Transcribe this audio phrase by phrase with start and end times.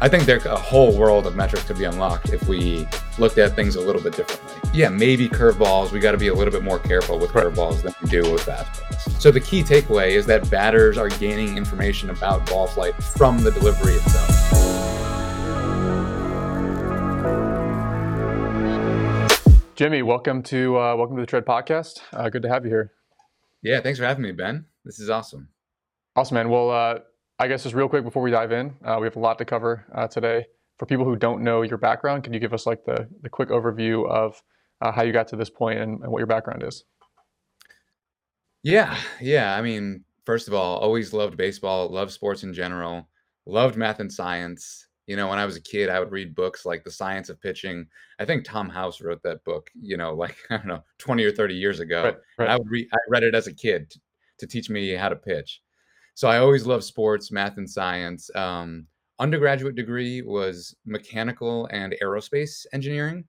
[0.00, 2.86] I think there's a whole world of metrics to be unlocked if we
[3.18, 4.70] looked at things a little bit differently.
[4.72, 5.90] Yeah, maybe curveballs.
[5.90, 8.42] We got to be a little bit more careful with curveballs than we do with
[8.46, 9.20] fastballs.
[9.20, 13.50] So the key takeaway is that batters are gaining information about ball flight from the
[13.50, 14.28] delivery itself.
[19.74, 21.98] Jimmy, welcome to uh, welcome to the Tread Podcast.
[22.12, 22.92] Uh, good to have you here.
[23.62, 24.66] Yeah, thanks for having me, Ben.
[24.84, 25.48] This is awesome.
[26.14, 26.50] Awesome, man.
[26.50, 26.98] Well, uh,
[27.38, 29.44] I guess just real quick before we dive in, uh, we have a lot to
[29.44, 30.46] cover uh, today.
[30.78, 33.48] For people who don't know your background, can you give us like the, the quick
[33.48, 34.40] overview of
[34.80, 36.84] uh, how you got to this point and, and what your background is?
[38.62, 39.56] Yeah, yeah.
[39.56, 43.08] I mean, first of all, always loved baseball, loved sports in general,
[43.46, 44.86] loved math and science.
[45.06, 47.40] You know, when I was a kid, I would read books like The Science of
[47.40, 47.86] Pitching.
[48.18, 51.32] I think Tom House wrote that book, you know, like, I don't know, 20 or
[51.32, 52.04] 30 years ago.
[52.04, 52.48] Right, right.
[52.50, 54.00] I would read, I read it as a kid to,
[54.40, 55.62] to teach me how to pitch.
[56.18, 58.28] So I always loved sports, math, and science.
[58.34, 58.88] Um,
[59.20, 63.24] undergraduate degree was mechanical and aerospace engineering.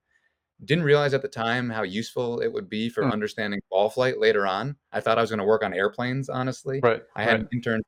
[0.65, 3.11] Didn't realize at the time how useful it would be for Hmm.
[3.11, 4.75] understanding ball flight later on.
[4.91, 6.79] I thought I was going to work on airplanes, honestly.
[6.81, 7.03] Right.
[7.15, 7.47] I had right.
[7.51, 7.83] an internship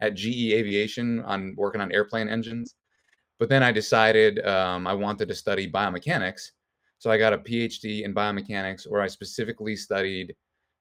[0.00, 2.76] at GE Aviation on working on airplane engines.
[3.38, 6.52] But then I decided um, I wanted to study biomechanics.
[6.96, 10.34] So I got a PhD in biomechanics where I specifically studied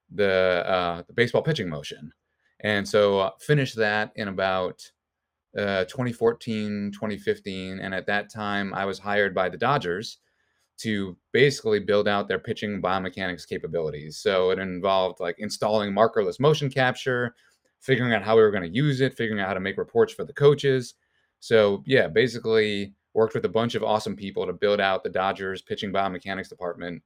[0.09, 2.13] the, uh, the baseball pitching motion.
[2.63, 4.81] And so uh, finished that in about
[5.57, 7.79] uh, 2014, 2015.
[7.79, 10.19] And at that time, I was hired by the Dodgers
[10.79, 14.17] to basically build out their pitching biomechanics capabilities.
[14.17, 17.35] So it involved like installing markerless motion capture,
[17.81, 20.13] figuring out how we were going to use it, figuring out how to make reports
[20.13, 20.95] for the coaches.
[21.39, 25.61] So yeah, basically worked with a bunch of awesome people to build out the Dodgers
[25.61, 27.03] pitching biomechanics department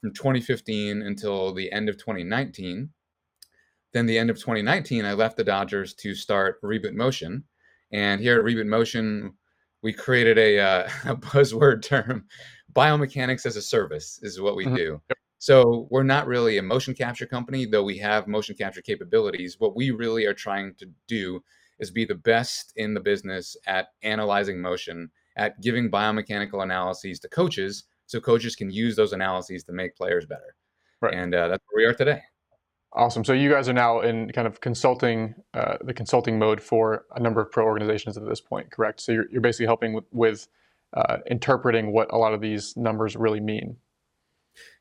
[0.00, 2.88] from 2015 until the end of 2019.
[3.92, 7.44] Then the end of 2019, I left the Dodgers to start Reboot Motion.
[7.92, 9.32] And here at Reboot Motion,
[9.82, 12.26] we created a, uh, a buzzword term,
[12.72, 14.76] biomechanics as a service is what we Mhm.
[14.76, 15.02] do.
[15.38, 19.60] So we're not really a motion capture company, though we have motion capture capabilities.
[19.60, 21.42] What we really are trying to do
[21.78, 27.28] is be the best in the business at analyzing motion, at giving biomechanical analyses to
[27.28, 30.56] coaches, so coaches can use those analyses to make players better.
[31.00, 31.14] Right.
[31.14, 32.20] And uh, that's where we are today.
[32.94, 33.24] Awesome.
[33.24, 37.20] So you guys are now in kind of consulting, uh, the consulting mode for a
[37.20, 39.00] number of pro organizations at this point, correct?
[39.00, 40.48] So you're, you're basically helping with, with
[40.96, 43.76] uh, interpreting what a lot of these numbers really mean.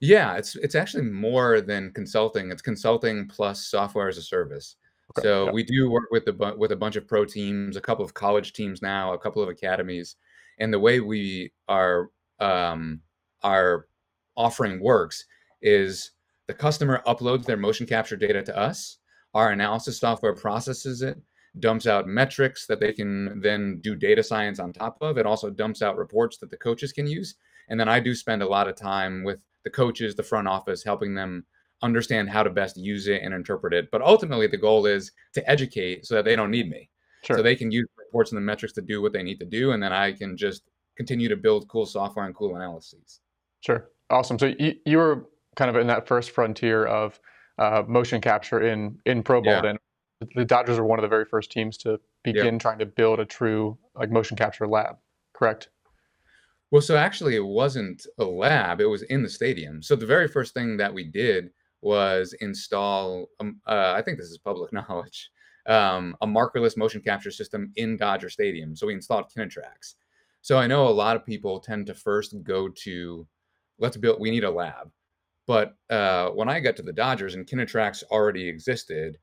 [0.02, 2.50] Yeah, it's it's actually more than consulting.
[2.52, 4.76] It's consulting plus software as a service.
[5.12, 5.52] Okay, So yeah.
[5.52, 8.54] we do work with a with a bunch of pro teams, a couple of college
[8.54, 10.16] teams now, a couple of academies,
[10.60, 12.10] and the way we are
[12.40, 13.02] um,
[13.44, 13.88] our
[14.36, 15.26] offering works
[15.62, 16.12] is
[16.48, 18.98] the customer uploads their motion capture data to us.
[19.34, 21.18] Our analysis software processes it,
[21.60, 25.18] dumps out metrics that they can then do data science on top of.
[25.18, 27.36] It also dumps out reports that the coaches can use.
[27.70, 30.84] And then I do spend a lot of time with the coaches, the front office,
[30.84, 31.46] helping them
[31.82, 33.90] understand how to best use it and interpret it.
[33.92, 36.90] But ultimately, the goal is to educate so that they don't need me.
[37.24, 37.38] Sure.
[37.38, 39.72] So they can use reports and the metrics to do what they need to do.
[39.72, 40.64] And then I can just
[40.96, 43.20] continue to build cool software and cool analyses.
[43.60, 43.90] Sure.
[44.10, 44.40] Awesome.
[44.40, 47.20] So you, you were kind of in that first frontier of
[47.58, 49.54] uh, motion capture in in pro ball.
[49.54, 49.62] Yeah.
[49.62, 49.78] Then
[50.36, 53.26] the Dodgers were one of the very first teams to begin trying to build a
[53.26, 54.98] true like motion capture lab.
[55.34, 55.70] Correct.
[56.72, 59.82] Well, so actually, it wasn't a lab, it was in the stadium.
[59.82, 61.52] So the very first thing that we did
[61.82, 65.30] was install, um, uh, I think this is public knowledge,
[65.68, 68.76] um, a markerless motion capture system in Dodger Stadium.
[68.76, 69.96] So we installed KinaTrax.
[70.42, 73.26] So I know a lot of people tend to first go to,
[73.80, 74.92] let's build, we need a lab.
[75.48, 79.18] But uh, when I got to the Dodgers and KinaTrax already existed,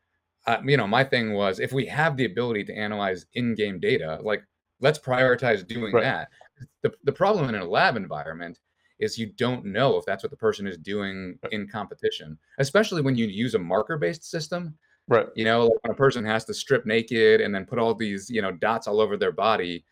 [0.46, 4.18] uh, you know, my thing was if we have the ability to analyze in-game data,
[4.22, 4.42] like
[4.80, 6.02] let's prioritize doing Right.
[6.02, 6.28] that.
[6.82, 8.58] The, the problem in a lab environment
[8.98, 13.16] is you don't know if that's what the person is doing in competition, especially when
[13.16, 14.76] you use a marker-based system.
[15.08, 15.26] Right.
[15.34, 18.30] You know, like when a person has to strip naked and then put all these,
[18.30, 19.84] you know, dots all over their body.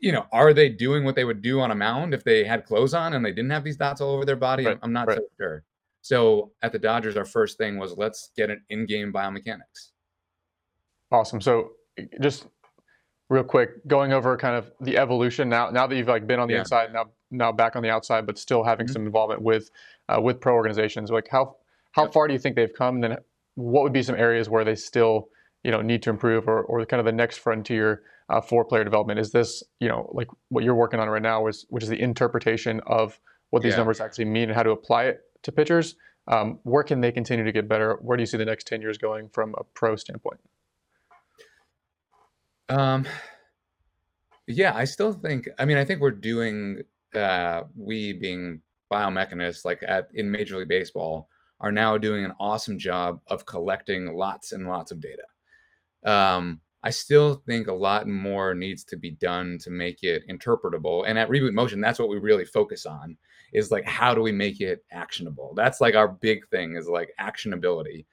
[0.00, 2.64] You know, are they doing what they would do on a mound if they had
[2.64, 4.66] clothes on and they didn't have these dots all over their body?
[4.66, 5.18] Right, I'm, not right.
[5.18, 5.64] so sure.
[6.02, 9.90] So at the Dodgers, our first thing was let's get an in-game biomechanics.
[11.10, 11.40] Awesome.
[11.40, 11.72] So
[12.20, 12.46] just
[13.28, 15.70] real quick, going over kind of the evolution now.
[15.70, 16.60] Now that you've like been on the Yeah.
[16.60, 18.92] inside, now now back on the outside, but still having Mhm.
[18.92, 19.70] some involvement with
[20.08, 21.10] uh, with pro organizations.
[21.10, 21.56] Like how
[21.92, 22.12] how Yep.
[22.12, 22.96] far do you think they've come?
[22.96, 23.18] And then
[23.56, 25.28] what would be some areas where they still
[25.64, 28.84] you know need to improve, or or kind of the next frontier uh, for player
[28.84, 29.18] development?
[29.18, 32.00] Is this you know like what you're working on right now, is which is the
[32.00, 33.20] interpretation of
[33.50, 33.78] what these Yeah.
[33.78, 35.96] numbers actually mean and how to apply it to pitchers?
[36.26, 37.96] Um, where can they continue to get better?
[38.02, 40.40] Where do you see the next ten years going from a pro standpoint?
[42.68, 43.06] Um,
[44.46, 46.82] Yeah, I still think I mean, I think we're doing,
[47.14, 48.60] uh we being
[48.92, 51.28] biomechanists, like, at in Major League Baseball,
[51.60, 55.24] are now doing an awesome job of collecting lots and lots of data.
[56.04, 61.04] Um, I still think a lot more needs to be done to make it interpretable,
[61.06, 63.16] and at Reboot Motion, that's what we really focus on,
[63.52, 65.54] is, like, how do we make it actionable?
[65.56, 68.06] That's, like, our big thing is, like, actionability.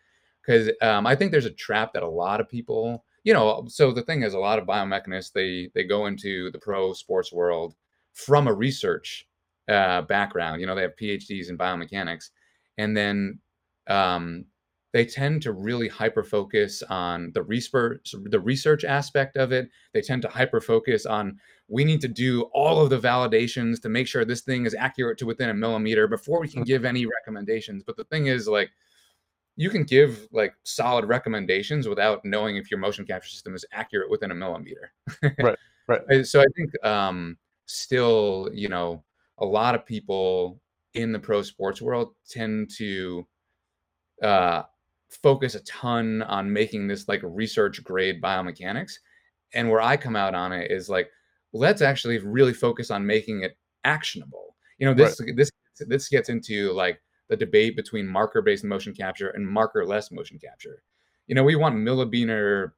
[0.46, 3.92] 'Cause, um, I think there's a trap that a lot of people you know, so
[3.92, 7.76] the thing is a lot of biomechanists, they they go into the pro sports world
[8.14, 9.28] from a research,
[9.68, 12.30] uh, background, you know, they have PhDs in biomechanics,
[12.78, 13.40] and then,
[13.88, 14.46] um,
[14.96, 18.00] they tend to really hyper focus on the respur
[18.32, 19.70] the research aspect of it.
[19.92, 21.38] They tend to hyper focus on,
[21.68, 25.18] "We need to do all of the validations to make sure this thing is accurate
[25.18, 26.68] to within a millimeter before we can Mm.
[26.68, 28.72] give any recommendations." But the thing is, like,
[29.58, 34.10] you can give, like, solid recommendations without knowing if your motion capture system is accurate
[34.10, 34.94] within a millimeter.
[35.40, 36.26] Right, right.
[36.26, 39.04] So I think, um, still, you know,
[39.40, 40.62] a lot of people
[40.94, 43.28] in the pro sports world tend to,
[44.22, 44.64] uh,
[45.10, 48.94] focus a ton on making this, like, research grade biomechanics,
[49.54, 51.10] and where I come out on it is, like,
[51.54, 54.56] let's actually really focus on making it actionable.
[54.78, 55.16] You know, Right.
[55.18, 55.52] this this
[55.88, 60.84] this gets into, like, the debate between marker-based motion capture and marker-less motion capture.
[61.28, 62.76] You know, we want millimeter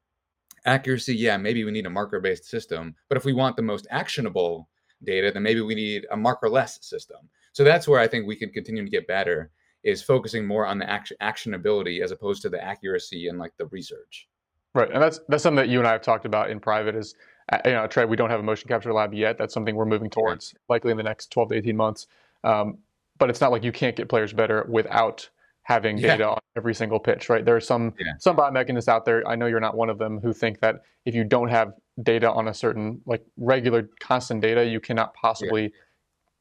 [0.66, 4.70] accuracy, yeah, maybe we need a marker-based system, but if we want the most actionable
[5.04, 7.30] data, then maybe we need a marker-less system.
[7.54, 9.52] So that's where I think we can continue to get better,
[9.88, 13.66] is focusing more on the act actionability as opposed to the accuracy and, like, the
[13.68, 14.28] research.
[14.76, 17.16] Right, and that's that's something that you and I have talked about in private is,
[17.52, 19.38] uh, you know, Tread, we don't have a motion capture lab yet.
[19.38, 20.22] That's something we're moving Yeah.
[20.22, 22.06] towards likely in the next 12 to 18 months.
[22.44, 22.78] Um,
[23.18, 25.28] but it's not like you can't get players better without
[25.64, 26.08] having Yeah.
[26.18, 27.44] data on every single pitch, right?
[27.44, 28.14] There are some Yeah.
[28.20, 31.16] some biomechanists out there, I know you're not one of them, who think that if
[31.16, 31.74] you don't have
[32.04, 35.70] data on a certain like regular constant data, you cannot Yeah.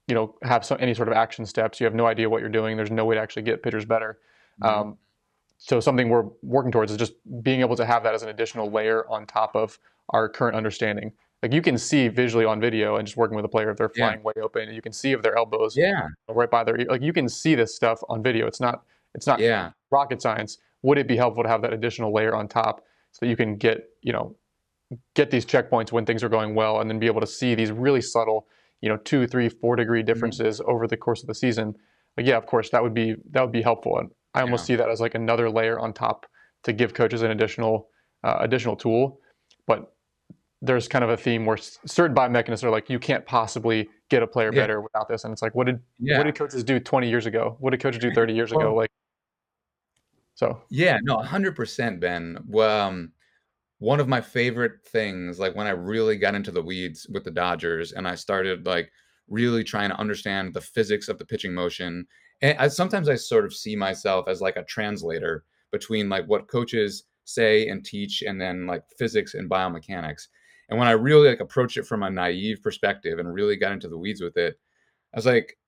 [0.06, 1.80] You know, have some any sort of action steps.
[1.80, 2.76] You have no idea what you're doing.
[2.76, 4.20] There's no way to actually get pitchers better.
[4.62, 4.68] Mhm.
[4.68, 4.98] Um,
[5.58, 8.70] so something we're working towards is just being able to have that as an additional
[8.70, 9.78] layer on top of
[10.10, 11.12] our current understanding.
[11.42, 13.90] Like you can see visually on video and just working with a player if they're
[13.94, 14.08] Yeah.
[14.08, 16.86] flying way open, you can see if their elbows Yeah, right by their ear.
[16.88, 18.46] Like you can see this stuff on video.
[18.46, 19.70] It's not it's not yeah.
[19.90, 20.58] rocket science.
[20.82, 23.56] Would it be helpful to have that additional layer on top so that you can
[23.56, 24.36] get, you know,
[25.14, 27.72] get these checkpoints when things are going well and then be able to see these
[27.72, 28.46] really subtle,
[28.80, 30.06] you know, two, three, four degree Mhm.
[30.06, 31.74] differences over the course of the season.
[32.16, 33.98] Like, yeah, of course, that would be that would be helpful.
[33.98, 34.66] And I almost Yeah.
[34.66, 36.26] see that as like another layer on top
[36.64, 37.88] to give coaches an additional
[38.24, 39.20] uh, additional tool.
[39.66, 39.92] But
[40.62, 44.26] there's kind of a theme where certain biomechanists are like, you can't possibly get a
[44.26, 44.62] player Yeah.
[44.62, 45.24] better without this.
[45.24, 46.18] And it's like, what did Yeah.
[46.18, 47.56] what did coaches do 20 years ago?
[47.60, 48.74] What did coaches do 30 years ago?
[48.74, 48.90] Like,
[50.34, 52.38] so Yeah, no, 100%, Ben.
[52.46, 53.12] Well, um,
[53.78, 57.30] one of my favorite things, like, when I really got into the weeds with the
[57.30, 58.90] Dodgers and I started, like,
[59.28, 62.06] really trying to understand the physics of the pitching motion,
[62.42, 66.48] and I sometimes I sort of see myself as, like, a translator between, like, what
[66.48, 70.28] coaches say and teach and then, like, physics and biomechanics.
[70.68, 73.88] And when I really, like, approached it from a naive perspective and really got into
[73.88, 74.58] the weeds with it,
[75.14, 75.58] I was like,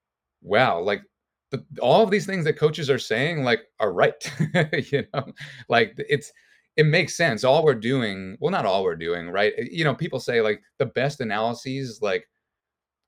[0.42, 1.02] "Wow," like,
[1.50, 4.32] the all of these things that coaches are saying, like, are right.
[4.92, 5.32] You know?
[5.68, 6.32] Like, it's
[6.78, 7.42] it makes sense.
[7.42, 9.52] All we're doing well, not all we're doing, right?
[9.58, 12.28] Eh, you know, people say, like, the best analyses, like,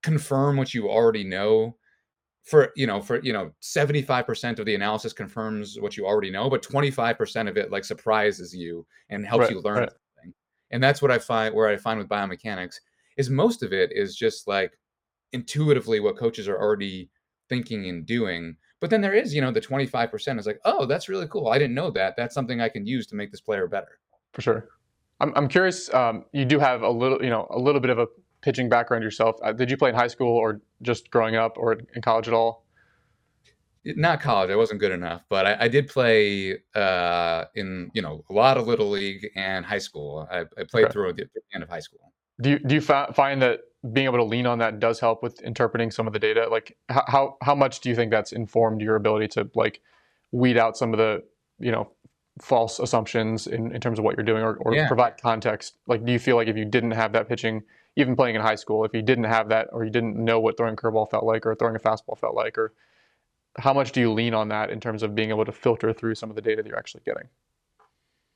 [0.03, 1.77] confirm what you already know
[2.43, 6.51] for, you know, for, you know, 75% of the analysis confirms what you already know,
[6.51, 9.91] but 25% of it, like, surprises you and helps right, you learn right.
[9.91, 10.35] something.
[10.73, 12.75] And that's what I find where I find with biomechanics
[13.17, 14.77] is most of it is just, like,
[15.33, 17.09] intuitively what coaches are already
[17.49, 18.57] thinking and doing.
[18.81, 21.49] But then there is, you know, the 25% is like, "Oh, that's really cool.
[21.49, 22.17] I didn't know that.
[22.17, 23.99] That's something I can use to make this player better."
[24.33, 24.69] For sure.
[25.21, 25.93] I'm I'm curious.
[25.93, 28.07] Um, you do have a little, you know, a little bit of a
[28.41, 29.37] pitching background yourself.
[29.43, 32.33] Uh, did you play in high school or just growing up or in college at
[32.35, 32.65] all?
[33.85, 38.23] Not college, I wasn't good enough, but I I did play, uh, in, you know,
[38.29, 40.29] a lot of little league and high school.
[40.31, 40.93] I I played Okay.
[40.93, 42.13] through the the end of high school.
[42.43, 43.61] Do you do you fi- find that
[43.93, 46.49] being able to lean on that does help with interpreting some of the data?
[46.51, 49.81] Like how how much do you think that's informed your ability to like
[50.33, 51.23] weed out some of the
[51.59, 51.91] you know
[52.41, 54.87] false assumptions in, in terms of what you're doing or, or Yeah.
[54.87, 55.77] provide context?
[55.87, 57.63] Like do you feel like if you didn't have that pitching,
[57.97, 60.57] even playing in high school, if you didn't have that or you didn't know what
[60.57, 62.73] throwing a curveball felt like or throwing a fastball felt like, or
[63.59, 66.15] how much do you lean on that in terms of being able to filter through
[66.15, 67.29] some of the data that you're actually getting?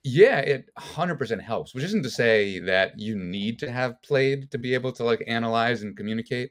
[0.07, 4.59] Yeah, it 100% helps, which isn't to say that you need to have played to
[4.59, 6.51] be able to, like, analyze and communicate,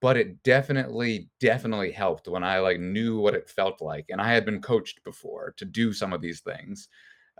[0.00, 4.32] but it definitely, definitely helped when I, like, knew what it felt like, and I
[4.32, 6.88] had been coached before to do some of these things.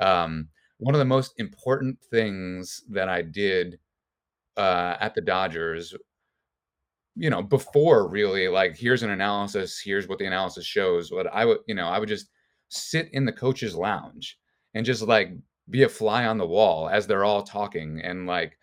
[0.00, 3.78] Um, one of the most important things that I did
[4.57, 5.95] uh, at the Dodgers,
[7.17, 11.11] you know, before really like here's an analysis, here's what the analysis shows.
[11.11, 12.28] What I would, you know, I would just
[12.69, 14.38] sit in the coach's lounge
[14.79, 15.33] and just like
[15.69, 18.57] be a fly on the wall as they're all talking and like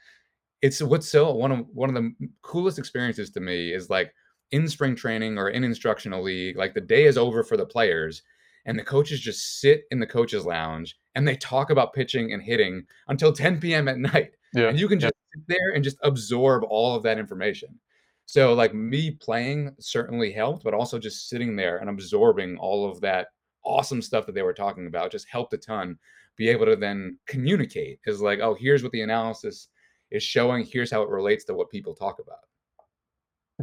[0.61, 4.13] it's what's so one of one of the coolest experiences to me is like
[4.51, 8.23] in spring training or in instructional league like the day is over for the players
[8.65, 12.41] and the coaches just sit in the coaches lounge and they talk about pitching and
[12.41, 13.89] hitting until 10 p.m.
[13.89, 14.69] at night yeah.
[14.69, 15.39] and you can just yeah.
[15.39, 17.77] sit there and just absorb all of that information
[18.25, 23.01] so like me playing certainly helped but also just sitting there and absorbing all of
[23.01, 23.27] that
[23.65, 25.97] awesome stuff that they were talking about just helped a ton
[26.37, 29.69] be able to then communicate is like oh here's what the analysis
[30.11, 30.65] is showing.
[30.65, 32.39] Here's how it relates to what people talk about.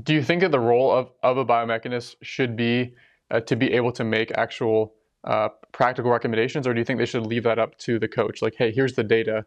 [0.02, 2.94] Do you think that the role of, of a biomechanist should be
[3.30, 4.94] uh, to be able to make actual
[5.24, 8.42] uh, practical recommendations or do you think they should leave that up to the coach?
[8.42, 9.44] Like hey here's the data.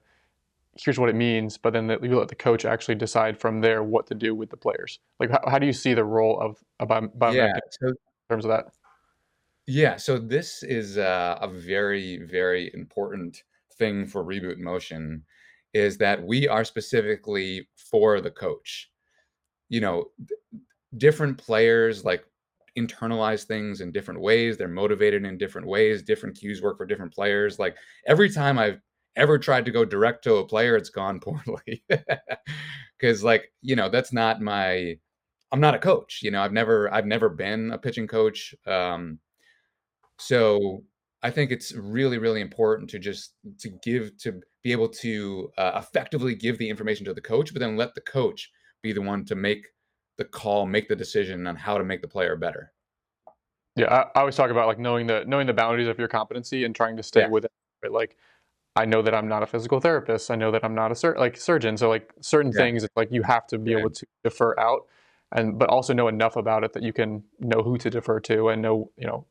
[0.78, 4.08] Here's what it means but then you let the coach actually decide from there what
[4.08, 5.00] to do with the players.
[5.20, 7.96] Like how, how do you see the role of a biomechanist yeah, so, in
[8.30, 8.66] terms of that
[9.68, 13.44] yeah, so this is uh, a very, very important
[13.78, 15.24] thing for Reboot Motion
[15.74, 18.90] is that we are specifically for the coach.
[19.70, 20.06] You know,
[20.98, 22.26] different players like
[22.78, 24.58] internalize things in different ways.
[24.58, 26.04] They're motivated in different ways.
[26.04, 27.60] Different cues work for different players.
[27.60, 27.76] Like
[28.08, 28.80] every time I've
[29.16, 31.84] ever tried to go direct to a player, it's gone poorly.
[33.02, 34.98] Cause like, you know, that's not my
[35.52, 36.20] I'm not a coach.
[36.24, 38.56] You know, I've never I've never been a pitching coach.
[38.68, 39.20] Um,
[40.18, 40.84] so
[41.24, 45.72] I think it's really, really important to just to give to be able to uh,
[45.76, 49.26] effectively give the information to the coach, but then let the coach be the one
[49.26, 49.66] to make
[50.18, 52.72] the call, make the decision on how to make the player better.
[53.76, 56.64] Yeah, I, I always talk about like knowing the knowing the boundaries of your competency
[56.64, 57.30] and trying to stay yeah.
[57.30, 57.92] with it.
[57.92, 58.18] Like,
[58.76, 60.32] I know that I'm not a physical therapist.
[60.32, 61.76] I know that I'm not a sur- like surgeon.
[61.76, 62.62] So like certain yeah.
[62.62, 63.80] things, like you have to be yeah.
[63.80, 64.88] able to defer out,
[65.32, 68.50] and but also know enough about it that you can know who to defer to
[68.50, 69.26] and know you know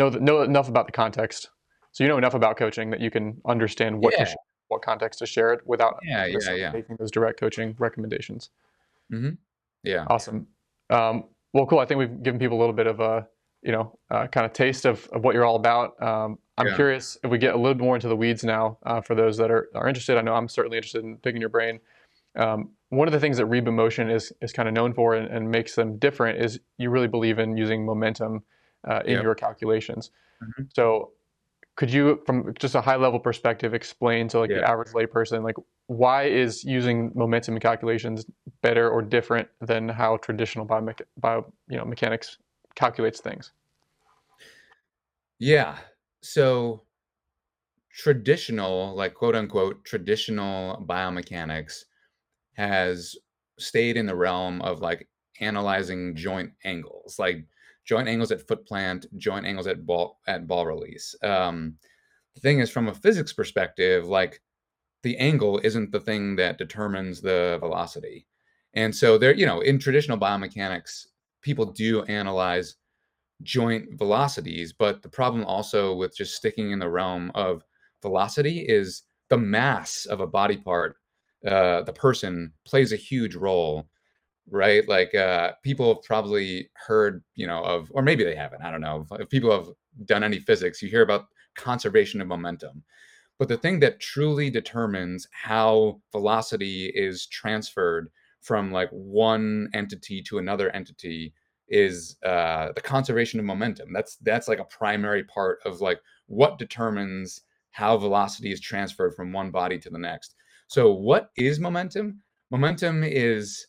[0.00, 1.50] know know enough about the context,
[1.92, 4.24] so you know enough about coaching that you can understand what yeah.
[4.24, 4.36] to,
[4.68, 6.72] what context to share it without yeah, yeah, yeah.
[6.72, 8.50] making those direct coaching recommendations.
[9.12, 9.34] Mm-hmm.
[9.84, 10.46] Yeah, awesome.
[10.90, 11.78] Um, well, cool.
[11.78, 13.26] I think we've given people a little bit of a
[13.62, 16.00] you know uh, kind of taste of, of what you're all about.
[16.02, 16.74] Um, I'm yeah.
[16.76, 19.36] curious if we get a little bit more into the weeds now uh, for those
[19.38, 20.18] that are, are interested.
[20.18, 21.80] I know I'm certainly interested in picking your brain.
[22.36, 25.28] Um, one of the things that Reboot Motion is is kind of known for and,
[25.28, 28.44] and, makes them different is you really believe in using momentum
[28.88, 29.22] uh, in yep.
[29.22, 30.10] your calculations.
[30.42, 30.64] Mm-hmm.
[30.74, 31.12] So
[31.76, 35.56] could you from just a high level perspective explain to like the average layperson like
[35.86, 38.26] why is using momentum calculations
[38.60, 42.36] better or different than how traditional biomecha- bio you know mechanics
[42.74, 43.52] calculates things
[45.38, 45.78] yeah
[46.22, 46.82] so
[47.94, 51.84] traditional like quote unquote traditional biomechanics
[52.52, 53.16] has
[53.58, 55.08] stayed in the realm of like
[55.40, 57.46] analyzing joint angles like
[57.84, 61.14] joint angles at foot plant, joint angles at ball at ball release.
[61.22, 61.76] Um,
[62.34, 64.40] the thing is, from a physics perspective, like
[65.02, 68.26] the angle isn't the thing that determines the velocity.
[68.74, 71.06] And so there, you know, in traditional biomechanics,
[71.42, 72.76] people do analyze
[73.42, 77.64] joint velocities, but the problem also with just sticking in the realm of
[78.02, 80.96] velocity is the mass of a body part,
[81.46, 83.88] uh, the person plays a huge role
[84.50, 84.86] right?
[84.88, 88.62] Like uh, people have probably heard, you know, of, or maybe they haven't.
[88.62, 89.06] I don't know.
[89.12, 89.68] If people have
[90.06, 91.26] done any physics, you hear about
[91.56, 92.82] conservation of momentum.
[93.38, 98.10] But the thing that truly determines how velocity is transferred
[98.42, 101.34] from like one entity to another entity
[101.68, 103.92] is uh, the conservation of momentum.
[103.92, 109.32] That's that's like a primary part of like what determines how velocity is transferred from
[109.32, 110.34] one body to the next.
[110.66, 112.20] So what is momentum?
[112.50, 113.66] Momentum is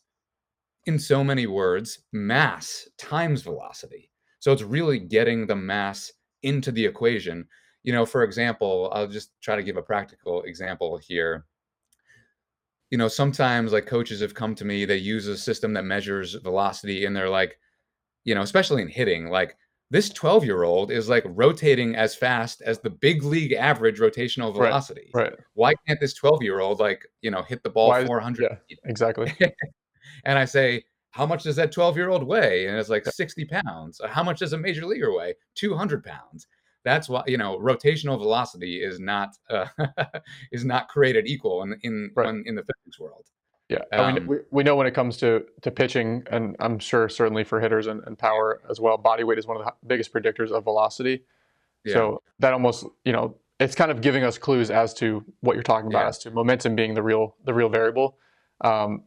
[0.86, 4.10] in so many words, mass times velocity.
[4.40, 6.12] So it's really getting the mass
[6.42, 7.46] into the equation.
[7.84, 11.46] You know, for example, I'll just try to give a practical example here.
[12.90, 16.34] You know, sometimes like coaches have come to me, they use a system that measures
[16.34, 17.58] velocity and they're like,
[18.24, 19.56] you know, especially in hitting, like
[19.90, 24.52] this 12 year old is like rotating as fast as the big league average rotational
[24.52, 25.10] velocity.
[25.14, 25.30] Right.
[25.30, 25.38] right.
[25.54, 28.58] Why can't this 12 year old like, you know, hit the ball Why, 400?
[28.68, 29.32] Yeah, exactly.
[30.24, 32.66] and I say, how much does that 12 year old weigh?
[32.66, 34.00] And it's like 60 pounds.
[34.08, 35.34] How much does a major leaguer weigh?
[35.54, 36.46] 200 pounds.
[36.84, 39.66] That's why you know rotational velocity is not uh,
[40.52, 42.28] is not created equal in in right.
[42.28, 43.26] in, in the physics world.
[43.68, 46.78] Yeah, um, I mean, we, we know when it comes to to pitching, and I'm
[46.78, 49.72] sure certainly for hitters and, and power as well, body weight is one of the
[49.86, 51.22] biggest predictors of velocity.
[51.84, 51.94] Yeah.
[51.94, 55.62] So that almost you know it's kind of giving us clues as to what you're
[55.62, 56.08] talking about, yeah.
[56.08, 58.18] as to momentum being the real the real variable.
[58.60, 59.04] Um,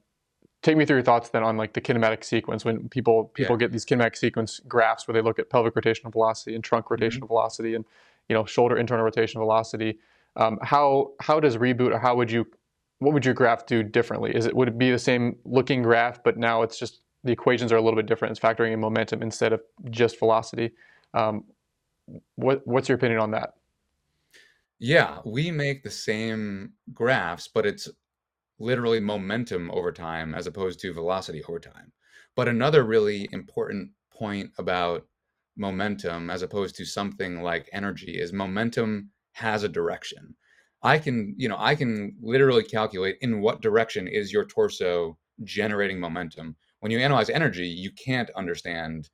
[0.66, 3.60] take me through your thoughts then on like the kinematic sequence when people people yeah.
[3.60, 6.96] get these kinematic sequence graphs where they look at pelvic rotational velocity and trunk mm-hmm.
[6.96, 7.28] rotational mm-hmm.
[7.28, 7.86] velocity and
[8.30, 10.00] you know shoulder internal rotation velocity.
[10.36, 12.48] Um, how how does reboot or how would you
[12.98, 14.36] what would your graph do differently?
[14.36, 17.72] Is it would it be the same looking graph, but now it's just the equations
[17.72, 18.32] are a little bit different.
[18.32, 20.72] It's factoring in momentum instead of just velocity.
[21.14, 21.44] Um,
[22.38, 23.54] what what's your opinion on that?
[24.80, 27.88] Yeah, we make the same graphs, but it's
[28.60, 31.92] literally momentum over time as opposed to velocity over time.
[32.36, 35.06] But another really important point about
[35.58, 40.36] momentum as opposed to something like energy is momentum has a direction.
[40.84, 46.00] I can, you know, I can literally calculate in what direction is your torso generating
[46.00, 46.56] momentum.
[46.80, 49.10] When you analyze energy, you can't understand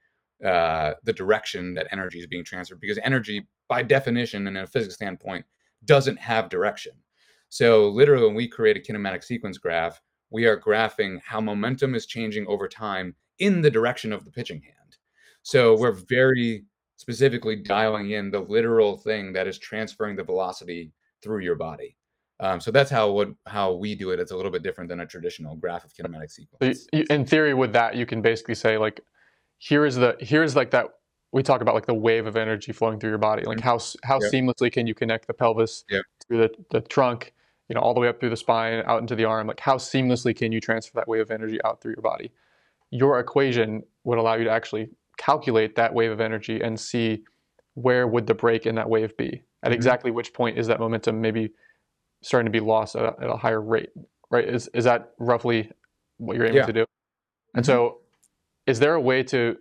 [0.45, 4.67] uh, the direction that energy is being transferred because energy, by definition and in a
[4.67, 5.45] physics standpoint,
[5.86, 6.93] doesn't have direction.
[7.51, 12.05] So literally, when we create a kinematic sequence graph, we are graphing how momentum is
[12.05, 14.96] changing over time in the direction of the pitching hand.
[15.43, 16.63] So we're very
[16.96, 21.98] specifically dialing in the literal thing that is transferring the velocity through your body.
[22.39, 24.20] Um, so that's how what how we do it.
[24.22, 26.88] It's a little bit different than a traditional graph of kinematic sequence.
[26.91, 29.01] in theory, with that, you can basically say like,
[29.58, 30.86] here is the here's like that
[31.34, 33.43] we talk about like the wave of energy flowing through your body.
[33.43, 34.31] Like how how yep.
[34.31, 36.05] seamlessly can you connect the pelvis yep.
[36.25, 37.34] through the, the trunk
[37.72, 39.48] you know, all the way up through the spine, out into the arm.
[39.48, 42.30] Like how seamlessly can you transfer that wave of energy out through your body?
[42.90, 47.24] Your equation would allow you to actually calculate that wave of energy and see
[47.75, 49.28] where would the break in that wave be
[49.63, 49.74] at mm-hmm.
[49.74, 51.50] exactly which point is that momentum maybe
[52.22, 53.92] starting to be lost at a, at a higher rate
[54.32, 55.72] right is, is that roughly
[56.18, 56.66] what you're aiming yeah.
[56.66, 56.86] to do
[57.56, 57.72] and mm-hmm.
[57.72, 58.00] so
[58.68, 59.56] is there a way to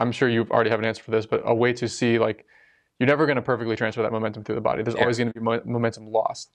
[0.00, 2.44] i'm sure you already have an answer for this but a way to see like
[2.98, 5.02] you're never going to perfectly transfer that momentum through the body there's yeah.
[5.02, 6.50] always going to be mo- momentum lost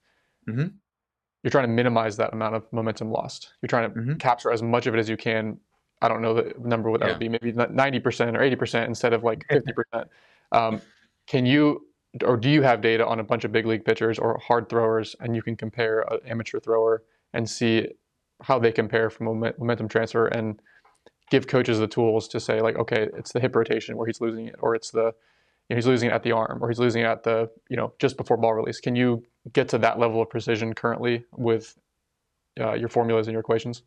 [0.50, 0.68] Mm-hmm.
[1.44, 3.54] You're trying to minimize that amount of momentum lost.
[3.62, 4.14] You're trying to mm-hmm.
[4.16, 5.58] capture as much of it as you can.
[6.02, 7.12] I don't know the number what that yeah.
[7.14, 10.06] would be, maybe 90% or 80% instead of like 50%.
[10.52, 10.82] um,
[11.28, 11.86] can you
[12.24, 15.16] or do you have data on a bunch of big league pitchers or hard throwers
[15.20, 17.04] and you can compare an amateur thrower
[17.34, 17.88] and see
[18.42, 20.62] how they compare from momentum transfer and
[21.32, 24.48] give coaches the tools to say like okay it's the hip rotation where he's losing
[24.48, 25.14] it or it's the
[25.74, 27.76] you know, he's losing it at the arm or he's losing it at the you
[27.76, 31.76] know just before ball release can you get to that level of precision currently with
[32.60, 33.82] uh, your formulas and your equations?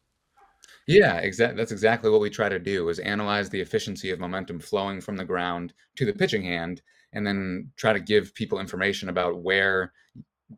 [0.88, 1.56] Yeah, exactly.
[1.56, 5.16] That's exactly what we try to do: is analyze the efficiency of momentum flowing from
[5.16, 9.92] the ground to the pitching hand, and then try to give people information about where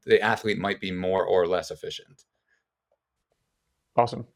[0.07, 2.25] the athlete might be more or less efficient.
[3.97, 4.27] Awesome.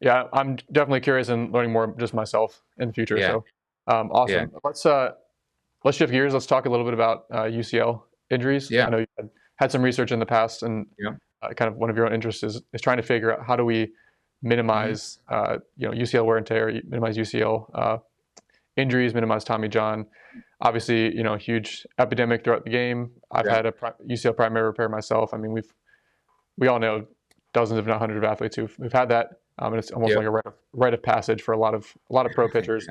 [0.00, 3.18] Yeah, I'm definitely curious in learning more just myself in the future.
[3.18, 3.28] Yeah.
[3.28, 3.44] So,
[3.86, 4.50] um, awesome.
[4.52, 4.58] Yeah.
[4.62, 5.12] Let's uh,
[5.84, 6.32] let's shift gears.
[6.32, 8.70] Let's talk a little bit about uh, UCL injuries.
[8.70, 8.86] Yeah.
[8.86, 11.10] I know you had had some research in the past, and yeah.
[11.42, 13.56] uh, kind of one of your own interests is, is trying to figure out how
[13.56, 13.92] do we
[14.42, 15.54] minimize mm-hmm.
[15.54, 17.98] uh, you know UCL wear and tear, minimize UCL uh,
[18.76, 20.06] injuries, minimize Tommy John.
[20.60, 23.10] Obviously, you know, huge epidemic throughout the game.
[23.30, 23.54] I've yeah.
[23.54, 25.34] had a UCL primary repair myself.
[25.34, 25.72] I mean, we've
[26.56, 27.06] we all know
[27.52, 30.26] dozens, if not hundreds, of athletes who've, who've had that, um, and it's almost like
[30.26, 32.86] a rite of, rite of passage for a lot of a lot of pro pitchers.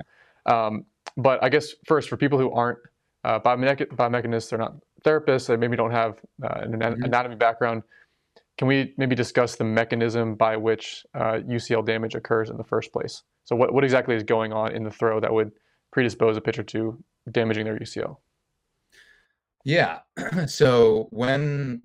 [0.46, 0.86] Um,
[1.18, 2.80] but I guess first, for people who aren't
[3.24, 7.04] uh, biomechanists, they're not therapists they maybe don't have uh, an mm-hmm.
[7.04, 7.84] anatomy background,
[8.58, 12.92] can we maybe discuss the mechanism by which uh, UCL damage occurs in the first
[12.92, 13.24] place?
[13.46, 15.52] So, what, what exactly is going on in the throw that would
[15.92, 18.18] predispose a pitcher to damaging their UCL?
[19.66, 20.00] Yeah.
[20.48, 21.84] So, when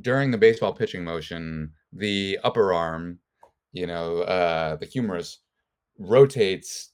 [0.00, 3.20] during the baseball pitching motion, the upper arm,
[3.72, 5.38] you know, uh, the humerus
[5.98, 6.90] rotates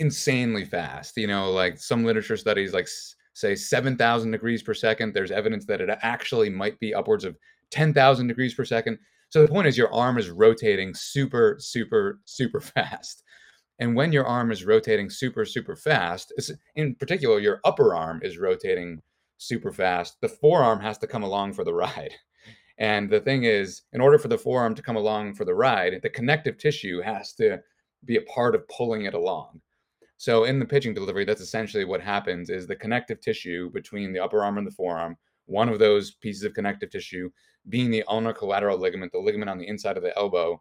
[0.00, 1.16] insanely fast.
[1.16, 2.88] You know, like some literature studies, like
[3.34, 5.14] say 7,000 degrees per second.
[5.14, 7.36] There's evidence that it actually might be upwards of
[7.70, 8.98] 10,000 degrees per second.
[9.28, 13.22] So the point is, your arm is rotating super, super, super fast.
[13.78, 16.32] And when your arm is rotating super, super fast,
[16.76, 19.00] in particular, your upper arm is rotating
[19.38, 22.14] super fast, the forearm has to come along for the ride.
[22.78, 26.00] And the thing is, in order for the forearm to come along for the ride,
[26.02, 27.60] the connective tissue has to
[28.06, 29.60] be a part of pulling it along.
[30.20, 34.18] So in the pitching delivery, that's essentially what happens is the connective tissue between the
[34.18, 37.30] upper arm and the forearm, one of those pieces of connective tissue
[37.70, 40.60] being the ulnar collateral ligament, the ligament on the inside of the elbow,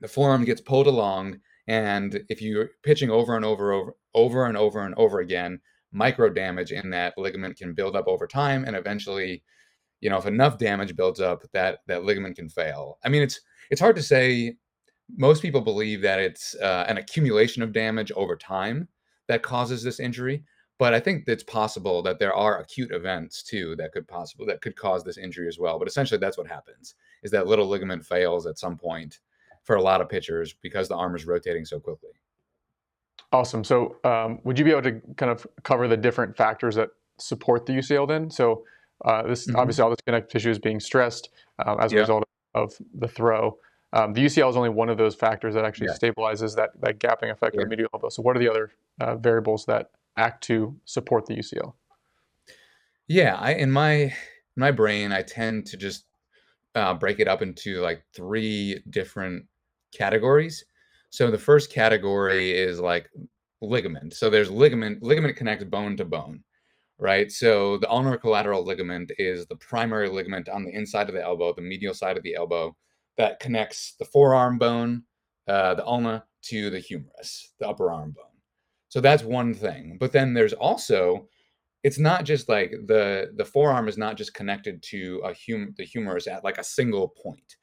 [0.00, 1.38] the forearm gets pulled along.
[1.68, 5.60] And if you're pitching over and over, over, over and over and over again,
[5.92, 8.64] micro damage in that ligament can build up over time.
[8.64, 9.44] And eventually,
[10.00, 12.98] you know, if enough damage builds up, that that ligament can fail.
[13.04, 14.56] I mean, it's it's hard to say
[15.16, 18.88] most people believe that it's uh, an accumulation of damage over time
[19.28, 20.42] that causes this injury
[20.78, 24.60] but i think it's possible that there are acute events too that could possible that
[24.60, 28.04] could cause this injury as well but essentially that's what happens is that little ligament
[28.04, 29.18] fails at some point
[29.64, 32.10] for a lot of pitchers because the arm is rotating so quickly.
[33.32, 33.64] Awesome.
[33.64, 37.66] So, um, would you be able to kind of cover the different factors that support
[37.66, 38.30] the UCL then?
[38.30, 38.62] So,
[39.04, 39.56] uh, this mm-hmm.
[39.56, 41.30] obviously all this connective tissue is being stressed
[41.64, 43.58] um, as a result of the throw.
[43.94, 46.10] Um, the UCL is only one of those factors that actually yeah.
[46.10, 47.62] stabilizes that, that gapping effect yeah.
[47.62, 48.08] of the medial elbow.
[48.08, 51.72] So, what are the other uh, variables that act to support the UCL?
[53.06, 54.12] Yeah, I in my
[54.56, 56.06] my brain, I tend to just
[56.74, 59.46] uh, break it up into like three different
[59.96, 60.64] categories.
[61.10, 63.08] So the first category is like
[63.62, 64.14] ligament.
[64.14, 65.02] So there's ligament.
[65.02, 66.42] Ligament connects bone to bone,
[66.98, 67.30] right?
[67.30, 71.54] So the ulnar collateral ligament is the primary ligament on the inside of the elbow,
[71.54, 72.76] the medial side of the elbow,
[73.16, 75.02] that connects the forearm bone,
[75.48, 78.24] uh, the ulna, to the humerus, the upper arm bone.
[78.88, 79.96] So that's one thing.
[79.98, 81.28] But then there's also,
[81.82, 85.84] it's not just like the the forearm is not just connected to a hum the
[85.84, 87.56] humerus at like a single point.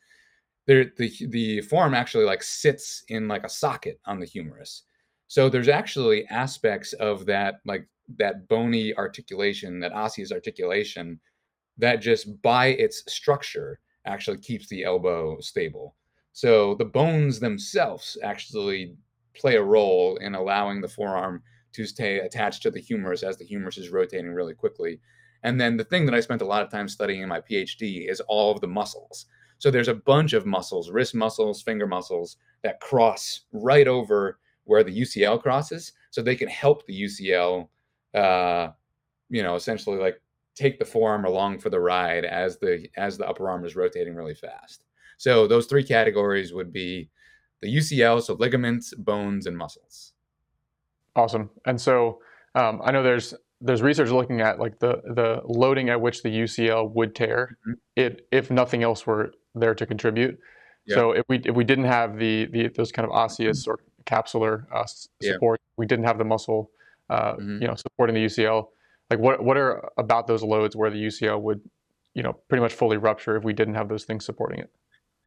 [0.68, 4.84] There, the the forearm actually like sits in like a socket on the humerus.
[5.28, 7.88] So there's actually aspects of that like
[8.18, 11.20] that bony articulation, that osseous articulation,
[11.78, 15.96] that just by its structure actually keeps the elbow stable.
[16.34, 18.96] So the bones themselves actually
[19.36, 23.46] play a role in allowing the forearm to stay attached to the humerus as the
[23.46, 25.00] humerus is rotating really quickly.
[25.44, 28.10] And then the thing that I spent a lot of time studying in my PhD
[28.10, 29.26] is all of the muscles.
[29.58, 34.84] So there's a bunch of muscles, wrist muscles, finger muscles that cross right over where
[34.84, 35.94] the UCL crosses.
[36.12, 37.68] So they can help the UCL,
[38.14, 38.70] uh,
[39.30, 40.22] you know, essentially like
[40.62, 44.16] take the forearm along for the ride as the as the upper arm is rotating
[44.16, 44.86] really fast.
[45.18, 47.10] So those three categories would be
[47.62, 50.14] the UCL, so ligaments, bones, and muscles.
[51.16, 51.50] Awesome.
[51.66, 52.22] And so
[52.56, 56.30] um, I know there's there's research looking at like the the loading at which the
[56.30, 57.74] UCL would tear mm-hmm.
[57.96, 60.40] it if nothing else were there to contribute.
[60.86, 60.96] Yeah.
[60.96, 64.66] So if we if we didn't have the, the those kind of osseous or capsular
[64.74, 64.86] uh,
[65.22, 65.74] support, yeah.
[65.78, 66.72] we didn't have the muscle,
[67.10, 67.62] uh, mm-hmm.
[67.62, 68.68] you know, supporting the UCL
[69.12, 71.62] like what what are about those loads where the UCL would,
[72.14, 74.72] you know, pretty much fully rupture if we didn't have those things supporting it?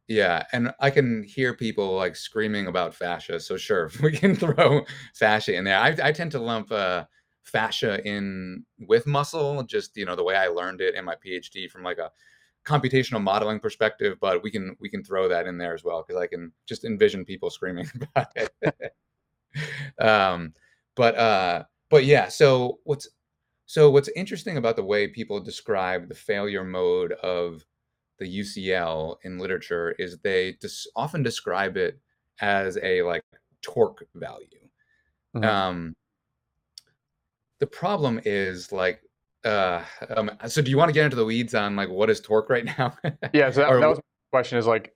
[0.07, 3.39] Yeah, and I can hear people like screaming about fascia.
[3.39, 4.81] So sure, we can throw
[5.13, 5.77] fascia in there.
[5.77, 7.05] I, I tend to lump uh,
[7.43, 11.69] fascia in with muscle, just you know the way I learned it in my PhD
[11.69, 12.09] from like a
[12.65, 14.17] computational modeling perspective.
[14.19, 16.85] But we can we can throw that in there as well because I can just
[16.85, 18.93] envision people screaming about it.
[19.99, 20.53] um,
[20.95, 22.29] but uh, but yeah.
[22.29, 23.07] So what's
[23.65, 27.65] so what's interesting about the way people describe the failure mode of
[28.19, 31.99] the UCL in literature is they dis- often describe it
[32.41, 33.23] as a like
[33.61, 34.47] torque value.
[35.35, 35.43] Mm-hmm.
[35.43, 35.95] Um,
[37.59, 39.01] the problem is like,
[39.43, 39.83] uh,
[40.15, 42.49] um, so do you want to get into the weeds on like what is torque
[42.49, 42.95] right now?
[43.33, 44.94] yeah, so that, that was my question is like,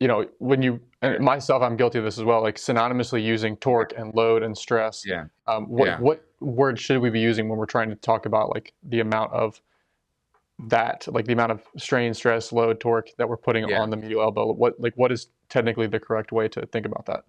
[0.00, 2.42] you know, when you and myself, I'm guilty of this as well.
[2.42, 5.02] Like synonymously using torque and load and stress.
[5.06, 5.26] Yeah.
[5.46, 5.98] Um, what yeah.
[5.98, 9.32] what word should we be using when we're trying to talk about like the amount
[9.32, 9.60] of
[10.68, 13.80] that, like the amount of strain, stress, load, torque that we're putting yeah.
[13.80, 14.52] on the medial elbow?
[14.52, 17.24] What like what is technically the correct way to think about that?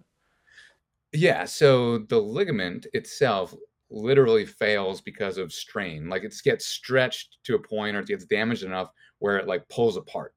[1.12, 1.46] Yeah.
[1.46, 3.54] So the ligament itself
[3.90, 6.10] literally fails because of strain.
[6.10, 9.66] Like it gets stretched to a point or it gets damaged enough where it like
[9.70, 10.34] pulls apart.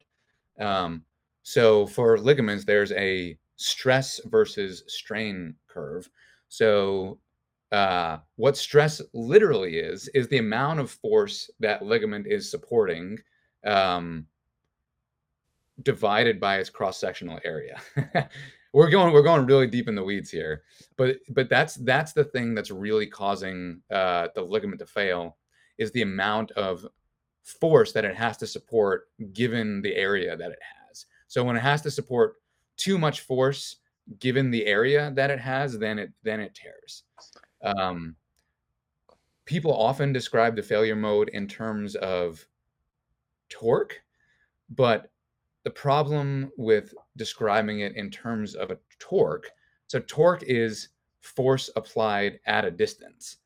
[0.60, 1.04] Um,
[1.44, 6.10] so for ligaments, there's a stress versus strain curve.
[6.48, 7.20] So
[7.72, 13.18] uh, what stress literally is is the amount of force that ligament is supporting
[13.66, 14.26] um,
[15.84, 17.80] divided by its cross-sectional area.
[18.74, 20.64] we're going we're going really deep in the weeds here,
[20.98, 25.38] but but that's that's the thing that's really causing uh, the ligament to fail
[25.78, 26.86] is the amount of
[27.44, 30.81] force that it has to support given the area that it has.
[31.32, 32.42] So when it has to support
[32.76, 33.78] too much force
[34.20, 37.04] given the area that it has, then it then it tears.
[37.64, 38.18] Um,
[39.46, 42.46] people often describe the failure mode in terms of
[43.48, 44.02] torque,
[44.72, 45.10] but
[45.64, 49.50] the problem with describing it in terms of a torque,
[49.88, 50.90] so torque is
[51.22, 53.38] force applied at a distance.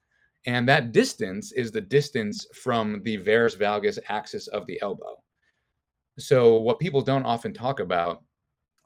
[0.47, 5.21] And that distance is the distance from the varus valgus axis of the elbow.
[6.17, 8.23] So, what people don't often talk about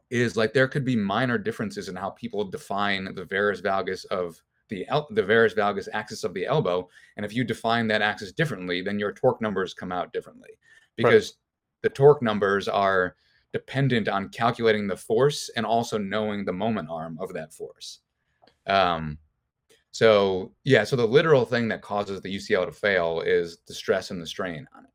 [0.09, 4.41] is like there could be minor differences in how people define the varus valgus of
[4.69, 8.31] the el- the varus valgus axis of the elbow, and if you define that axis
[8.31, 10.51] differently, then your torque numbers come out differently
[10.95, 11.83] because right.
[11.83, 13.15] the torque numbers are
[13.53, 17.99] dependent on calculating the force and also knowing the moment arm of that force.
[18.67, 19.17] Um,
[19.91, 24.11] so yeah, so the literal thing that causes the UCL to fail is the stress
[24.11, 24.91] and the strain on it.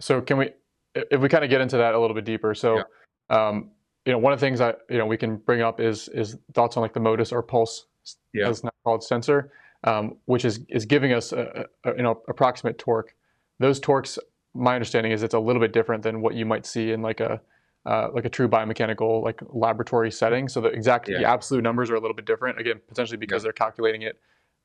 [0.00, 0.50] So can we,
[0.94, 2.54] if we kind of get into that a little bit deeper?
[2.54, 2.82] So
[3.30, 3.48] yeah.
[3.48, 3.70] um,
[4.04, 6.36] you know, one of the things that you know we can bring up is is
[6.54, 7.86] thoughts on like the Motus or pulse,
[8.34, 8.48] yeah.
[8.48, 9.52] as not called sensor,
[9.84, 13.14] um, which is is giving us a, a, you know approximate torque.
[13.58, 14.18] Those torques,
[14.54, 17.20] my understanding is it's a little bit different than what you might see in like
[17.20, 17.40] a
[17.86, 20.48] uh, like a true biomechanical like laboratory setting.
[20.48, 21.18] So the exact yeah.
[21.18, 22.58] the absolute numbers are a little bit different.
[22.60, 24.18] Again, potentially because they're calculating it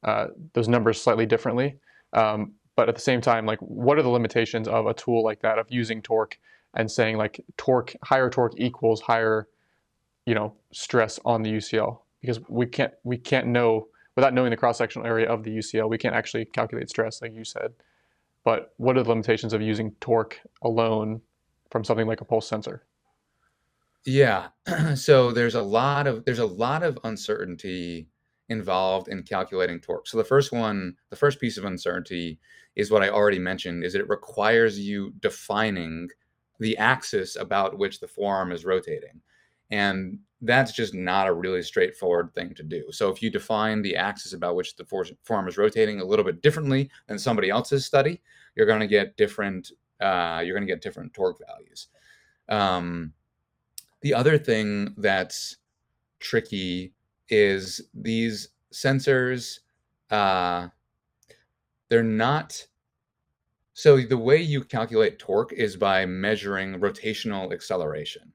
[0.04, 1.78] uh, those numbers slightly differently.
[2.13, 5.42] Um, but at the same time, like what are the limitations of a tool like
[5.42, 6.38] that of using torque
[6.76, 9.48] and saying like torque higher torque equals higher,
[10.28, 14.58] you know, stress on the UCL because we can't we can't know without knowing the
[14.58, 17.74] cross sectional area of the UCL we can't actually calculate stress like you said.
[18.46, 21.22] But what are the limitations of using torque alone
[21.72, 22.86] from something like a pulse sensor?
[24.06, 24.50] Yeah.
[24.96, 28.08] so there's a lot of there's a lot of uncertainty
[28.50, 30.08] involved in calculating torque.
[30.08, 32.40] So the first one, the first piece of uncertainty
[32.78, 36.08] is what I already mentioned is it requires you defining
[36.60, 39.20] the axis about which the forearm is rotating.
[39.72, 42.86] And that's just not a really straightforward thing to do.
[42.92, 46.44] So if you define the axis about which the forearm is rotating a little bit
[46.44, 48.22] differently than somebody else's study,
[48.56, 51.88] you're going to get different uh, you're going to get different torque values.
[52.50, 53.13] Um,
[54.02, 55.58] the other thing that's
[56.20, 56.94] tricky
[57.30, 59.60] is these sensors,
[60.12, 60.68] uh,
[61.89, 62.65] they're not.
[63.73, 68.34] So the way you calculate torque is by measuring rotational acceleration.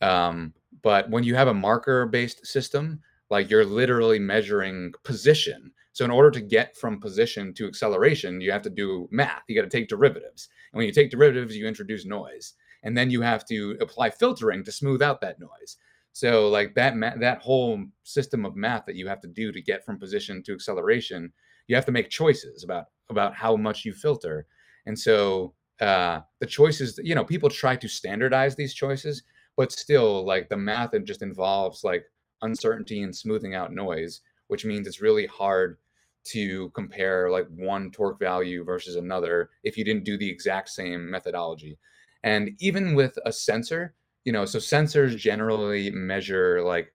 [0.00, 5.72] Um, but when you have a marker based system, like you're literally measuring position.
[5.92, 9.42] So in order to get from position to acceleration, you have to do math.
[9.48, 10.48] You got to take derivatives.
[10.72, 14.64] And when you take derivatives, you introduce noise and then you have to apply filtering
[14.64, 15.76] to smooth out that noise.
[16.12, 19.60] So like that ma- that whole system of math that you have to do to
[19.60, 21.32] get from position to acceleration,
[21.68, 24.46] you have to make choices about about how much you filter.
[24.86, 29.22] And so uh, the choices, you know, people try to standardize these choices,
[29.56, 32.04] but still like the math it just involves like
[32.42, 35.78] uncertainty and smoothing out noise, which means it's really hard
[36.24, 41.10] to compare like one torque value versus another if you didn't do the exact same
[41.10, 41.78] methodology.
[42.22, 46.92] And even with a sensor, you know, so sensors generally measure like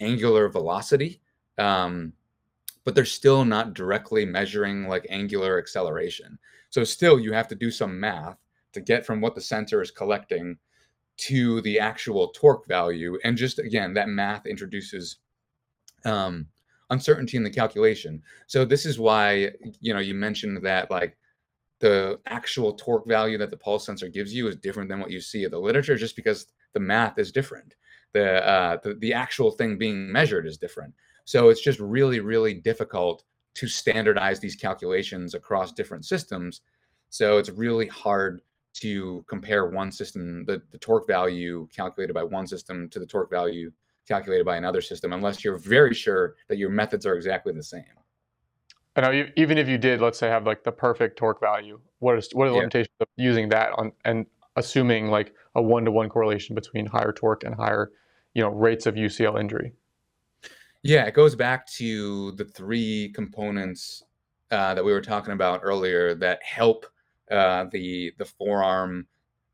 [0.00, 1.20] angular velocity,
[1.56, 2.12] um,
[2.88, 6.38] but they're still not directly measuring like angular acceleration.
[6.70, 8.38] So still, you have to do some math
[8.72, 10.56] to get from what the sensor is collecting
[11.18, 13.18] to the actual torque value.
[13.24, 15.18] And just again, that math introduces
[16.06, 16.46] um,
[16.88, 18.22] uncertainty in the calculation.
[18.46, 19.50] So this is why
[19.82, 21.18] you know you mentioned that like
[21.80, 25.20] the actual torque value that the pulse sensor gives you is different than what you
[25.20, 27.74] see in the literature just because the math is different
[28.14, 30.94] the uh, the, the actual thing being measured is different
[31.28, 36.62] so it's just really really difficult to standardize these calculations across different systems
[37.10, 38.40] so it's really hard
[38.72, 43.30] to compare one system the, the torque value calculated by one system to the torque
[43.30, 43.70] value
[44.06, 47.84] calculated by another system unless you're very sure that your methods are exactly the same
[48.96, 52.18] I know even if you did, let's say, have like the perfect torque value, what
[52.18, 52.60] is what are the yeah.
[52.62, 57.12] limitations of using that on and assuming like a one to one correlation between higher
[57.12, 57.92] torque and higher,
[58.34, 59.72] you know, rates of UCL injury?
[60.88, 64.04] Yeah, it goes back to the three components
[64.50, 66.86] uh, that we were talking about earlier that help
[67.30, 69.06] uh, the the forearm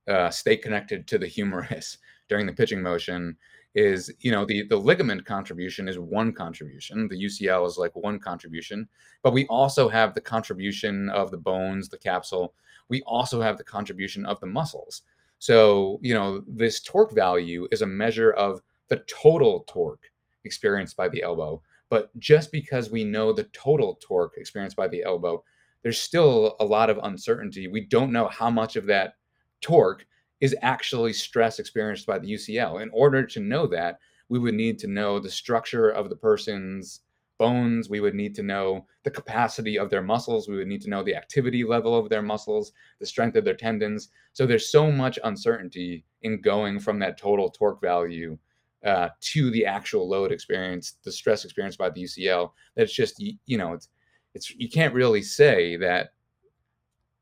[0.07, 3.37] uh, stay connected to the humerus during the pitching motion
[3.75, 7.09] is you know the the ligament contribution is one contribution.
[7.09, 8.89] The ucl is like one contribution.
[9.25, 12.55] But we also have the contribution of the bones the capsule.
[12.89, 15.03] We also have the contribution of the muscles.
[15.41, 20.13] So you know this torque value is a measure of the total torque
[20.45, 25.03] experienced by the elbow but just because we know the total torque experienced by the
[25.03, 25.43] elbow
[25.83, 29.15] there's still a lot of uncertainty we don't know how much of that
[29.61, 30.07] torque
[30.45, 32.83] is actually stress experienced by the UCL.
[32.83, 37.01] In order to know that, we would need to know the structure of the person's
[37.39, 37.89] bones.
[37.89, 40.47] We would need to know the capacity of their muscles.
[40.47, 43.57] We would need to know the activity level of their muscles, the strength of their
[43.57, 44.11] tendons.
[44.35, 48.37] So there's so much uncertainty in going from that total torque value
[48.85, 52.51] uh, to the actual load experience, the stress experienced by the UCL.
[52.77, 53.89] That it's just you know it's
[54.35, 56.11] it's you can't really say that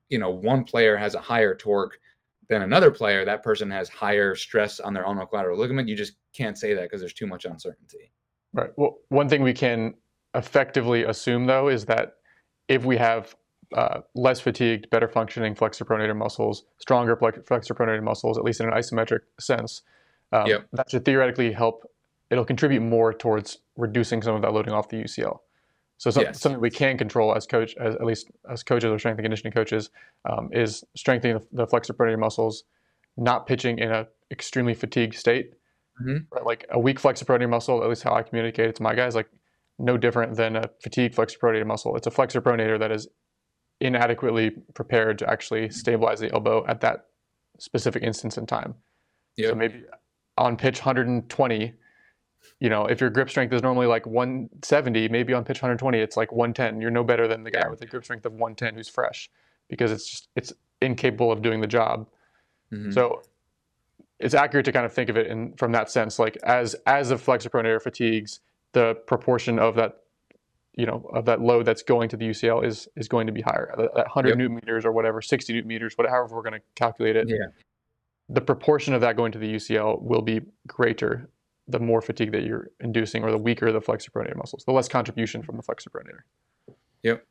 [0.08, 1.98] you know one player has a higher torque
[2.52, 5.88] than another player, that person has higher stress on their ulnar collateral ligament.
[5.88, 8.12] You just can't say that because there's too much uncertainty.
[8.52, 8.70] Right.
[8.76, 9.94] Well, one thing we can
[10.34, 12.14] effectively assume though is that
[12.68, 13.34] if we have
[13.74, 18.68] uh, less fatigued, better functioning flexor pronator muscles, stronger flexor pronator muscles, at least in
[18.68, 19.82] an isometric sense,
[20.32, 20.66] um, yep.
[20.72, 21.84] that should theoretically help.
[22.30, 25.38] It'll contribute more towards reducing some of that loading off the UCL.
[25.98, 26.40] So some, yes.
[26.40, 29.52] something we can control as coach, as, at least as coaches or strength and conditioning
[29.52, 29.90] coaches,
[30.28, 32.64] um, is strengthening the, the flexor pronator muscles,
[33.16, 35.52] not pitching in an extremely fatigued state,
[36.00, 36.34] Mm-hmm.
[36.34, 36.44] Right?
[36.44, 39.14] Like a weak flexor pronator muscle, at least how I communicate it to my guys,
[39.14, 39.28] like
[39.78, 41.96] no different than a fatigued flexor pronator muscle.
[41.96, 43.08] It's a flexor pronator that is
[43.80, 47.06] inadequately prepared to actually stabilize the elbow at that
[47.58, 48.74] specific instance in time.
[49.36, 49.50] Yep.
[49.50, 49.82] So maybe
[50.38, 51.72] on pitch 120,
[52.60, 56.16] you know, if your grip strength is normally like 170, maybe on pitch 120 it's
[56.16, 56.80] like 110.
[56.80, 59.30] You're no better than the guy with a grip strength of 110 who's fresh
[59.68, 62.08] because it's just it's incapable of doing the job.
[62.72, 62.92] Mm-hmm.
[62.92, 63.22] So
[64.18, 67.08] it's accurate to kind of think of it in from that sense, like as as
[67.08, 68.40] the flexor pronator fatigues,
[68.72, 69.98] the proportion of that
[70.74, 73.42] you know of that load that's going to the UCL is is going to be
[73.42, 73.74] higher.
[73.76, 74.38] That 100 yep.
[74.38, 77.28] newton meters or whatever, 60 newton meters, whatever we're going to calculate it.
[77.28, 77.36] Yeah.
[78.28, 81.28] The proportion of that going to the UCL will be greater
[81.68, 84.88] the more fatigue that you're inducing, or the weaker the flexor pronator muscles, the less
[84.88, 86.22] contribution from the flexor pronator.
[87.02, 87.24] Yep.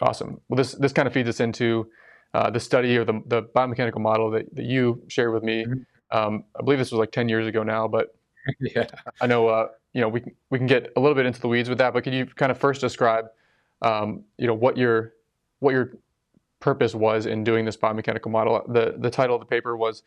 [0.00, 0.40] Awesome.
[0.48, 1.90] Well, this this kind of feeds us into
[2.32, 5.64] uh, the study or the, the biomechanical model that, that you shared with me.
[5.64, 6.16] Mm-hmm.
[6.16, 8.14] Um, I believe this was like 10 years ago now, but
[8.60, 8.86] yeah.
[9.20, 11.48] I know uh, you know we can, we can get a little bit into the
[11.48, 11.92] weeds with that.
[11.92, 13.26] But could you kind of first describe
[13.82, 15.14] um, you know what your
[15.58, 15.92] what your
[16.60, 18.62] purpose was in doing this biomechanical model?
[18.68, 20.02] The the title of the paper was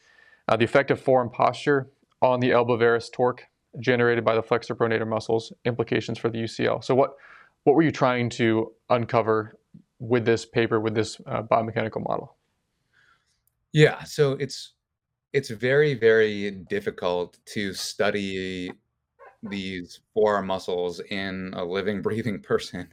[0.48, 1.90] uh, the effect of forearm posture
[2.22, 3.48] on the elbow varus torque
[3.80, 6.84] generated by the flexor pronator muscles, implications for the UCL.
[6.84, 7.16] So what
[7.64, 9.58] what were you trying to uncover
[10.00, 12.36] with this paper with this uh, biomechanical model?
[13.72, 14.74] Yeah, so it's
[15.32, 18.72] it's very very difficult to study
[19.44, 22.88] these forearm muscles in a living breathing person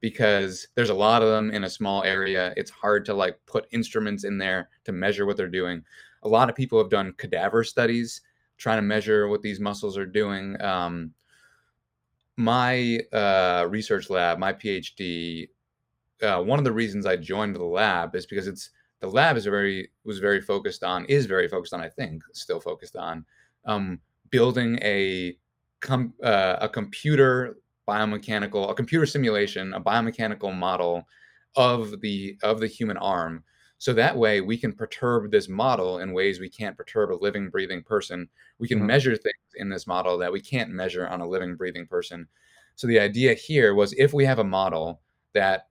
[0.00, 2.52] because there's a lot of them in a small area.
[2.56, 5.82] It's hard to like put instruments in there to measure what they're doing.
[6.22, 8.22] A lot of people have done cadaver studies
[8.58, 10.60] trying to measure what these muscles are doing.
[10.62, 11.12] Um,
[12.36, 15.48] my uh, research lab my phd
[16.22, 19.44] uh, one of the reasons I joined the lab is because it's the lab is
[19.44, 23.24] very was very focused on is very focused on I think still focused on
[23.66, 25.36] um, building a
[25.80, 27.56] com- uh, a computer
[27.88, 31.06] biomechanical a computer simulation a biomechanical model
[31.56, 33.42] of the of the human arm.
[33.78, 37.50] So that way we can perturb this model in ways we can't perturb a living
[37.50, 38.28] breathing person.
[38.58, 38.86] We can mm-hmm.
[38.86, 42.26] measure things in this model that we can't measure on a living breathing person.
[42.74, 45.00] So the idea here was if we have a model
[45.34, 45.68] that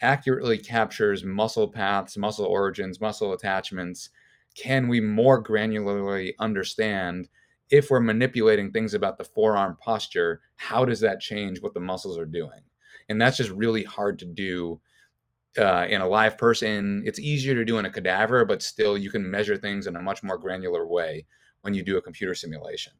[0.00, 4.10] accurately captures muscle paths, muscle origins, muscle attachments,
[4.54, 7.28] can we more granularly understand
[7.70, 12.18] if we're manipulating things about the forearm posture, how does that change what the muscles
[12.18, 12.60] are doing?
[13.08, 14.80] And that's just really hard to do
[15.58, 17.02] uh, in a live person.
[17.04, 20.02] It's easier to do in a cadaver, but still you can measure things in a
[20.02, 21.26] much more granular way
[21.62, 22.92] when you do a computer simulation.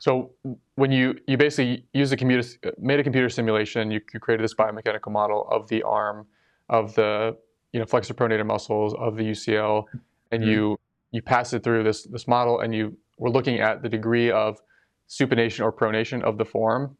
[0.00, 0.32] So
[0.74, 2.46] when you you basically use a computer
[2.78, 6.26] made a computer simulation, you, you created this biomechanical model of the arm,
[6.68, 7.36] of the
[7.72, 9.84] you know flexor pronator muscles, of the UCL,
[10.30, 10.50] and mm-hmm.
[10.50, 10.78] you
[11.10, 14.60] you pass it through this this model, and you were looking at the degree of
[15.08, 16.96] supination or pronation of the forearm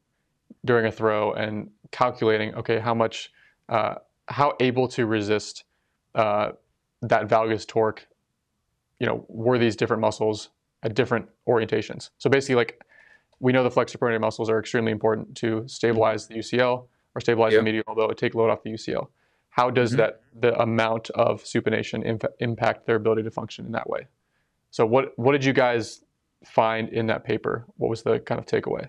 [0.65, 3.33] during a throw, and calculating okay how much
[3.69, 3.97] uh,
[4.29, 5.65] how able to resist
[6.15, 6.53] uh,
[7.03, 8.07] that valgus torque,
[8.99, 10.51] you know, were these different muscles
[10.83, 12.11] at different orientations.
[12.19, 12.83] So basically, like
[13.41, 17.53] we know the flexor pronator muscles are extremely important to stabilize the UCL or stabilize
[17.53, 17.61] yep.
[17.61, 19.09] the medial elbow, take load off the UCL.
[19.51, 19.99] How does mm-hmm.
[19.99, 24.07] that the amount of supination imp- impact their ability to function in that way?
[24.71, 26.04] So what what did you guys
[26.47, 27.67] find in that paper?
[27.77, 28.89] What was the kind of takeaway?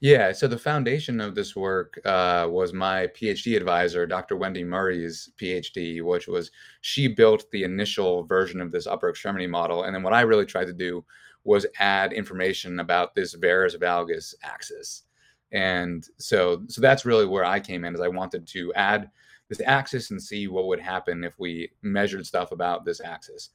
[0.00, 4.36] Yeah, so the foundation of this work uh, was my PhD advisor, Dr.
[4.36, 9.84] Wendy Murray's PhD, which was she built the initial version of this upper extremity model.
[9.84, 11.04] And then what I really tried to do
[11.44, 15.04] was add information about this varus valgus axis.
[15.52, 19.10] And so, so that's really where I came in, is I wanted to add
[19.48, 23.50] this axis and see what would happen if we measured stuff about this axis.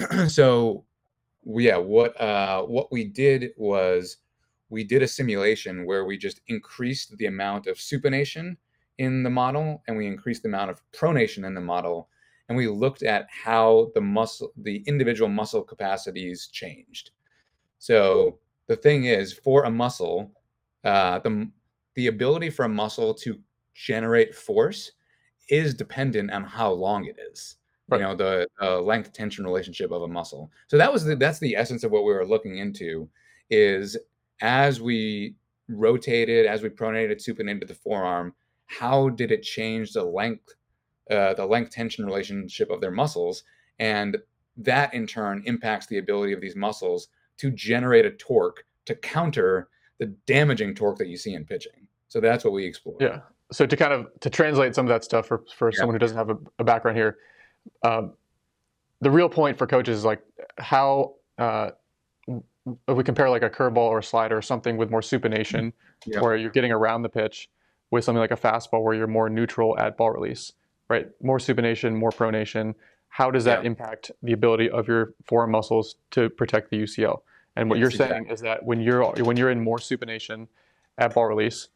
[0.28, 0.84] so,
[1.56, 4.18] yeah, what uh, what we did was
[4.70, 8.56] we did a simulation where we just increased the amount of supination
[8.98, 12.08] in the model and we increased the amount of pronation in the model
[12.48, 17.12] and we looked at how the muscle the individual muscle capacities changed
[17.78, 20.32] so the thing is, for a muscle,
[20.84, 21.50] uh, the
[21.94, 23.40] the ability for a muscle to
[23.74, 24.92] generate force
[25.48, 27.56] is dependent on how long it is.
[27.88, 28.00] Right.
[28.00, 30.50] You know, the uh, length tension relationship of a muscle.
[30.66, 33.08] So that was the, that's the essence of what we were looking into.
[33.50, 33.96] Is
[34.42, 35.34] as we
[35.68, 38.34] rotated, as we pronated, supinated the forearm,
[38.66, 40.54] how did it change the length,
[41.10, 43.42] uh, the length tension relationship of their muscles,
[43.78, 44.18] and
[44.58, 47.08] that in turn impacts the ability of these muscles
[47.38, 49.68] to generate a torque to counter
[49.98, 51.86] the damaging torque that you see in pitching.
[52.08, 52.96] So that's what we explore.
[53.00, 53.20] Yeah.
[53.52, 55.78] So to kind of to translate some of that stuff for for yeah.
[55.78, 57.16] someone who doesn't have a, a background here,
[57.82, 58.12] um,
[59.00, 60.20] the real point for coaches is like
[60.58, 61.70] how uh,
[62.26, 65.72] if we compare like a curveball or a slider, or something with more supination,
[66.06, 66.20] yeah.
[66.20, 67.48] where you're getting around the pitch,
[67.90, 70.52] with something like a fastball where you're more neutral at ball release,
[70.88, 71.08] right?
[71.22, 72.74] More supination, more pronation.
[73.08, 73.68] How does that yeah.
[73.68, 77.20] impact the ability of your forearm muscles to protect the UCL?
[77.56, 80.46] And what you're saying is that when you're when you're in more supination
[80.98, 81.68] at ball release,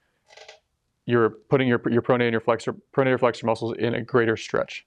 [1.07, 4.86] you're putting your your pronator and your flexor pronator flexor muscles in a greater stretch.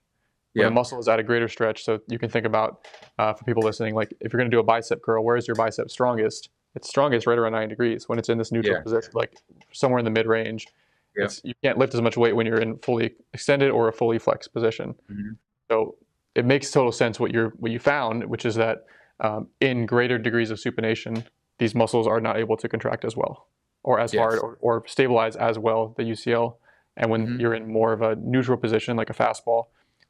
[0.56, 0.68] When yeah.
[0.70, 2.86] the muscle is at a greater stretch, so you can think about
[3.18, 5.46] uh, for people listening, like if you're going to do a bicep curl, where is
[5.46, 6.48] your bicep strongest?
[6.74, 8.82] It's strongest right around 90 degrees when it's in this neutral yeah.
[8.82, 9.36] position, like
[9.72, 10.66] somewhere in the mid range.
[11.14, 11.28] Yeah.
[11.44, 14.54] you can't lift as much weight when you're in fully extended or a fully flexed
[14.54, 14.94] position.
[15.10, 15.32] Mm-hmm.
[15.70, 15.96] So
[16.34, 18.86] it makes total sense what you're what you found, which is that
[19.20, 21.24] um, in greater degrees of supination,
[21.58, 23.48] these muscles are not able to contract as well,
[23.82, 24.20] or as yes.
[24.20, 26.56] hard, or, or, stabilize as well the UCL.
[26.96, 27.40] And when mm-hmm.
[27.40, 29.66] you're in more of a neutral position, like a fastball,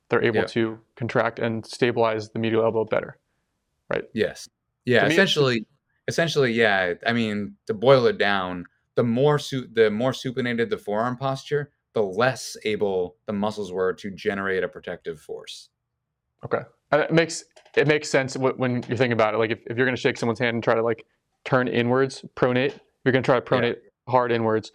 [0.08, 0.46] they're able yeah.
[0.46, 3.18] to contract and stabilize the medial elbow better,
[3.90, 4.04] right?
[4.14, 4.48] Yes.
[4.84, 5.06] Yeah.
[5.06, 5.66] essentially,
[6.08, 6.94] essentially, yeah.
[7.06, 11.70] I mean, to boil it down, the more su- the more supinated the forearm posture,
[11.94, 15.70] the less able the muscles were to generate a protective force.
[16.44, 17.44] Okay, and it makes
[17.76, 19.38] it makes sense when you're thinking about it.
[19.38, 21.04] Like if, if you're going to shake someone's hand and try to like
[21.44, 24.12] turn inwards, pronate, you're going to try to pronate yeah.
[24.12, 24.72] hard inwards.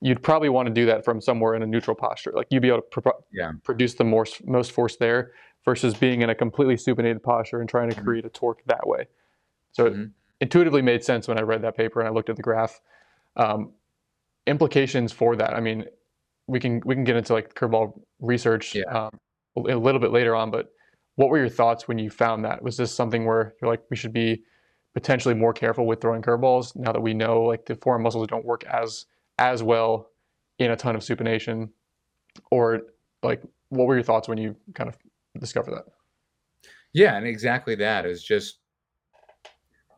[0.00, 2.32] You'd probably want to do that from somewhere in a neutral posture.
[2.34, 3.52] Like you'd be able to pro- yeah.
[3.64, 5.32] produce the most most force there
[5.64, 8.04] versus being in a completely supinated posture and trying to mm-hmm.
[8.04, 9.08] create a torque that way.
[9.72, 10.02] So mm-hmm.
[10.02, 12.80] it intuitively made sense when I read that paper and I looked at the graph.
[13.36, 13.72] Um,
[14.46, 15.54] implications for that.
[15.54, 15.84] I mean,
[16.46, 18.84] we can we can get into like curveball research yeah.
[18.84, 19.18] um,
[19.56, 20.72] a little bit later on, but
[21.16, 22.62] what were your thoughts when you found that?
[22.62, 24.42] Was this something where you're like, we should be
[24.94, 28.44] potentially more careful with throwing curveballs now that we know like the forearm muscles don't
[28.44, 29.06] work as
[29.38, 30.10] as well
[30.58, 31.70] in a ton of supination,
[32.50, 32.82] or
[33.22, 34.96] like what were your thoughts when you kind of
[35.40, 35.84] discovered that?
[36.92, 38.58] Yeah, and exactly that is just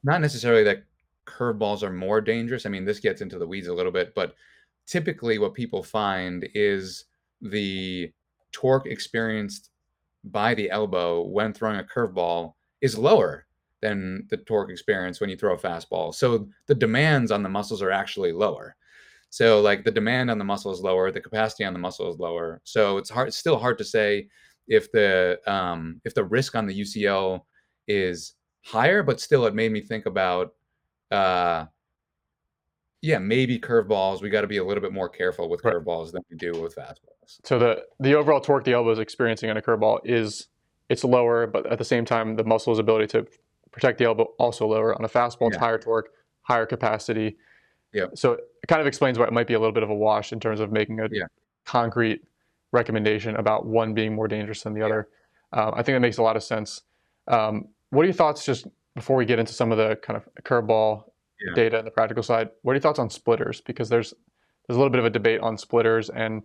[0.02, 0.84] not necessarily that
[1.26, 2.66] curveballs are more dangerous.
[2.66, 4.34] I mean, this gets into the weeds a little bit, but
[4.86, 7.04] typically what people find is
[7.40, 8.12] the
[8.52, 9.70] torque experienced
[10.24, 13.46] by the elbow when throwing a curveball is lower
[13.80, 16.14] than the torque experience when you throw a fastball.
[16.14, 18.76] So the demands on the muscles are actually lower.
[19.30, 22.18] So like the demand on the muscle is lower, the capacity on the muscle is
[22.18, 22.60] lower.
[22.64, 24.28] So it's hard, it's still hard to say
[24.66, 27.40] if the um, if the risk on the UCL
[27.86, 30.52] is higher, but still it made me think about
[31.10, 31.66] uh,
[33.02, 34.20] yeah, maybe curveballs.
[34.20, 35.74] We got to be a little bit more careful with right.
[35.74, 37.38] curveballs than we do with fastballs.
[37.44, 40.48] So the the overall torque the elbow is experiencing on a curveball is
[40.88, 43.26] it's lower, but at the same time, the muscle's ability to
[43.70, 44.94] protect the elbow also lower.
[44.94, 46.08] On a fastball, it's higher torque,
[46.42, 47.36] higher capacity.
[47.92, 48.06] Yeah.
[48.14, 50.32] So it kind of explains why it might be a little bit of a wash
[50.32, 51.24] in terms of making a yeah.
[51.64, 52.22] concrete
[52.72, 55.08] recommendation about one being more dangerous than the other.
[55.52, 56.82] Um, I think that makes a lot of sense.
[57.26, 60.28] Um, what are your thoughts just before we get into some of the kind of
[60.44, 61.04] curveball
[61.40, 61.54] yeah.
[61.54, 63.60] data and the practical side, what are your thoughts on splitters?
[63.60, 64.14] Because there's
[64.66, 66.42] there's a little bit of a debate on splitters, and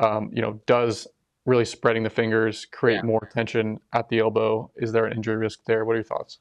[0.00, 1.06] um, you know, does
[1.44, 3.02] really spreading the fingers create yeah.
[3.02, 4.70] more tension at the elbow?
[4.76, 5.84] Is there an injury risk there?
[5.84, 6.38] What are your thoughts?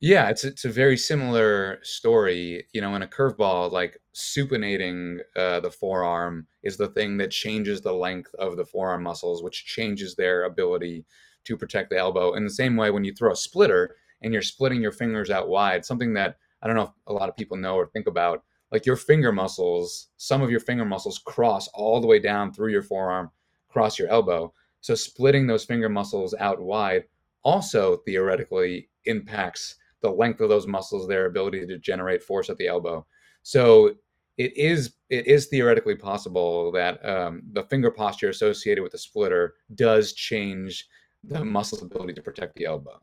[0.00, 2.66] Yeah, it's it's a very similar story.
[2.72, 7.80] You know, in a curveball, like supinating uh, the forearm is the thing that changes
[7.80, 11.04] the length of the forearm muscles, which changes their ability
[11.44, 12.34] to protect the elbow.
[12.34, 15.48] In the same way, when you throw a splitter, and you're splitting your fingers out
[15.48, 18.44] wide, something that I don't know if a lot of people know or think about,
[18.70, 22.70] like your finger muscles, some of your finger muscles cross all the way down through
[22.70, 23.30] your forearm,
[23.68, 24.52] cross your elbow.
[24.80, 27.04] So splitting those finger muscles out wide
[27.42, 32.68] also theoretically impacts the length of those muscles, their ability to generate force at the
[32.68, 33.06] elbow.
[33.42, 33.94] So
[34.36, 39.54] it is it is theoretically possible that um, the finger posture associated with the splitter
[39.74, 40.86] does change
[41.24, 43.00] the muscle's ability to protect the elbow.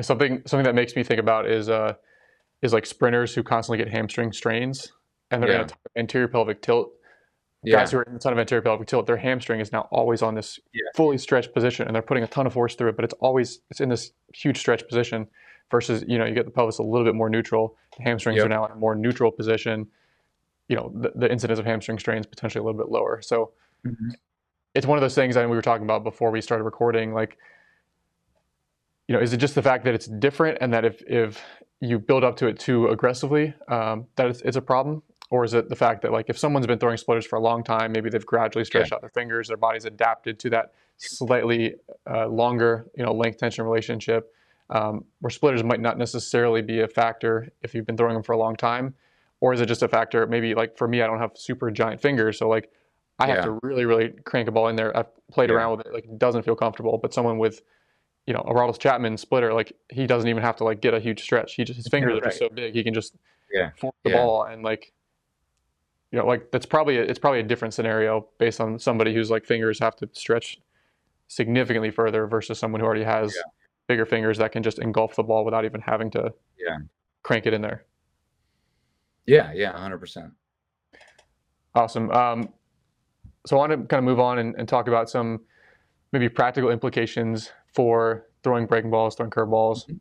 [0.00, 1.94] Something something that makes me think about is uh,
[2.62, 4.92] is like sprinters who constantly get hamstring strains
[5.30, 5.62] and they're yeah.
[5.62, 6.92] in a anterior pelvic tilt.
[7.62, 7.76] Yeah.
[7.76, 10.22] Guys who are in a ton of anterior pelvic tilt, their hamstring is now always
[10.22, 10.80] on this yeah.
[10.96, 13.60] fully stretched position, and they're putting a ton of force through it, but it's always
[13.70, 15.28] it's in this huge stretch position.
[15.70, 17.76] Versus, you know, you get the pelvis a little bit more neutral.
[17.96, 18.46] The hamstrings yep.
[18.46, 19.86] are now in a more neutral position.
[20.68, 23.22] You know, the, the incidence of hamstring strains potentially a little bit lower.
[23.22, 23.52] So
[23.86, 24.10] mm-hmm.
[24.74, 25.36] it's one of those things.
[25.36, 27.38] I mean, we were talking about before we started recording, like
[29.10, 31.44] you know, is it just the fact that it's different and that if, if
[31.80, 35.02] you build up to it too aggressively, um, that it's, it's, a problem?
[35.30, 37.64] Or is it the fact that like if someone's been throwing splitters for a long
[37.64, 38.94] time, maybe they've gradually stretched yeah.
[38.94, 41.74] out their fingers, their body's adapted to that slightly
[42.08, 44.32] uh, longer, you know, length tension relationship,
[44.70, 48.32] um, where splitters might not necessarily be a factor if you've been throwing them for
[48.32, 48.94] a long time,
[49.40, 50.26] or is it just a factor?
[50.26, 52.70] Maybe like for me, I don't have super giant fingers, so like
[53.18, 53.34] I yeah.
[53.34, 54.96] have to really, really crank a ball in there.
[54.96, 55.56] I've played yeah.
[55.56, 57.62] around with it, like it doesn't feel comfortable, but someone with
[58.26, 61.00] you know, a Aroldis Chapman splitter, like he doesn't even have to like get a
[61.00, 61.54] huge stretch.
[61.54, 62.22] He just his fingers right.
[62.22, 63.16] are just so big, he can just
[63.52, 63.70] yeah.
[63.76, 64.92] force the ball and like
[66.12, 69.30] you know, like that's probably a, it's probably a different scenario based on somebody whose
[69.30, 70.60] like fingers have to stretch
[71.28, 73.42] significantly further versus someone who already has yeah.
[73.90, 76.76] Bigger fingers that can just engulf the ball without even having to yeah
[77.24, 77.84] crank it in there.
[79.26, 80.30] Yeah, yeah, hundred percent.
[81.74, 82.08] Awesome.
[82.12, 82.50] Um,
[83.46, 85.40] so I want to kind of move on and, and, talk about some
[86.12, 89.86] maybe practical implications for throwing breaking balls, throwing curveballs.
[89.86, 89.96] Mm-hmm.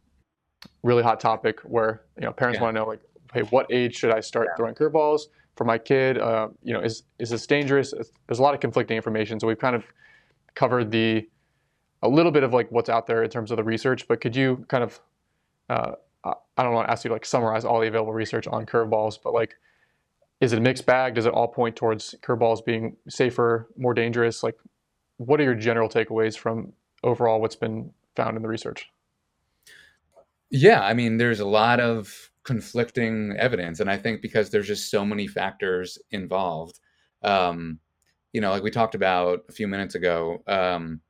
[0.83, 2.63] Really hot topic where you know parents yeah.
[2.63, 3.01] want to know like,
[3.33, 4.55] hey, what age should I start yeah.
[4.55, 5.21] throwing curveballs?
[5.55, 6.17] for my kid?
[6.17, 7.93] Uh, you know, is is this dangerous?
[8.27, 9.83] There's a lot of conflicting information, so we've kind of
[10.55, 11.27] covered the
[12.01, 14.07] a little bit of like what's out there in terms of the research.
[14.07, 14.99] But could you kind of
[15.69, 15.91] uh,
[16.23, 19.17] I don't want to ask you to like summarize all the available research on curveballs,
[19.23, 19.55] but like,
[20.41, 21.15] is it a mixed bag?
[21.15, 24.43] Does it all point towards curveballs being safer, more dangerous?
[24.43, 24.57] Like,
[25.17, 26.73] what are your general takeaways from
[27.03, 28.89] overall what's been found in the research?
[30.49, 34.89] Yeah, I mean, there's a lot of conflicting evidence, and I think because there's just
[34.89, 36.79] so many factors involved.
[37.21, 37.79] Um,
[38.33, 40.41] you know, like we talked about a few minutes ago.
[40.47, 41.01] Um,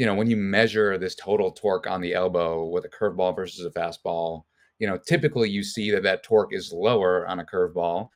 [0.00, 3.66] you know, when you measure this total torque on the elbow with a curveball versus
[3.66, 4.44] a fastball,
[4.78, 8.08] you know, typically you see that that torque is lower on a curveball,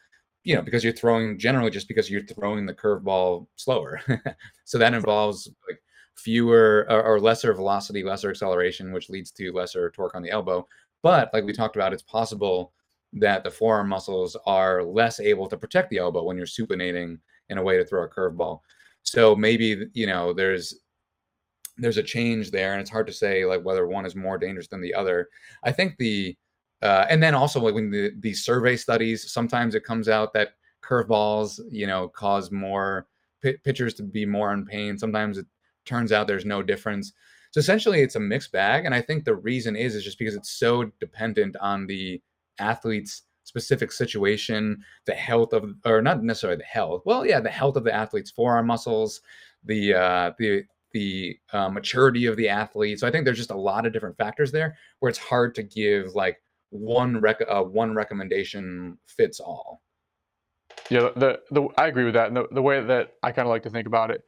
[0.44, 4.00] you know, because you're throwing generally just because you're throwing the curveball slower.
[4.64, 5.78] so that involves like
[6.14, 10.66] fewer or, or, lesser velocity, lesser acceleration, which leads to lesser torque on the elbow.
[11.02, 12.72] But like we talked about, it's possible
[13.12, 17.18] that the forearm muscles are less able to protect the elbow when you're supinating
[17.50, 18.60] in a way to throw a curveball.
[19.02, 20.74] So maybe you know there's
[21.76, 24.68] there's a change there, and it's hard to say like whether one is more dangerous
[24.68, 25.28] than the other.
[25.62, 26.36] I think the
[26.82, 30.50] uh, and then also like when the these survey studies, sometimes it comes out that
[30.82, 33.06] curveballs you know cause more
[33.42, 34.98] p- pitchers to be more in pain.
[34.98, 35.46] Sometimes it
[35.84, 37.12] turns out there's no difference.
[37.50, 40.34] So essentially, it's a mixed bag, and I think the reason is is just because
[40.34, 42.20] it's so dependent on the
[42.58, 47.02] athlete's specific situation, the health of, or not necessarily the health.
[47.04, 49.20] Well, yeah, the health of the athlete's forearm muscles,
[49.64, 50.64] the uh, the
[50.94, 53.00] the uh, maturity of the athlete.
[53.00, 55.62] So I think there's just a lot of different factors there where it's hard to
[55.62, 56.40] give like
[56.70, 59.82] one rec- uh, one recommendation fits all.
[60.88, 62.28] Yeah, the, the I agree with that.
[62.28, 64.22] And the, the way that I kind of like to think about it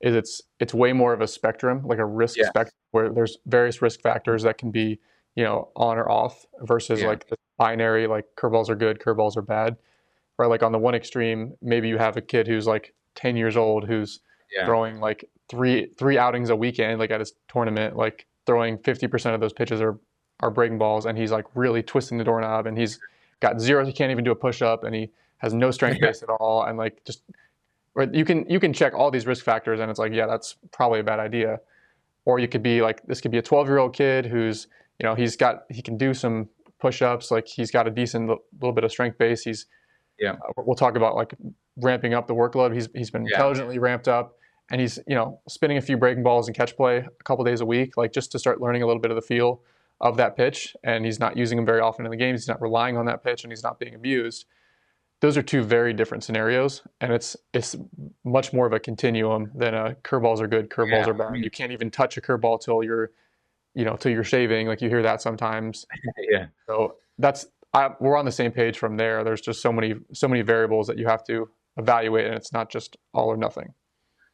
[0.00, 2.48] is it's it's way more of a spectrum, like a risk yeah.
[2.48, 5.00] spectrum, where there's various risk factors that can be
[5.34, 7.08] you know on or off versus yeah.
[7.08, 9.76] like binary, like curveballs are good, curveballs are bad.
[10.38, 13.56] Right, like on the one extreme, maybe you have a kid who's like 10 years
[13.56, 14.20] old who's
[14.54, 14.66] yeah.
[14.66, 19.40] throwing like three three outings a weekend, like at his tournament, like throwing 50% of
[19.40, 19.98] those pitches are
[20.40, 22.98] are breaking balls, and he's like really twisting the doorknob, and he's
[23.40, 23.84] got zero.
[23.84, 26.64] He can't even do a push up, and he has no strength base at all,
[26.64, 27.22] and like just
[27.94, 28.12] right?
[28.12, 31.00] You can you can check all these risk factors, and it's like, yeah, that's probably
[31.00, 31.60] a bad idea.
[32.24, 34.68] Or you could be like, this could be a 12 year old kid who's,
[35.00, 36.48] you know, he's got he can do some
[36.80, 38.28] push ups, like he's got a decent
[38.60, 39.42] little bit of strength base.
[39.42, 39.66] He's,
[40.18, 40.32] yeah.
[40.32, 41.34] Uh, we'll talk about like
[41.76, 42.74] ramping up the workload.
[42.74, 43.34] He's he's been yeah.
[43.34, 44.36] intelligently ramped up,
[44.72, 47.60] and he's you know spinning a few breaking balls and catch play a couple days
[47.60, 49.62] a week, like just to start learning a little bit of the feel
[50.00, 50.74] of that pitch.
[50.82, 52.40] And he's not using them very often in the games.
[52.40, 54.46] He's not relying on that pitch, and he's not being abused
[55.22, 57.76] those are two very different scenarios, and it's it's
[58.24, 61.10] much more of a continuum than a curveballs are good, curveballs yeah.
[61.10, 61.36] are bad.
[61.36, 63.12] You can't even touch a curveball till you're,
[63.72, 64.66] you know, till you're shaving.
[64.66, 65.86] Like you hear that sometimes.
[66.30, 66.46] yeah.
[66.66, 69.22] So that's I, we're on the same page from there.
[69.22, 72.68] There's just so many so many variables that you have to evaluate, and it's not
[72.68, 73.74] just all or nothing.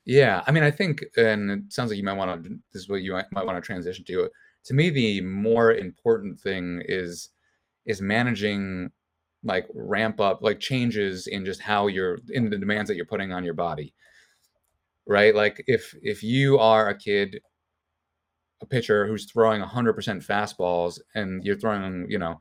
[0.08, 2.50] Yeah, I mean, I think, and it sounds like you might want to.
[2.72, 4.30] This is what you might, might want to transition to.
[4.64, 7.28] To me, the more important thing is
[7.84, 8.90] is managing
[9.44, 13.32] like ramp up like changes in just how you're in the demands that you're putting
[13.32, 13.94] on your body
[15.06, 17.40] right like if if you are a kid
[18.60, 19.94] a pitcher who's throwing 100%
[20.26, 22.40] fastballs and you're throwing you know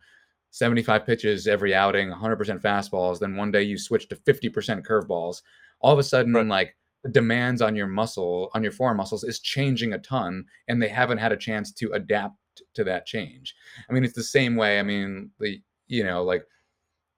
[0.49, 5.43] 75 pitches every outing 100% fastballs then one day you switch to 50% curveballs
[5.81, 6.47] all of a sudden right.
[6.47, 6.75] like
[7.11, 11.17] demands on your muscle on your forearm muscles is changing a ton and they haven't
[11.17, 12.35] had a chance to adapt
[12.73, 13.55] to that change
[13.89, 16.43] i mean it's the same way i mean the you know like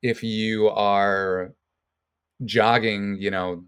[0.02, 1.54] if you are
[2.46, 3.64] jogging, you know,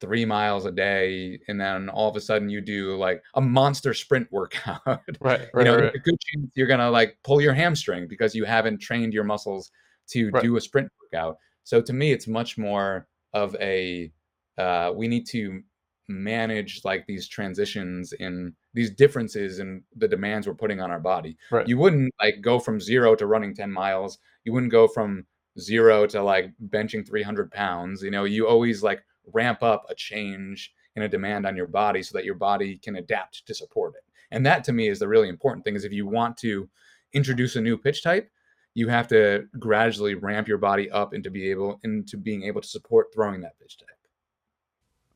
[0.00, 3.94] three miles a day, and then all of a sudden you do like a monster
[3.94, 5.00] sprint workout, right?
[5.20, 5.94] right you know, right.
[5.94, 9.70] a good chance you're gonna like pull your hamstring because you haven't trained your muscles
[10.08, 10.42] to right.
[10.42, 11.36] do a sprint workout.
[11.64, 14.12] So to me, it's much more of a
[14.58, 15.62] uh, we need to
[16.08, 21.36] manage like these transitions in these differences in the demands we're putting on our body.
[21.50, 21.66] Right.
[21.66, 24.18] You wouldn't like go from zero to running 10 miles.
[24.44, 25.26] You wouldn't go from
[25.58, 30.72] zero to like benching 300 pounds you know you always like ramp up a change
[30.96, 34.02] in a demand on your body so that your body can adapt to support it
[34.30, 36.68] And that to me is the really important thing is if you want to
[37.12, 38.30] introduce a new pitch type,
[38.74, 42.68] you have to gradually ramp your body up into be able into being able to
[42.68, 43.88] support throwing that pitch type.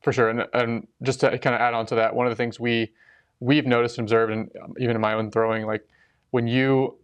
[0.07, 2.37] For sure, and, and just to kind of add on to that, one of the
[2.37, 2.93] things we
[3.41, 4.49] we've noticed and observed, and
[4.79, 5.85] even in my own throwing, like
[6.31, 6.95] when you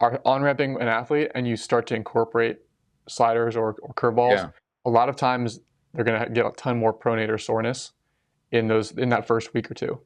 [0.00, 2.58] are on ramping an athlete and you start to incorporate
[3.08, 4.48] sliders or, or curveballs, yeah.
[4.84, 5.60] a lot of times
[5.94, 7.92] they're going to get a ton more pronator soreness
[8.50, 10.00] in those in that first week or two.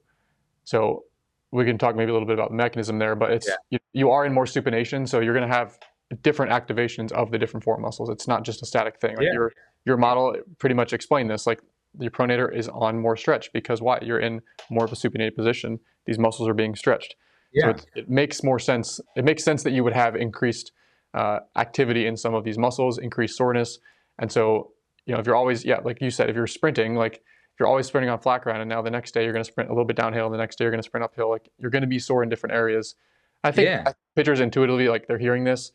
[0.65, 1.05] So
[1.51, 3.55] we can talk maybe a little bit about the mechanism there, but it's yeah.
[3.71, 5.79] you, you, are in more supination, so you're going to have
[6.21, 8.11] different activations of the different forearm muscles.
[8.11, 9.17] It's not just a static thing.
[9.17, 9.33] Like yeah.
[9.33, 9.53] your
[9.87, 11.47] your model pretty much explained this.
[11.47, 11.63] Like
[11.99, 13.99] your pronator is on more stretch because why?
[14.03, 14.41] You're in
[14.71, 15.81] more of a supinated position.
[16.07, 17.17] These muscles are being stretched.
[17.53, 17.65] Yeah.
[17.65, 19.01] So it, it makes more sense.
[19.17, 20.73] It makes sense that you would have increased
[21.15, 23.79] uh, activity in some of these muscles, increased soreness,
[24.19, 24.73] and so
[25.07, 27.69] you know if you're always yeah like you said if you're sprinting like if you're
[27.69, 29.73] always sprinting on flat ground and now the next day you're going to sprint a
[29.73, 31.83] little bit downhill and the next day you're going to sprint uphill like you're going
[31.83, 32.95] to be sore in different areas
[33.45, 33.93] i think yeah.
[34.17, 35.73] pitchers intuitively like they're hearing this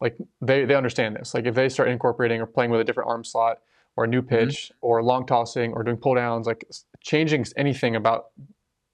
[0.00, 3.08] like they, they understand this like if they start incorporating or playing with a different
[3.08, 3.58] arm slot
[4.00, 4.34] or a new mm-hmm.
[4.34, 4.86] pitch mm-hmm.
[4.86, 6.64] or long tossing or doing pull downs like
[7.00, 8.26] changing anything about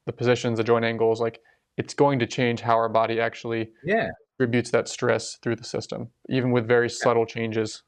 [0.06, 1.40] the positions the joint angles like
[1.76, 6.08] it's going to change how our body actually yeah distributes that stress through the system
[6.28, 7.82] even with very subtle changes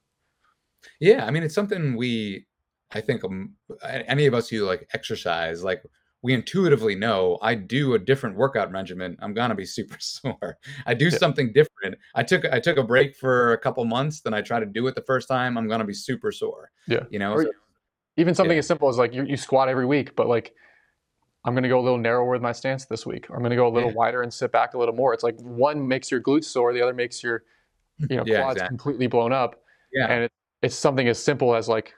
[1.00, 2.46] yeah i mean it's something we
[2.90, 3.54] I think um,
[3.84, 5.82] any of us who like exercise, like
[6.22, 10.58] we intuitively know I do a different workout regimen, I'm gonna be super sore.
[10.86, 11.96] I do something different.
[12.14, 14.86] I took I took a break for a couple months, then I try to do
[14.86, 16.70] it the first time, I'm gonna be super sore.
[16.86, 17.04] Yeah.
[17.10, 17.50] You know, so,
[18.16, 18.60] even something yeah.
[18.60, 20.54] as simple as like you, you squat every week, but like
[21.44, 23.68] I'm gonna go a little narrower with my stance this week, or I'm gonna go
[23.68, 23.96] a little yeah.
[23.96, 25.14] wider and sit back a little more.
[25.14, 27.44] It's like one makes your glutes sore, the other makes your
[27.98, 28.76] you know yeah, quads exactly.
[28.76, 29.62] completely blown up.
[29.92, 30.06] Yeah.
[30.06, 31.94] And it, it's something as simple as like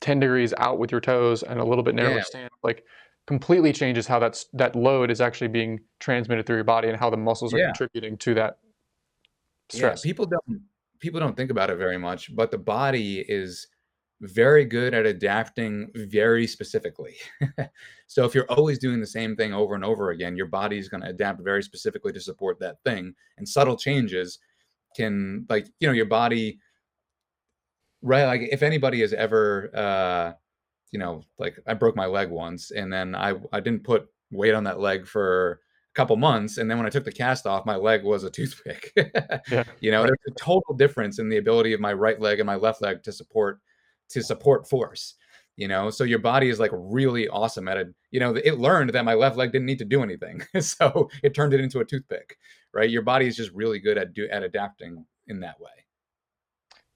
[0.00, 2.22] 10 degrees out with your toes and a little bit narrower yeah.
[2.22, 2.84] stand like
[3.28, 7.10] completely changes how that's that load is actually being transmitted through your body and how
[7.10, 7.66] the muscles are yeah.
[7.66, 8.56] contributing to that
[9.68, 10.02] stress.
[10.02, 10.62] Yeah, people don't
[10.98, 13.66] people don't think about it very much, but the body is
[14.22, 17.16] very good at adapting very specifically.
[18.06, 20.88] so if you're always doing the same thing over and over again, your body is
[20.88, 23.12] going to adapt very specifically to support that thing.
[23.36, 24.38] And subtle changes
[24.96, 26.60] can like, you know, your body
[28.00, 30.32] right like if anybody has ever uh
[30.90, 34.54] you know like i broke my leg once and then i i didn't put weight
[34.54, 35.60] on that leg for
[35.92, 38.30] a couple months and then when i took the cast off my leg was a
[38.38, 38.92] toothpick.
[39.50, 40.06] Yeah, you know right.
[40.08, 43.02] there's a total difference in the ability of my right leg and my left leg
[43.04, 43.60] to support
[44.10, 45.14] to support force
[45.56, 45.90] you know?
[45.90, 47.88] So your body is like really awesome at it.
[48.12, 51.34] You know it learned that my left leg didn't need to do anything so it
[51.34, 52.36] turned it into a toothpick
[52.72, 52.90] right?
[52.90, 55.70] Your body is just really good at do at adapting in that way.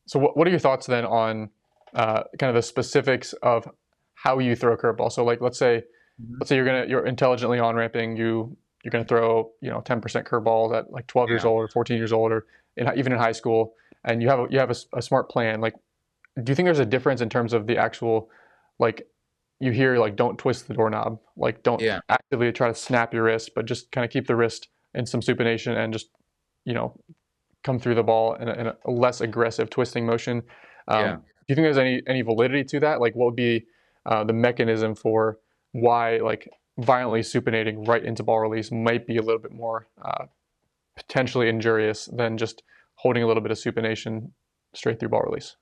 [0.06, 1.50] So what, what are your thoughts then on
[1.94, 3.68] uh, kind of the specifics of
[4.22, 5.10] how you throw a curveball?
[5.10, 5.82] So like let's say
[6.20, 6.34] mm-hmm.
[6.38, 10.00] let's say you're gonna you're intelligently on ramping, you you're gonna throw you know 10%
[10.24, 11.32] curveballs at like 12 yeah.
[11.32, 12.46] years old or 14 years old or
[12.76, 15.60] in, even in high school, and you have a, you have a, a smart plan.
[15.60, 15.74] Like,
[16.42, 18.30] do you think there's a difference in terms of the actual
[18.78, 19.08] like
[19.58, 21.98] you hear like don't twist the doorknob, like don't yeah.
[22.08, 25.20] actively try to snap your wrist, but just kind of keep the wrist in some
[25.20, 26.10] supination and just
[26.64, 26.96] you know
[27.64, 30.42] come through the ball in a, in a less aggressive twisting motion.
[30.86, 31.16] Um, yeah.
[31.16, 33.00] Do you think there's any any validity to that?
[33.00, 33.66] Like, what would be
[34.06, 35.38] uh, the mechanism for
[35.72, 36.48] why like
[36.78, 40.26] violently supinating right into ball release might be a little bit more uh,
[40.96, 42.62] potentially injurious than just
[42.96, 44.30] holding a little bit of supination
[44.74, 45.56] straight through ball release?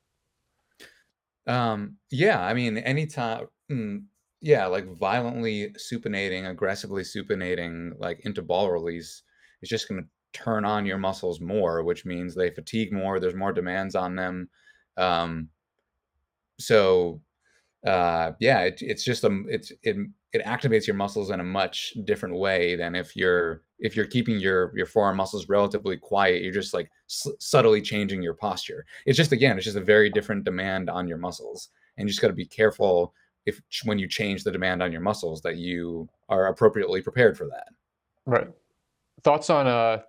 [1.46, 4.04] Um, yeah, I mean, anytime, mm,
[4.40, 9.22] yeah, like violently supinating, aggressively supinating, like into ball release
[9.62, 13.18] is just going to turn on your muscles more, which means they fatigue more.
[13.18, 14.48] There's more demands on them.
[14.96, 15.48] Um,
[16.58, 17.20] so
[17.86, 19.96] uh, yeah, it, it's just a it's it
[20.32, 24.38] it activates your muscles in a much different way than if you're if you're keeping
[24.38, 26.42] your your forearm muscles relatively quiet.
[26.42, 28.84] You're just like s- subtly changing your posture.
[29.06, 32.20] It's just again, it's just a very different demand on your muscles, and you just
[32.20, 33.14] got to be careful
[33.46, 37.46] if when you change the demand on your muscles that you are appropriately prepared for
[37.46, 37.68] that.
[38.26, 38.48] Right.
[39.22, 40.02] Thoughts on uh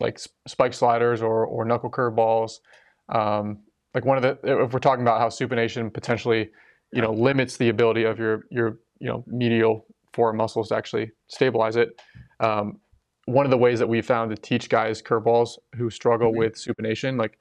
[0.00, 2.60] like spike sliders or, or knuckle curve balls.
[3.08, 3.60] Um,
[3.94, 6.50] like one of the, if we're talking about how supination potentially,
[6.92, 11.10] you know, limits the ability of your, your, you know, medial forearm muscles to actually
[11.28, 12.00] stabilize it.
[12.40, 12.80] Um,
[13.26, 16.38] one of the ways that we found to teach guys curveballs who struggle mm-hmm.
[16.38, 17.38] with supination, like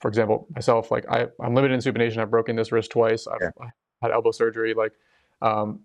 [0.00, 2.18] for example, myself, like I, I'm limited in supination.
[2.18, 3.26] I've broken this wrist twice.
[3.26, 3.68] I've yeah.
[4.00, 4.72] had elbow surgery.
[4.72, 4.92] Like
[5.42, 5.80] um,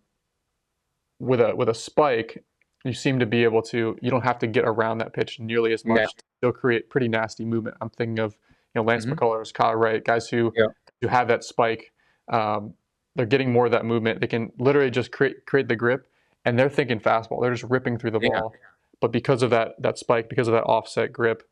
[1.20, 2.44] with a with a spike,
[2.84, 5.74] you seem to be able to you don't have to get around that pitch nearly
[5.74, 6.06] as much yeah.
[6.40, 9.14] still create pretty nasty movement i'm thinking of you know lance mm-hmm.
[9.14, 10.66] mccullers kyle wright guys who yeah.
[11.02, 11.93] who have that spike
[12.30, 12.74] um,
[13.16, 16.08] they're getting more of that movement they can literally just create create the grip
[16.46, 17.42] and they're thinking fastball.
[17.42, 18.40] They're just ripping through the Yeah.
[18.42, 18.54] ball.
[19.00, 21.44] But because of that that spike, because of that offset grip,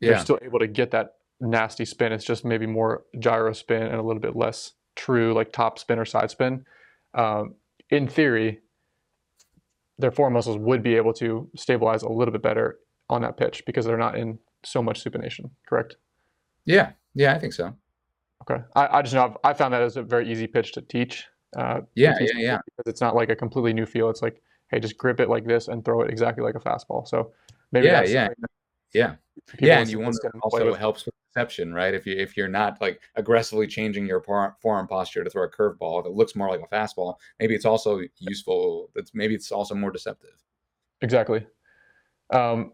[0.00, 2.12] they're still able to get that nasty spin.
[2.12, 5.98] It's just maybe more gyro spin and a little bit less true like top spin
[5.98, 6.64] or side spin.
[7.14, 7.54] Um,
[7.90, 8.60] in theory,
[9.98, 13.64] their forearm muscles would be able to stabilize a little bit better on that pitch
[13.66, 15.50] because they're not in so much supination.
[15.66, 15.96] Correct?
[16.64, 16.92] Yeah.
[17.14, 17.76] Yeah, I think so.
[18.42, 18.62] Okay.
[18.74, 21.26] I, I just know I've, I found that as a very easy pitch to teach.
[21.56, 22.58] Uh, to Yeah, teach yeah, yeah.
[22.64, 24.08] because it's not like a completely new feel.
[24.10, 27.06] It's like, hey, just grip it like this and throw it exactly like a fastball.
[27.06, 27.32] So
[27.72, 28.28] maybe Yeah, that's yeah.
[28.94, 29.14] Yeah.
[29.60, 30.78] Yeah, and you want to also with.
[30.78, 31.94] helps with perception, right?
[31.94, 36.00] If you if you're not like aggressively changing your forearm posture to throw a curveball,
[36.00, 38.90] if it looks more like a fastball, maybe it's also useful.
[38.94, 40.34] That's maybe it's also more deceptive.
[41.00, 41.46] Exactly.
[42.30, 42.72] Um,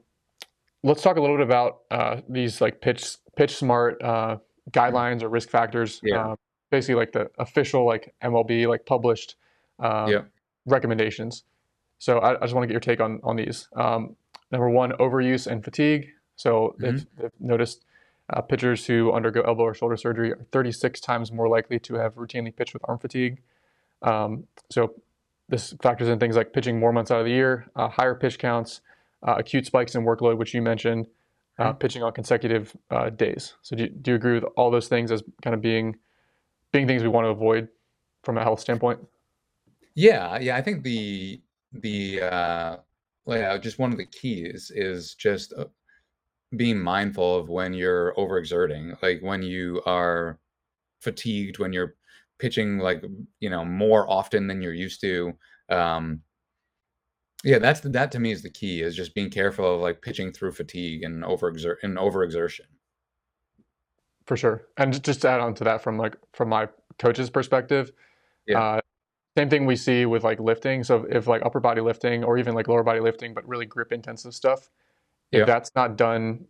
[0.83, 4.39] let's talk a little bit about uh, these like pitch pitch smart uh,
[4.71, 6.01] guidelines or risk factors.
[6.03, 6.31] Yeah.
[6.31, 6.37] Uh,
[6.71, 9.37] basically, like the official like MLB like published
[9.79, 10.23] um, Yeah.
[10.67, 11.45] recommendations.
[11.99, 13.69] So I, I just want to get your take on on these.
[13.75, 14.17] Um,
[14.51, 16.09] number one, overuse and fatigue.
[16.37, 17.85] So they've, they've noticed
[18.33, 22.15] uh, pitchers who undergo elbow or shoulder surgery are 36 times more likely to have
[22.15, 23.41] routinely pitched with arm fatigue.
[24.03, 24.95] Um, so
[25.49, 28.39] this factors in things like pitching more months out of the year, uh, higher pitch
[28.39, 28.81] counts,
[29.27, 31.07] uh, acute spikes in workload, which you mentioned,
[31.59, 31.79] uh, Mhm.
[31.79, 33.55] pitching on consecutive uh, days.
[33.63, 35.97] So do you, do you agree with all those things as kind of being
[36.73, 37.69] being things we want to avoid
[38.25, 39.01] from a health standpoint?
[39.95, 40.57] Yeah, yeah.
[40.57, 41.43] I think the
[41.73, 42.77] the uh,
[43.27, 45.67] yeah, just one of the keys is just uh,
[46.57, 50.41] being mindful of when you're overexerting, like when you are
[51.01, 51.97] fatigued, when you're
[52.39, 53.05] pitching like
[53.41, 55.35] you know more often than you're used to.
[55.71, 56.23] Um,
[57.45, 60.03] yeah, that's the, that to me is the key is just being careful of like
[60.03, 62.67] pitching through fatigue and overexert and overexertion.
[64.27, 64.67] For sure.
[64.77, 66.69] And just to add on to that from like from my
[66.99, 67.93] coach's perspective,
[68.47, 68.61] Yeah.
[68.63, 68.81] uh,
[69.37, 70.83] same thing we see with like lifting.
[70.85, 73.93] So if like upper body lifting or even like lower body lifting, but really grip
[73.93, 74.69] intensive stuff,
[75.33, 75.45] if Yeah.
[75.45, 76.47] that's not done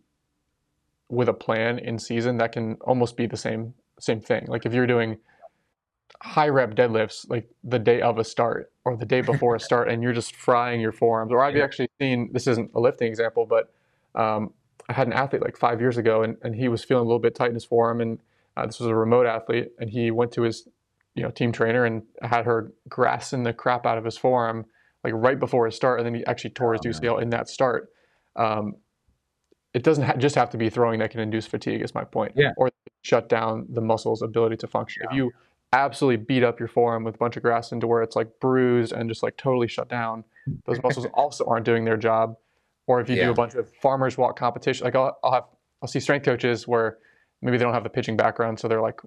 [1.07, 4.45] with a plan in season, that can almost be the same same thing.
[4.47, 5.17] Like if you're doing
[6.21, 9.89] high rep deadlifts like the day of a start or the day before a start
[9.89, 11.63] and you're just frying your forearms or i've Yeah.
[11.63, 13.71] actually seen this isn't a lifting example but
[14.15, 14.53] um,
[14.89, 17.19] i had an athlete like five years ago and, and he was feeling a little
[17.19, 18.19] bit tight in his forearm and
[18.57, 20.67] uh, this was a remote athlete and he went to his
[21.15, 24.65] you know team trainer and had her grassing the crap out of his forearm
[25.03, 26.93] like right before his start and then he actually tore his Oh, man.
[26.93, 27.89] ucl in that start
[28.35, 28.75] um,
[29.73, 32.33] it doesn't ha- just have to be throwing that can induce fatigue is my point
[32.35, 32.51] Yeah.
[32.57, 32.69] or
[33.03, 35.31] shut down the muscle's ability to function if you
[35.73, 38.91] absolutely beat up your forearm with a bunch of grass into where it's like bruised
[38.91, 40.23] and just like totally shut down.
[40.65, 42.35] Those muscles also aren't doing their job.
[42.87, 45.43] Or if you do a bunch of farmers walk competition like I'll, I'll have
[45.83, 46.97] i'll see strength coaches where
[47.43, 48.99] maybe they don't have the pitching background so they're like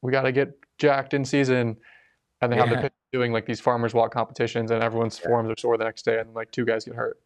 [0.00, 1.76] we got to get jacked in season.
[2.40, 2.82] And they have the Yeah.
[2.82, 6.20] pitch doing like these farmers walk competitions and everyone's forearms are sore the next day
[6.20, 7.18] and like two guys get hurt.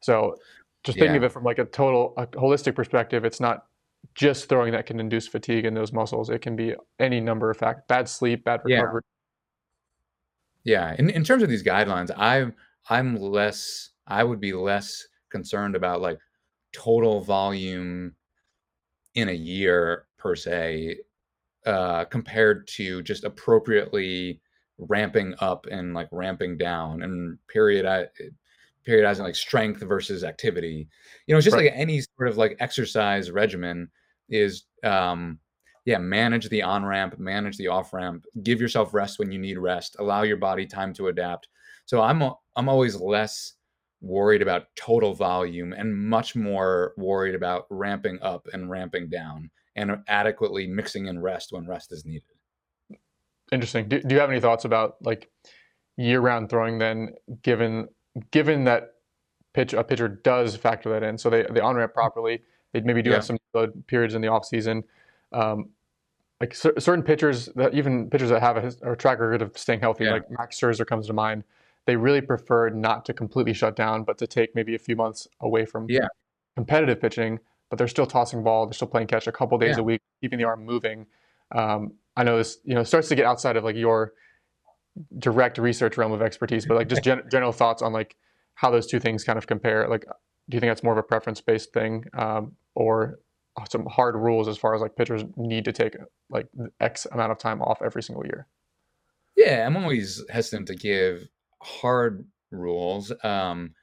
[0.00, 0.36] So
[0.84, 1.18] just thinking Yeah.
[1.18, 3.66] of it from like a total a holistic perspective it's not
[4.14, 6.30] just throwing that can induce fatigue in those muscles.
[6.30, 8.80] It can be any number of factors bad sleep bad Yeah.
[8.80, 9.02] recovery.
[10.64, 12.54] Yeah, in in terms of these guidelines, I'm
[12.88, 16.18] I'm less I would be less concerned about like
[16.72, 18.14] total volume
[19.14, 20.98] in a year per se,
[21.66, 24.40] uh, compared to just appropriately
[24.78, 27.02] ramping up and like ramping down.
[27.02, 27.86] And period
[28.86, 30.88] periodizing like strength versus activity.
[31.26, 31.66] You know, it's just Right.
[31.66, 33.88] like any sort of like exercise regimen
[34.28, 35.38] is um
[35.84, 39.58] yeah, manage the on ramp, manage the off ramp, give yourself rest when you need
[39.58, 41.48] rest, allow your body time to adapt.
[41.86, 42.22] So I'm
[42.56, 43.54] I'm always less
[44.00, 49.96] worried about total volume and much more worried about ramping up and ramping down and
[50.08, 52.22] adequately mixing in rest when rest is needed.
[53.52, 53.88] Interesting.
[53.88, 55.30] Do, do you have any thoughts about like
[55.96, 57.88] year-round throwing then, given
[58.30, 58.94] given that
[59.52, 62.42] pitch a pitcher does factor that in, so they they on ramp properly,
[62.72, 63.16] they maybe do Yeah.
[63.16, 63.38] have some
[63.86, 64.84] periods in the off season.
[65.32, 65.70] Um,
[66.40, 69.80] like cer- certain pitchers that even pitchers that have a, a track record of staying
[69.80, 70.12] healthy, Yeah.
[70.12, 71.44] like Max Scherzer comes to mind.
[71.86, 75.28] They really prefer not to completely shut down, but to take maybe a few months
[75.40, 76.08] away from Yeah.
[76.56, 77.38] competitive pitching.
[77.70, 78.66] But they're still tossing ball.
[78.66, 81.06] They're still playing catch a couple days a week, keeping the arm moving.
[81.52, 84.12] Um, I know this, you know, starts to get outside of like your
[85.18, 88.16] direct research realm of expertise, but like just gen- general thoughts on like
[88.54, 89.88] how those two things kind of compare.
[89.88, 90.04] Like,
[90.48, 93.20] do you think that's more of a preference-based thing, um, or
[93.68, 95.96] some hard rules as far as like pitchers need to take
[96.30, 96.46] like
[96.80, 98.46] X amount of time off every single year?
[99.36, 101.28] Yeah, I'm always hesitant to give
[101.62, 103.12] hard rules.
[103.22, 103.74] Um,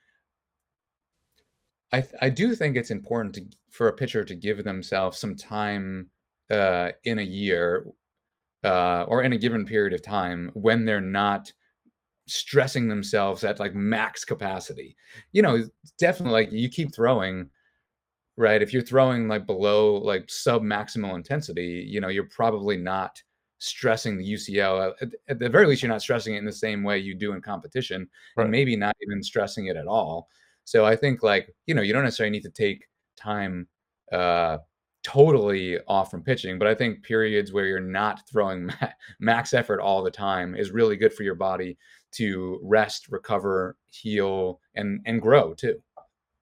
[1.91, 6.09] I I do think it's important to for a pitcher to give themselves some time
[6.49, 7.85] uh, in a year
[8.63, 11.51] uh, or in a given period of time when they're not
[12.27, 14.95] stressing themselves at like max capacity.
[15.31, 15.63] You know,
[15.97, 17.49] definitely like you keep throwing,
[18.37, 18.61] right?
[18.61, 23.21] If you're throwing like below like sub maximal intensity, you know, you're probably not
[23.59, 24.93] stressing the UCL.
[25.01, 27.33] At, at, the very least, you're not stressing it in the same way you do
[27.33, 28.07] in competition,
[28.37, 28.43] right.
[28.43, 30.27] and maybe not even stressing it at all.
[30.65, 32.85] So I think like you know, you don't necessarily need to take
[33.17, 33.67] time
[34.11, 34.59] uh,
[35.11, 38.89] totally off from pitching, but I think periods where you're not throwing ma-
[39.19, 41.77] max effort all the time is really good for your body
[42.11, 45.81] to rest, recover, heal, and and grow too.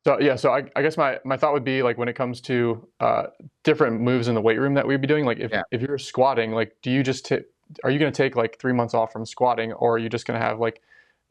[0.05, 2.39] So yeah, so I, I guess my, my thought would be like when it comes
[2.41, 3.23] to uh,
[3.65, 5.63] different moves in the weight room that we'd be doing, like if, yeah.
[5.69, 7.41] if you're squatting, like do you just t-
[7.83, 10.25] are you going to take like three months off from squatting, or are you just
[10.25, 10.81] going to have like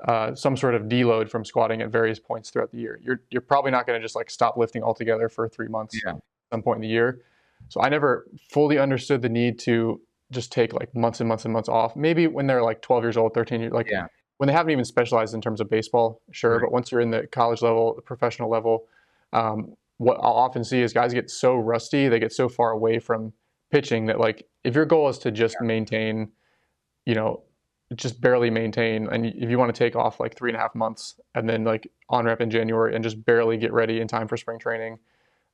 [0.06, 3.00] uh, some sort of deload from squatting at various points throughout the year?
[3.02, 6.12] You're you're probably not going to just like stop lifting altogether for three months yeah.
[6.52, 7.20] Some point in the year.
[7.68, 11.52] So I never fully understood the need to just take like months and months and
[11.52, 11.96] months off.
[11.96, 14.06] Maybe when they're like 12 years old, 13 years, like yeah
[14.38, 16.60] when they haven't even specialized in terms of baseball, sure, right.
[16.62, 18.86] but once you're in the college level, the professional level,
[19.32, 22.98] um, what I'll often see is guys get so rusty, they get so far away
[22.98, 23.32] from
[23.70, 25.66] pitching that like if your goal is to just yeah.
[25.66, 26.32] maintain,
[27.06, 27.44] you know,
[27.94, 30.74] just barely maintain, and if you want to take off like three and a half
[30.74, 34.28] months and then like on rep in January and just barely get ready in time
[34.28, 34.98] for spring training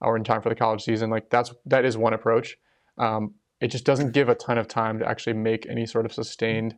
[0.03, 2.57] or in time for the college season, like that's that is one approach.
[2.99, 6.13] Um, it just doesn't give a ton of time to actually make any sort of
[6.13, 6.75] sustained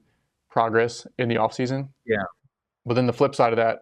[0.51, 1.89] progress in the off season.
[2.07, 2.23] Yeah.
[2.87, 3.79] But then the flip side of that,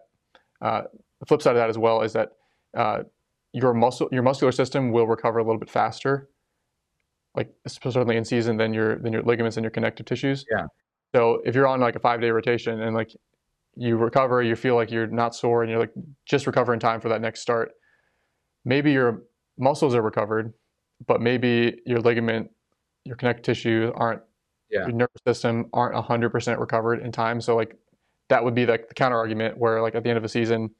[0.61, 0.83] uh,
[1.19, 2.29] the flip side of that as well is that
[2.75, 3.03] uh,
[3.51, 6.29] your muscle your muscular system will recover a little bit faster,
[7.35, 10.45] like certainly in season than your than your ligaments and your connective tissues.
[10.49, 10.65] Yeah.
[11.13, 13.11] So if you're on like a five day rotation and like
[13.75, 15.93] you recover, you feel like you're not sore and you're like
[16.25, 17.71] just recover in time for that next start.
[18.65, 19.23] Maybe your
[19.57, 20.53] muscles are recovered,
[21.05, 22.51] but maybe your ligament,
[23.05, 24.21] your connective tissue aren't
[24.69, 24.87] yeah.
[24.87, 27.39] your nervous system aren't 100% recovered in time.
[27.39, 27.77] So like
[28.29, 30.71] that would be like the counter argument where like at the end of a season,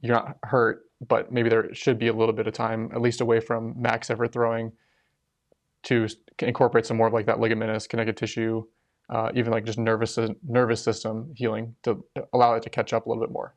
[0.00, 3.20] you're not hurt, but maybe there should be a little bit of time, at least
[3.20, 4.72] away from max effort throwing,
[5.84, 6.08] to
[6.40, 8.64] incorporate some more of like that ligamentous connective tissue,
[9.10, 12.02] uh, even like just nervous nervous system healing to
[12.32, 13.54] allow it to catch up a little bit more.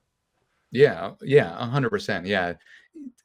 [0.71, 2.25] Yeah, yeah, hundred percent.
[2.25, 2.53] Yeah,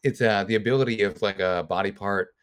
[0.02, 2.34] it's uh, the ability of like a body part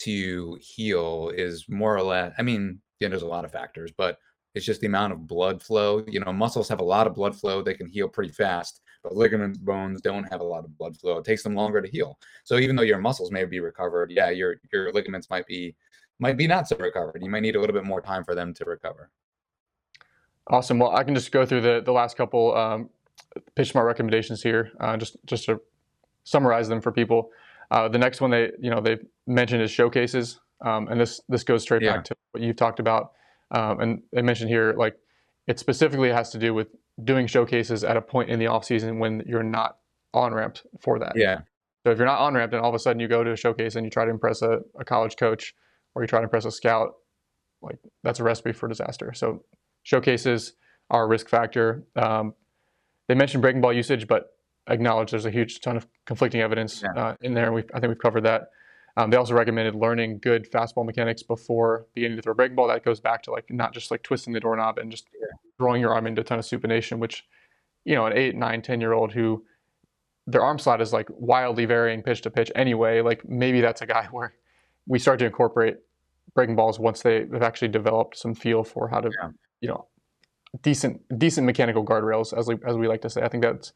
[0.00, 2.34] to heal is more or less.
[2.38, 4.18] I mean, again, there's a lot of factors, but
[4.54, 6.04] it's just the amount of blood flow.
[6.08, 8.82] You know, muscles have a lot of blood flow; they can heal pretty fast.
[9.02, 11.18] But ligaments, bones don't have a lot of blood flow.
[11.18, 12.18] It takes them longer to heal.
[12.44, 15.74] So even though your muscles may be recovered, yeah, your your ligaments might be
[16.18, 17.22] might be not so recovered.
[17.22, 19.10] You might need a little bit more time for them to recover.
[20.48, 20.78] Awesome.
[20.78, 22.90] Well, I can just go through the the last couple um,
[23.54, 25.60] pitch smart recommendations here, uh, just just to
[26.24, 27.30] summarize them for people.
[27.70, 30.40] Uh, the next one they you know they mentioned is showcases.
[30.64, 31.96] Um, and this this goes straight yeah.
[31.96, 33.12] back to what you've talked about.
[33.50, 34.96] Um, and I mentioned here, like
[35.46, 36.68] it specifically has to do with
[37.02, 39.78] doing showcases at a point in the off season when you're not
[40.12, 41.12] on ramped for that.
[41.16, 41.40] Yeah.
[41.84, 43.36] So if you're not on ramped and all of a sudden you go to a
[43.36, 45.54] showcase and you try to impress a, a college coach
[45.94, 46.94] or you try to impress a scout,
[47.62, 49.12] like that's a recipe for disaster.
[49.14, 49.44] So
[49.82, 50.54] showcases
[50.90, 51.84] are a risk factor.
[51.96, 52.34] Um,
[53.10, 54.36] they mentioned breaking ball usage, but
[54.68, 57.02] acknowledge there's a huge ton of conflicting evidence yeah.
[57.02, 57.52] uh, in there.
[57.52, 58.50] We I think we've covered that.
[58.96, 62.68] Um, they also recommended learning good fastball mechanics before beginning to throw a breaking ball.
[62.68, 65.26] That goes back to like not just like twisting the doorknob and just yeah.
[65.58, 67.26] throwing your arm into a ton of supination, which,
[67.84, 69.44] you know, an eight, nine, ten year old who
[70.28, 73.86] their arm slot is like wildly varying pitch to pitch anyway, like maybe that's a
[73.86, 74.34] guy where
[74.86, 75.78] we start to incorporate
[76.32, 79.30] breaking balls once they have actually developed some feel for how to, yeah.
[79.60, 79.88] you know,
[80.62, 83.22] decent decent mechanical guardrails as we, as we like to say.
[83.22, 83.72] I think that's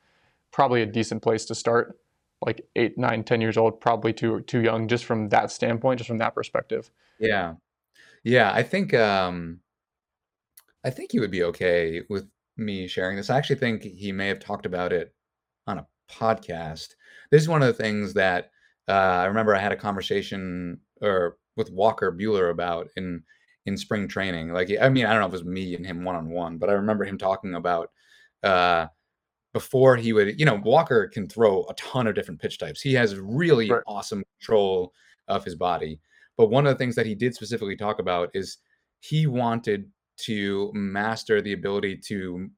[0.53, 1.99] probably a decent place to start
[2.45, 6.09] like eight, nine, ten years old, probably too too young, just from that standpoint, just
[6.09, 6.91] from that perspective.
[7.19, 7.55] Yeah,
[8.23, 8.53] yeah.
[8.53, 9.61] I think um,
[10.85, 13.31] I think he would be okay with me sharing this.
[13.31, 15.15] I actually think he may have talked about it
[15.67, 16.95] on a podcast.
[17.31, 18.51] This is one of the things that
[18.89, 23.23] uh, I remember I had a conversation or with Walker Buehler about in
[23.67, 24.53] in spring training.
[24.53, 26.59] Like, I mean, I don't know if it was me and him one on one,
[26.59, 27.91] but I remember him talking about
[28.43, 28.87] uh,
[29.53, 32.81] before he would, you know, Walker can throw a ton of different pitch types.
[32.81, 33.83] He has really right.
[33.87, 34.93] awesome control
[35.29, 36.01] of his body.
[36.37, 38.59] But one of the things that he did specifically talk about is
[39.01, 42.51] he wanted to master the ability to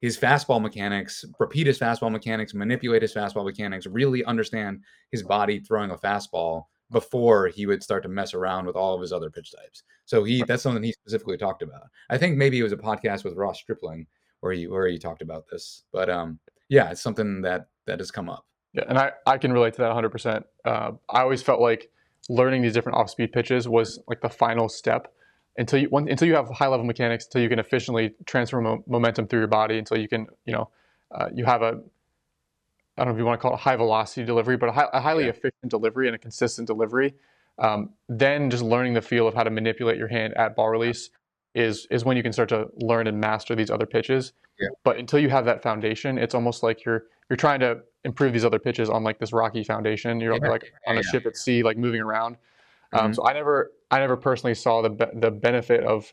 [0.00, 4.80] his fastball mechanics, repeat his fastball mechanics, manipulate his fastball mechanics, really understand
[5.10, 9.00] his body throwing a fastball before he would start to mess around with all of
[9.00, 9.82] his other pitch types.
[10.04, 11.82] So he that's something he specifically talked about.
[12.08, 14.06] I think maybe it was a podcast with Ross Stripling
[14.40, 15.84] where he where he talked about this.
[15.92, 16.38] But um,
[16.68, 18.44] yeah, it's something that that has come up.
[18.72, 20.06] Yeah, and I I can relate to that 100.
[20.06, 21.90] Uh, percent I always felt like
[22.28, 25.12] learning these different off speed pitches was like the final step
[25.56, 29.26] until you until you have high level mechanics, until you can efficiently transfer mo- momentum
[29.26, 30.70] through your body, until you can you know
[31.14, 31.80] uh, you have a
[33.00, 34.88] I don't know if you want to call it high velocity delivery, but a, high,
[34.92, 35.30] a highly yeah.
[35.30, 37.14] efficient delivery and a consistent delivery.
[37.58, 41.08] Um, then just learning the feel of how to manipulate your hand at ball release
[41.54, 44.34] is is when you can start to learn and master these other pitches.
[44.58, 44.68] Yeah.
[44.84, 48.44] But until you have that foundation, it's almost like you're you're trying to improve these
[48.44, 50.20] other pitches on like this rocky foundation.
[50.20, 50.50] You're yeah.
[50.50, 52.36] like on a ship at sea, like moving around.
[52.92, 53.12] Um, mm-hmm.
[53.14, 56.12] So I never I never personally saw the be- the benefit of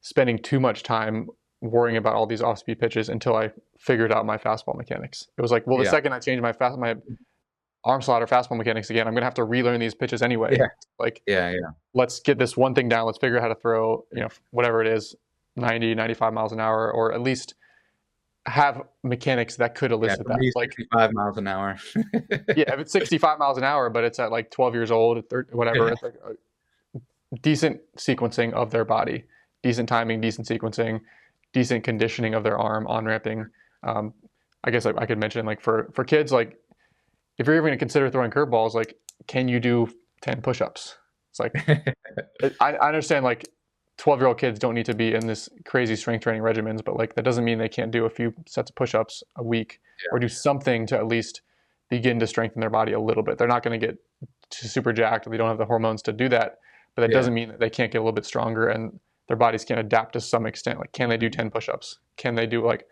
[0.00, 1.28] spending too much time
[1.60, 5.28] worrying about all these off-speed pitches until I figured out my fastball mechanics.
[5.36, 5.90] It was like, well, the yeah.
[5.90, 6.96] second I changed my fast my
[7.84, 10.56] arm slot or fastball mechanics again, I'm gonna have to relearn these pitches anyway.
[10.58, 10.66] Yeah.
[10.98, 11.70] Like, yeah, yeah.
[11.94, 13.06] Let's get this one thing down.
[13.06, 15.14] Let's figure out how to throw, you know, whatever it is,
[15.56, 17.54] 90, 95 miles an hour, or at least
[18.46, 20.52] have mechanics that could elicit yeah, that.
[20.54, 21.76] Like 65 miles an hour.
[22.56, 25.54] yeah, if it's 65 miles an hour, but it's at like 12 years old, 30,
[25.54, 25.92] whatever, yeah.
[25.92, 26.98] it's like uh,
[27.42, 29.24] decent sequencing of their body,
[29.62, 31.00] decent timing, decent sequencing,
[31.52, 33.46] decent conditioning of their arm, on ramping.
[33.82, 34.14] Um,
[34.64, 36.56] I guess I, I could mention like for for kids, like
[37.38, 38.94] if you're even going to consider throwing curveballs, like
[39.26, 39.88] can you do
[40.22, 40.96] 10 push-ups?
[41.30, 41.54] It's like
[42.60, 43.48] I, I understand like
[43.98, 46.96] 12 year old kids don't need to be in this crazy strength training regimens, but
[46.96, 50.08] like that doesn't mean they can't do a few sets of push-ups a week yeah.
[50.12, 51.42] or do something to at least
[51.88, 53.36] begin to strengthen their body a little bit.
[53.36, 53.98] They're not going to get
[54.50, 55.30] super jacked.
[55.30, 56.58] They don't have the hormones to do that,
[56.94, 57.16] but that yeah.
[57.16, 58.98] doesn't mean that they can't get a little bit stronger and
[59.30, 60.80] their bodies can adapt to some extent.
[60.80, 62.00] Like, can they do 10 push-ups?
[62.16, 62.84] Can they do like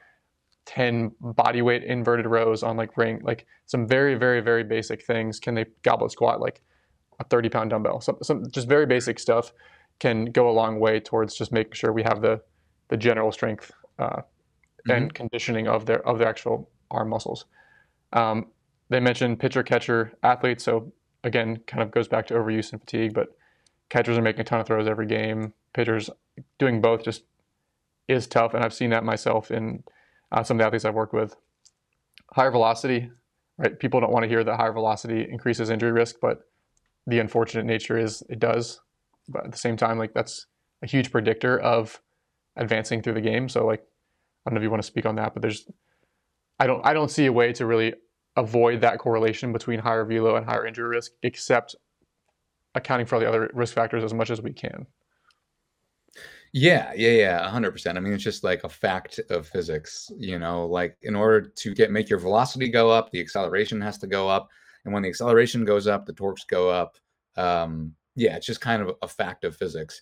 [0.66, 5.40] 10 body weight inverted rows on like ring, like some very, very, very basic things.
[5.40, 6.62] Can they goblet squat like
[7.18, 8.00] a 30 pound dumbbell?
[8.00, 9.52] Some, some just very basic stuff
[9.98, 12.40] can go a long way towards just making sure we have the,
[12.86, 14.92] the general strength uh, mm-hmm.
[14.92, 17.46] and conditioning of their, of their actual arm muscles.
[18.12, 18.46] Um,
[18.90, 20.62] they mentioned pitcher catcher athletes.
[20.62, 20.92] So
[21.24, 23.36] again, kind of goes back to overuse and fatigue, but
[23.88, 25.52] catchers are making a ton of throws every game.
[25.72, 26.10] Pitchers
[26.58, 27.24] doing both just
[28.08, 28.54] is tough.
[28.54, 29.84] And I've seen that myself in,
[30.32, 31.36] uh, some of the athletes I've worked with.
[32.32, 33.10] Higher velocity,
[33.56, 33.78] right?
[33.78, 36.40] People don't want to hear that higher velocity increases injury risk, but
[37.06, 38.80] the unfortunate nature is it does.
[39.28, 40.46] But at the same time, like that's
[40.82, 42.00] a huge predictor of
[42.56, 43.48] advancing through the game.
[43.48, 43.80] So like,
[44.46, 45.66] I don't know if you want to speak on that, but there's,
[46.58, 47.94] I don't, I don't see a way to really
[48.36, 51.76] avoid that correlation between higher velo and higher injury risk, except
[52.74, 54.86] accounting for all the other risk factors as much as we can.
[56.52, 57.98] Yeah, yeah, yeah, hundred percent.
[57.98, 60.10] I mean, it's just like a fact of physics.
[60.18, 63.98] You know, like in order to get make your velocity go up, the acceleration has
[63.98, 64.48] to go up,
[64.84, 66.96] and when the acceleration goes up, the torques go up.
[67.36, 70.00] Um, yeah, it's just kind of a fact of physics.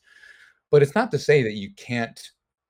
[0.70, 2.20] But it's not to say that you can't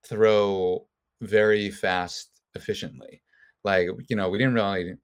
[0.07, 0.87] throw
[1.23, 3.23] very fast efficiently.
[3.65, 4.97] Like you know, we didn't really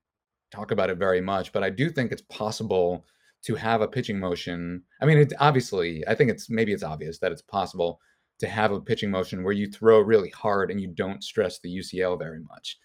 [0.50, 3.06] talk about it very much, but I do think it's possible
[3.44, 4.82] to have a pitching motion.
[5.00, 8.00] I mean, it's obviously, I think it's maybe it's obvious that it's possible
[8.42, 11.78] to have a pitching motion where you throw really hard and you don't stress the
[11.78, 12.76] UCL very much.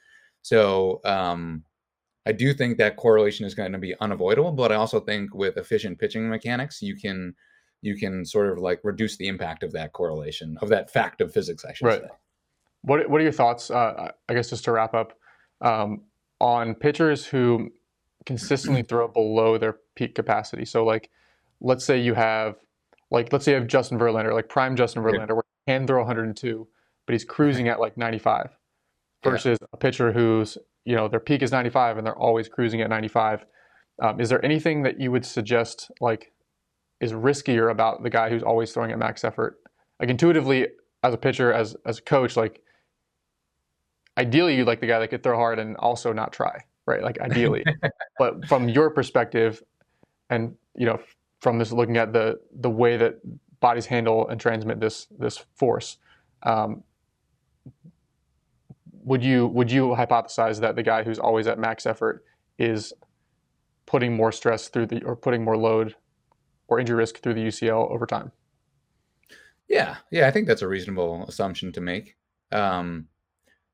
[0.43, 1.63] So um,
[2.27, 5.57] I do think that correlation is going to be unavoidable, but I also think with
[5.57, 7.33] efficient pitching mechanics, you can
[7.81, 11.33] you can sort of like reduce the impact of that correlation of that fact of
[11.33, 11.65] physics.
[11.65, 12.01] I should right.
[12.01, 12.09] say.
[12.83, 13.71] What What are your thoughts?
[13.71, 15.17] Uh, I guess just to wrap up
[15.61, 16.03] um,
[16.39, 17.71] on pitchers who
[18.27, 20.65] consistently throw below their peak capacity.
[20.65, 21.09] So like,
[21.61, 22.57] let's say you have
[23.11, 25.33] like let's say you have Justin Verlander, like prime Justin Verlander, yeah.
[25.33, 26.67] where can throw 102,
[27.05, 28.57] but he's cruising at like 95,
[29.23, 29.67] versus yeah.
[29.73, 33.45] a pitcher who's you know their peak is 95 and they're always cruising at 95.
[34.01, 36.31] Um, is there anything that you would suggest like
[36.99, 39.57] is riskier about the guy who's always throwing at max effort?
[39.99, 40.67] Like intuitively,
[41.03, 42.61] as a pitcher, as as a coach, like
[44.17, 47.01] ideally you'd like the guy that could throw hard and also not try, right?
[47.01, 47.63] Like ideally,
[48.19, 49.61] but from your perspective,
[50.29, 50.99] and you know
[51.41, 53.15] from this looking at the the way that
[53.59, 55.97] bodies handle and transmit this this force.
[56.43, 56.83] Um,
[59.03, 62.23] would you would you hypothesize that the guy who's always at max effort
[62.59, 62.93] is
[63.85, 65.95] putting more stress through the or putting more load
[66.67, 68.31] or injury risk through the UCL over time?
[69.67, 72.15] Yeah, yeah, I think that's a reasonable assumption to make.
[72.51, 73.07] Um,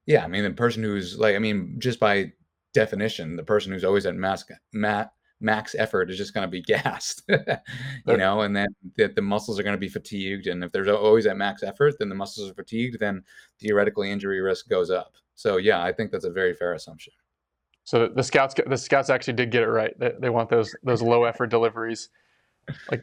[0.06, 2.34] yeah, I mean the person who's like, I mean, just by
[2.74, 5.14] definition, the person who's always at max mat
[5.44, 8.68] max effort is just going to be gassed, you know, and then
[8.98, 10.48] that the muscles are going to be fatigued.
[10.48, 13.24] And if there's always at max effort, then the muscles are fatigued, then
[13.60, 15.14] theoretically injury risk goes up.
[15.36, 17.14] So yeah, I think that's a very fair assumption.
[17.84, 19.98] So the scouts, the scouts actually did get it right.
[20.00, 22.10] They, they want those those low effort deliveries.
[22.90, 23.02] Like,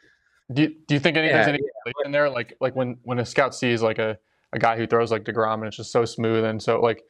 [0.52, 1.92] do you, do you think any, yeah, any yeah.
[2.06, 2.30] in there?
[2.30, 4.18] Like like when when a scout sees like a,
[4.54, 7.02] a guy who throws like deGrom and it's just so smooth and so like,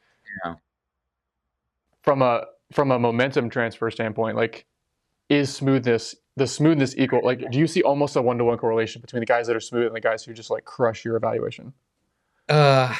[0.45, 0.55] yeah.
[2.01, 4.65] from a from a momentum transfer standpoint, like
[5.31, 7.21] is smoothness the smoothness equal?
[7.23, 9.61] Like, do you see almost a one to one correlation between the guys that are
[9.61, 11.73] smooth and the guys who just like crush your evaluation?
[12.49, 12.93] Uh,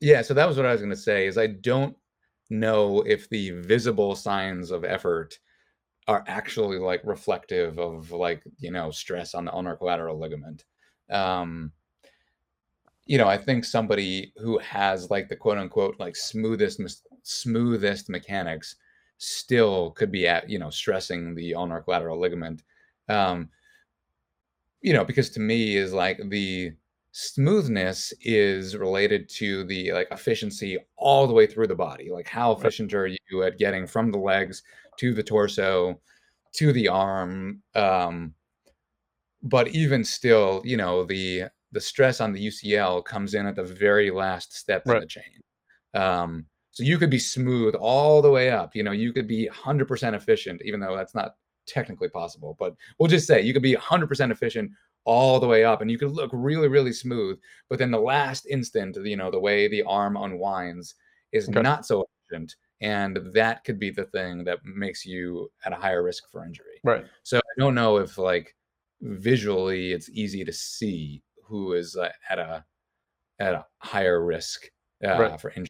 [0.00, 0.22] yeah.
[0.22, 1.26] So that was what I was going to say.
[1.26, 1.96] Is I don't
[2.50, 5.38] know if the visible signs of effort
[6.08, 10.64] are actually like reflective of like you know stress on the ulnar collateral ligament.
[11.10, 11.72] Um,
[13.06, 16.80] you know, I think somebody who has like the quote unquote like smoothest
[17.22, 18.76] smoothest mechanics
[19.22, 22.62] still could be at you know stressing the ulnar collateral ligament
[23.08, 23.48] um
[24.80, 26.72] you know because to me is like the
[27.12, 32.10] smoothness is related to the like efficiency all the way through the body.
[32.10, 34.62] Like how efficient are you at getting from the legs
[34.98, 36.00] to the torso
[36.54, 38.34] to the arm um
[39.42, 43.64] but even still you know the the stress on the ucl comes in at the
[43.64, 44.96] very last step right.
[44.96, 45.42] in the chain.
[45.94, 48.74] Um so you could be smooth all the way up.
[48.74, 52.56] You know, you could be 100% efficient, even though that's not technically possible.
[52.58, 54.70] But we'll just say you could be 100% efficient
[55.04, 57.38] all the way up and you could look really, really smooth.
[57.68, 60.94] But then the last instant, you know, the way the arm unwinds
[61.32, 61.60] is okay.
[61.60, 62.56] not so efficient.
[62.80, 66.80] And that could be the thing that makes you at a higher risk for injury.
[66.82, 67.04] Right.
[67.22, 68.56] So I don't know if like
[69.02, 72.64] visually it's easy to see who is uh, at a
[73.38, 74.70] at a higher risk
[75.04, 75.40] uh, right.
[75.40, 75.68] for injury.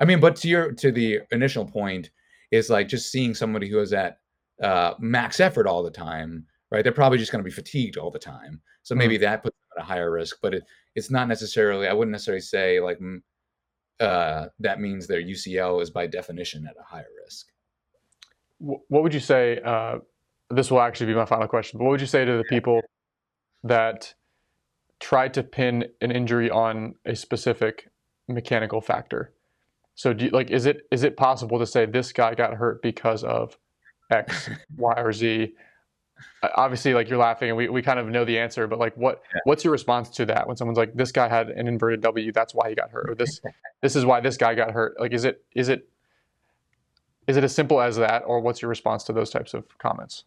[0.00, 2.10] I mean, but to your to the initial point
[2.50, 4.18] is like just seeing somebody who is at
[4.62, 6.82] uh, max effort all the time, right?
[6.82, 8.60] They're probably just going to be fatigued all the time.
[8.82, 9.22] So maybe mm-hmm.
[9.22, 11.86] that puts them at a higher risk, but it, it's not necessarily.
[11.86, 12.98] I wouldn't necessarily say like
[14.00, 17.48] uh, that means their UCL is by definition at a higher risk.
[18.58, 19.60] What would you say?
[19.64, 19.98] Uh,
[20.50, 21.78] this will actually be my final question.
[21.78, 22.80] But what would you say to the people
[23.62, 24.12] that
[24.98, 27.88] try to pin an injury on a specific
[28.28, 29.32] mechanical factor?
[30.00, 32.80] So do you, like is it is it possible to say this guy got hurt
[32.80, 33.58] because of
[34.10, 34.48] X,
[34.78, 35.52] Y, or Z?
[36.42, 38.96] Uh, obviously, like you're laughing, and we, we kind of know the answer, but like
[38.96, 39.40] what yeah.
[39.44, 42.54] what's your response to that when someone's like, this guy had an inverted W, that's
[42.54, 43.42] why he got hurt, or this
[43.82, 44.98] this is why this guy got hurt?
[44.98, 45.86] Like, is it is it
[47.26, 50.24] is it as simple as that, or what's your response to those types of comments?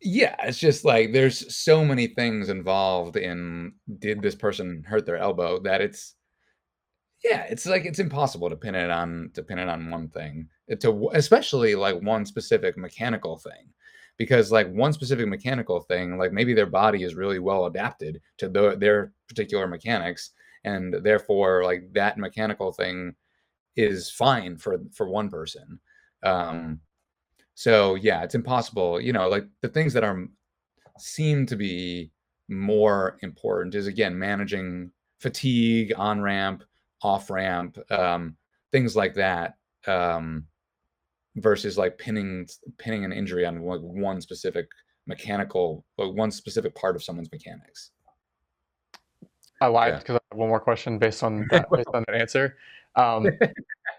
[0.00, 5.16] Yeah, it's just like there's so many things involved in did this person hurt their
[5.16, 6.15] elbow that it's
[7.24, 10.48] yeah, it's like it's impossible to pin it on to pin it on one thing.
[10.80, 13.72] To especially like one specific mechanical thing.
[14.18, 18.48] Because like one specific mechanical thing, like maybe their body is really well adapted to
[18.48, 20.30] the, their particular mechanics
[20.64, 23.14] and therefore like that mechanical thing
[23.76, 25.78] is fine for for one person.
[26.22, 26.80] Um
[27.54, 30.26] so yeah, it's impossible, you know, like the things that are
[30.98, 32.10] seem to be
[32.48, 36.64] more important is again managing fatigue on ramp
[37.02, 38.36] off ramp, um,
[38.72, 40.46] things like that, um,
[41.36, 42.46] versus like pinning
[42.78, 44.68] pinning an injury on like one specific
[45.06, 47.90] mechanical, like one specific part of someone's mechanics.
[49.60, 50.18] I lied because yeah.
[50.30, 52.56] I have one more question based on that, based on that answer.
[52.94, 53.28] Um,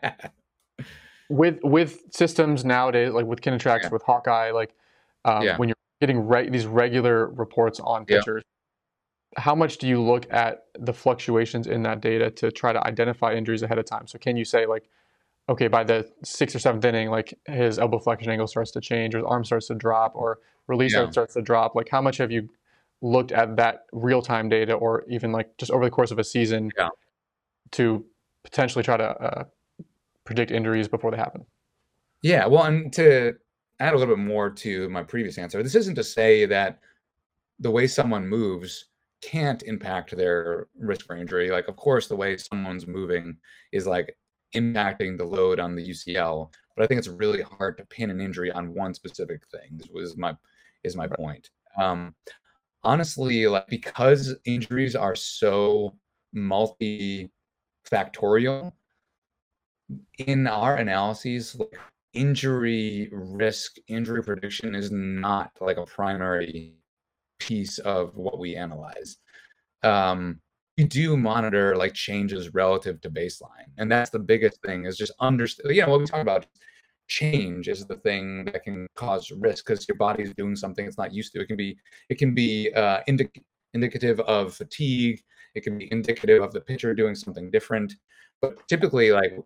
[1.29, 3.89] with with systems nowadays, like with KinaTrax, yeah.
[3.89, 4.73] with Hawkeye, like
[5.25, 5.57] um, yeah.
[5.57, 8.43] when you're getting re- these regular reports on pitchers,
[9.37, 13.33] how much do you look at the fluctuations in that data to try to identify
[13.33, 14.07] injuries ahead of time?
[14.07, 14.89] So can you say like,
[15.47, 19.13] okay, by the sixth or seventh inning, like his elbow flexion angle starts to change,
[19.15, 21.09] or his arm starts to drop, or release yeah.
[21.09, 21.75] starts to drop?
[21.75, 22.49] Like, how much have you
[23.01, 26.23] looked at that real time data, or even like just over the course of a
[26.23, 26.89] season, yeah.
[27.71, 28.03] to
[28.43, 29.43] potentially try to uh,
[30.25, 31.45] predict injuries before they happen?
[32.23, 33.35] Yeah, well, and to
[33.79, 36.79] add a little bit more to my previous answer, this isn't to say that
[37.59, 38.85] the way someone moves
[39.21, 41.49] can't impact their risk for injury.
[41.49, 43.37] Like, of course, the way someone's moving
[43.71, 44.15] is like
[44.55, 48.21] impacting the load on the UCL, but I think it's really hard to pin an
[48.21, 49.81] injury on one specific thing.
[49.95, 50.35] Is my
[50.83, 51.49] is my point.
[51.77, 52.15] Um,
[52.83, 55.95] honestly, like because injuries are so
[56.35, 58.71] multifactorial
[60.17, 61.79] in our analyses, like
[62.13, 66.76] injury risk, injury prediction is not like a primary
[67.39, 69.17] piece of what we analyze.
[69.83, 70.39] Um,
[70.77, 74.85] we do monitor like changes relative to baseline, and that's the biggest thing.
[74.85, 75.75] Is just understand.
[75.75, 76.45] You know what we talk about.
[77.07, 80.97] Change is the thing that can cause risk because your body is doing something it's
[80.97, 81.41] not used to.
[81.41, 81.77] It can be
[82.09, 83.41] it can be uh, indic-
[83.73, 85.21] indicative of fatigue.
[85.55, 87.93] It can be indicative of the pitcher doing something different.
[88.41, 89.39] But typically, like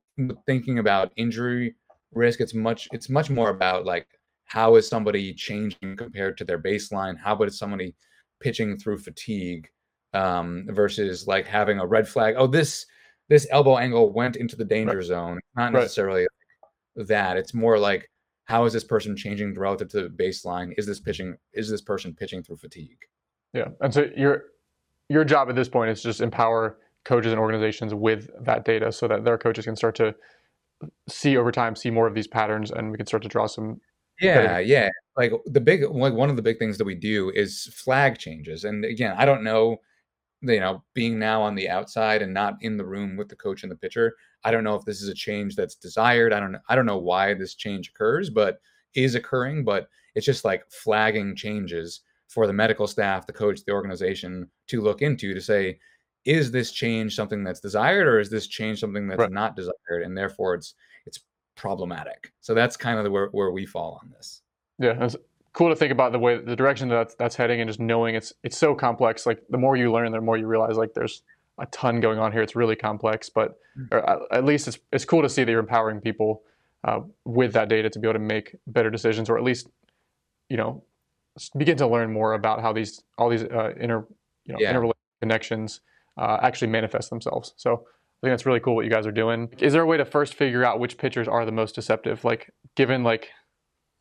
[0.45, 1.75] thinking about injury
[2.13, 4.07] risk, it's much it's much more about like
[4.51, 7.17] how is somebody changing compared to their baseline?
[7.17, 7.95] How about somebody
[8.41, 9.69] pitching through fatigue
[10.13, 12.35] um, versus like having a red flag?
[12.37, 12.85] Oh, this
[13.29, 15.05] this elbow angle went into the danger right.
[15.05, 15.39] zone.
[15.55, 16.27] Not necessarily
[16.97, 17.07] right.
[17.07, 17.37] that.
[17.37, 18.09] It's more like
[18.43, 20.73] how is this person changing relative to the baseline?
[20.77, 21.37] Is this pitching?
[21.53, 22.99] Is this person pitching through fatigue?
[23.53, 24.43] Yeah, and so your
[25.07, 29.07] your job at this point is just empower coaches and organizations with that data so
[29.07, 30.13] that their coaches can start to
[31.07, 33.79] see over time, see more of these patterns, and we can start to draw some.
[34.21, 34.89] Yeah, yeah.
[35.17, 38.63] Like the big, like one of the big things that we do is flag changes.
[38.65, 39.77] And again, I don't know,
[40.41, 43.63] you know, being now on the outside and not in the room with the coach
[43.63, 44.15] and the pitcher.
[44.45, 46.33] I don't know if this is a change that's desired.
[46.33, 46.57] I don't.
[46.69, 48.61] I don't know why this change occurs, but
[48.95, 49.65] is occurring.
[49.65, 54.81] But it's just like flagging changes for the medical staff, the coach, the organization to
[54.81, 55.79] look into to say,
[56.25, 59.31] is this change something that's desired or is this change something that's Right.
[59.31, 60.75] not desired and therefore it's
[61.55, 64.41] problematic so that's kind of the, where, where we fall on this
[64.79, 65.15] Yeah, it's
[65.53, 68.15] cool to think about the way the direction that that's, that's heading, and just knowing
[68.15, 69.25] it's it's so complex.
[69.25, 71.23] Like the more you learn, the more you realize like there's
[71.59, 72.41] a ton going on here.
[72.41, 73.59] It's really complex, but
[73.91, 76.41] or at, at least it's it's cool to see that you're empowering people
[76.83, 79.67] uh, with that data to be able to make better decisions, or at least
[80.49, 80.83] you know
[81.57, 84.05] begin to learn more about how these all these uh, inter
[84.45, 84.69] you know Yeah.
[84.69, 85.81] interrelated connections
[86.17, 87.53] uh, actually manifest themselves.
[87.57, 87.85] So
[88.21, 89.49] I think that's really cool what you guys are doing.
[89.59, 92.23] Is there a way to first figure out which pitchers are the most deceptive?
[92.23, 93.29] Like given like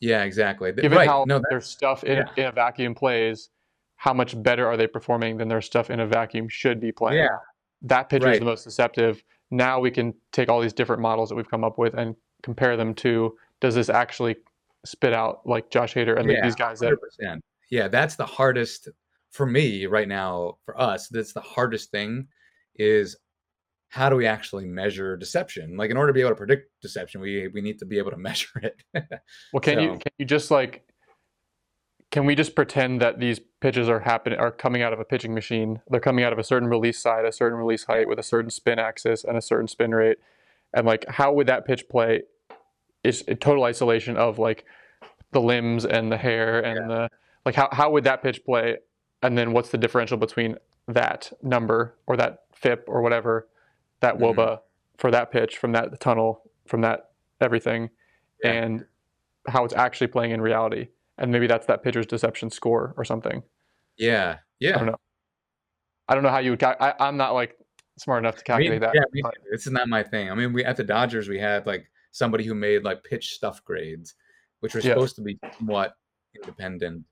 [0.00, 2.28] yeah exactly given right how no their stuff in, yeah.
[2.36, 3.48] in a vacuum plays,
[3.96, 7.18] how much better are they performing than their stuff in a vacuum should be playing?
[7.18, 7.36] yeah
[7.82, 9.22] That pitcher is the most deceptive.
[9.50, 12.76] Now we can take all these different models that we've come up with and compare
[12.76, 14.36] them to does this actually
[14.84, 17.40] spit out like Josh Hader and Yeah, these guys that 100%.
[17.70, 18.88] Yeah, that's the hardest
[19.30, 20.58] for me right now.
[20.64, 22.26] For us, that's the hardest thing
[22.76, 23.16] is
[23.90, 25.76] how do we actually measure deception?
[25.76, 28.12] Like in order to be able to predict deception, we we need to be able
[28.12, 28.82] to measure it.
[29.52, 30.86] Well, can you can you just like
[32.10, 35.34] can we just pretend that these pitches are happening are coming out of a pitching
[35.34, 35.80] machine?
[35.88, 38.50] They're coming out of a certain release side, a certain release height with a certain
[38.50, 40.18] spin axis and a certain spin rate.
[40.72, 42.22] And like how would that pitch play
[43.02, 44.64] is total isolation of like
[45.32, 47.10] the limbs and the hair and the
[47.44, 48.76] like how how would that pitch play?
[49.22, 50.56] And then what's the differential between
[50.86, 53.48] that number or that FIP or whatever,
[54.00, 54.34] that Mhm.
[54.34, 54.60] WOBA
[54.98, 57.10] for that pitch from that tunnel, from that
[57.40, 57.90] everything,
[58.42, 58.52] Yeah.
[58.52, 58.86] and
[59.48, 60.88] how it's actually playing in reality.
[61.18, 63.42] And maybe that's that pitcher's deception score or something.
[63.96, 64.74] yeah, yeah.
[64.76, 65.00] I don't know.
[66.08, 66.58] I don't know how you would.
[66.60, 67.56] Cal- I, I'm not like
[67.98, 68.94] smart enough to Me- calculate that.
[68.94, 70.30] yeah, me this is not my thing.
[70.30, 73.62] I mean, we at the Dodgers we had like somebody who made like pitch stuff
[73.64, 74.14] grades,
[74.60, 74.90] which were Yeah.
[74.94, 75.94] supposed to be somewhat
[76.34, 77.04] independent,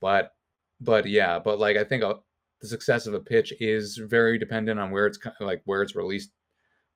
[0.00, 0.32] but
[0.80, 2.14] but yeah, but like I think uh,
[2.60, 6.30] the success of a pitch is very dependent on where it's like where it's released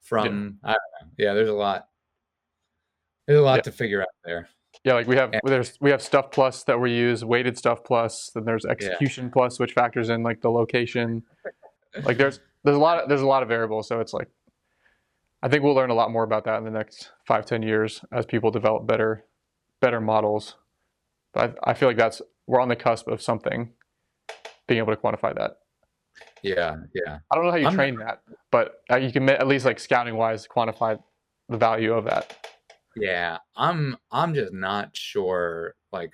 [0.03, 0.59] from.
[0.65, 1.09] I don't know.
[1.19, 1.89] Yeah, there's a lot.
[3.27, 3.63] There's a lot Yeah.
[3.63, 4.49] to figure out there.
[4.85, 5.41] Yeah, like we have Yeah.
[5.45, 8.31] there's we have stuff plus that we use, weighted stuff plus.
[8.35, 11.23] Then there's execution plus, which factors in like the location.
[12.05, 13.89] Like there's there's a lot of, there's a lot of variables.
[13.89, 14.29] So it's like
[15.43, 18.05] I think we'll learn a lot more about that in the next five ten years
[18.13, 19.25] as people develop better
[19.81, 20.55] better models.
[21.33, 23.73] But I, I feel like that's we're on the cusp of something
[24.69, 25.59] being able to quantify that.
[26.43, 27.19] Yeah, yeah.
[27.31, 29.79] I don't know how you I'm- train that, but uh, you can at least like
[29.79, 30.99] scouting wise quantify
[31.49, 32.37] the value of that.
[32.97, 36.13] Yeah, I'm I'm just not sure like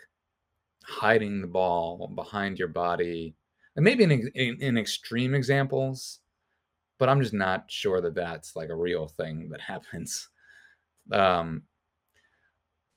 [0.84, 3.34] hiding the ball behind your body.
[3.76, 6.20] And maybe in, in in extreme examples,
[6.98, 10.28] but I'm just not sure that that's like a real thing that happens.
[11.12, 11.62] Um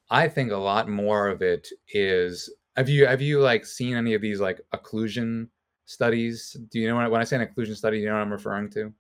[0.10, 4.14] I think a lot more of it is have you have you like seen any
[4.14, 5.48] of these like occlusion
[5.90, 6.56] studies?
[6.72, 8.22] Do you know when I, when I say an occlusion study, do you know what
[8.22, 8.94] I'm referring to?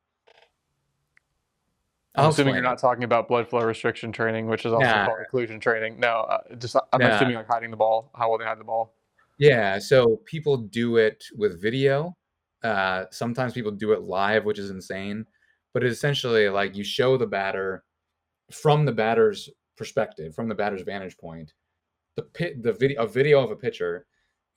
[2.16, 5.06] I'm I'll assuming you're not talking about blood flow restriction training, which is also Nah.
[5.06, 6.00] called occlusion training.
[6.00, 7.16] No, uh, just I'm Nah.
[7.16, 8.96] assuming like hiding the ball, how will they hide the ball?
[9.38, 12.18] Yeah, so people do it with video.
[12.64, 15.26] Uh, sometimes people do it live, which is insane.
[15.74, 17.84] But it's essentially like you show the batter
[18.52, 19.48] from the batter's
[19.78, 21.54] perspective, from the batter's vantage point,
[22.16, 24.08] the pit, the video, a video of a pitcher,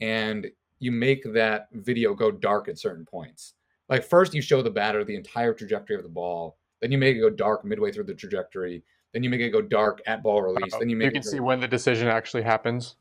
[0.01, 0.51] and
[0.83, 3.55] you make that video go dark at certain points.
[3.89, 7.17] Like first, you show the batter the entire trajectory of the ball, then you make
[7.17, 8.83] it go dark midway through the trajectory,
[9.13, 11.31] then you make it go dark at ball release, then you you can it go
[11.31, 12.97] see when the decision actually happens.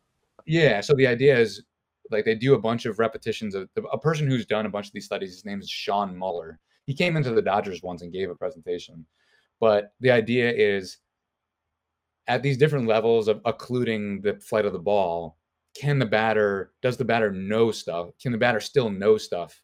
[0.45, 0.80] yeah.
[0.80, 1.64] So the idea is
[2.12, 4.94] like they do a bunch of repetitions of a person who's done a bunch of
[4.94, 5.32] these studies.
[5.32, 6.60] His name is Sean Muller.
[6.86, 9.08] He came into the Dodgers once and gave a presentation.
[9.60, 10.98] But the idea is
[12.28, 15.38] at these different levels of occluding the flight of the ball,
[15.76, 18.10] can the batter, does the batter know stuff?
[18.22, 19.60] Can the batter still know stuff?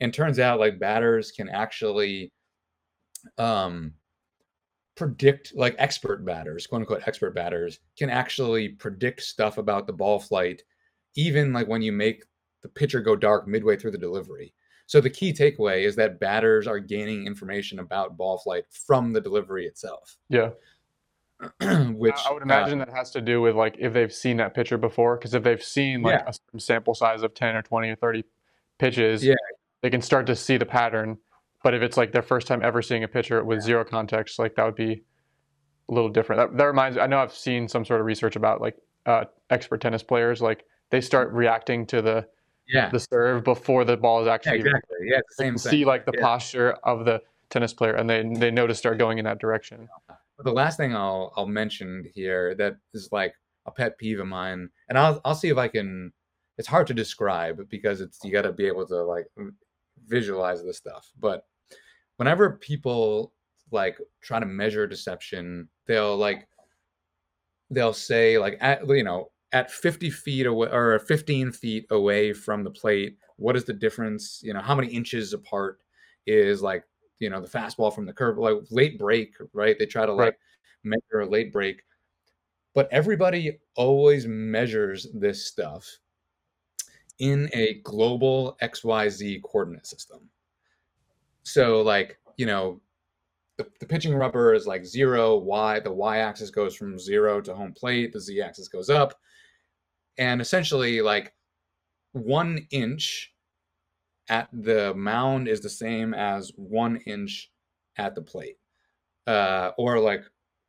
[0.00, 2.32] And turns out like batters can actually
[3.38, 3.94] um
[4.96, 10.18] predict like expert batters, quote unquote expert batters, can actually predict stuff about the ball
[10.18, 10.62] flight,
[11.14, 12.24] even like when you make
[12.62, 14.54] the pitcher go dark midway through the delivery.
[14.86, 19.20] So the key takeaway is that batters are gaining information about ball flight from the
[19.20, 20.18] delivery itself.
[20.28, 20.50] Yeah.
[21.96, 24.54] which I would imagine uh, that has to do with like if they've seen that
[24.54, 26.32] pitcher before, because if they've seen like yeah.
[26.54, 28.24] a sample size of ten or twenty or thirty
[28.78, 29.34] pitches, yeah.
[29.80, 31.18] they can start to see the pattern.
[31.62, 33.66] But if it's like their first time ever seeing a pitcher with yeah.
[33.66, 35.02] zero context, like that would be
[35.88, 36.50] a little different.
[36.50, 36.98] That, that reminds.
[36.98, 40.64] I know I've seen some sort of research about like uh, expert tennis players, like
[40.90, 42.26] they start reacting to the
[42.68, 42.90] yeah.
[42.90, 44.96] the serve before the ball is actually yeah, exactly.
[45.04, 45.70] Yeah, same thing.
[45.70, 49.18] See like the posture of the tennis player, and they they know to start going
[49.18, 49.88] in that direction.
[50.44, 53.34] The last thing I'll I'll mention here that is like
[53.66, 56.12] a pet peeve of mine, and I'll I'll see if I can.
[56.58, 59.26] It's hard to describe because it's you got to be able to like
[60.06, 61.10] visualize this stuff.
[61.18, 61.44] But
[62.16, 63.32] whenever people
[63.70, 66.46] like try to measure deception, they'll like
[67.70, 72.64] they'll say like at you know at 50 feet away or 15 feet away from
[72.64, 75.78] the plate what is the difference you know how many inches apart
[76.26, 76.84] is like
[77.22, 79.78] you know the fastball from the curve like late break right?
[79.78, 80.34] They try to like right.
[80.82, 81.82] measure a late break.
[82.74, 85.86] But everybody always measures this stuff
[87.20, 90.28] in a global xyz coordinate system.
[91.44, 92.80] So like you know
[93.56, 97.72] the, the pitching rubber is like zero y the y-axis goes from zero to home
[97.72, 99.14] plate the z-axis goes up.
[100.18, 101.34] And essentially like
[102.12, 103.31] one inch
[104.32, 107.50] at the mound is the same as one inch
[107.98, 108.56] at the plate.
[109.26, 110.22] Uh, or like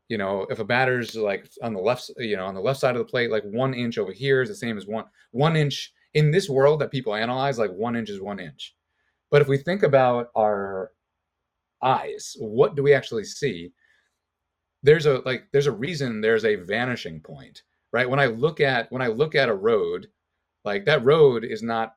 [0.09, 2.95] you know if a batter's like on the left you know on the left side
[2.95, 5.93] of the plate like one inch over here is the same as one one inch
[6.13, 8.75] in this world that people analyze like one inch is one inch.
[9.31, 10.91] But if we think about our
[11.81, 13.71] eyes what do we actually see?
[14.83, 17.63] There's a like there's a reason there's a vanishing point
[17.93, 18.09] right?
[18.09, 20.07] When i look at when i look at a road
[20.65, 21.93] like that road is not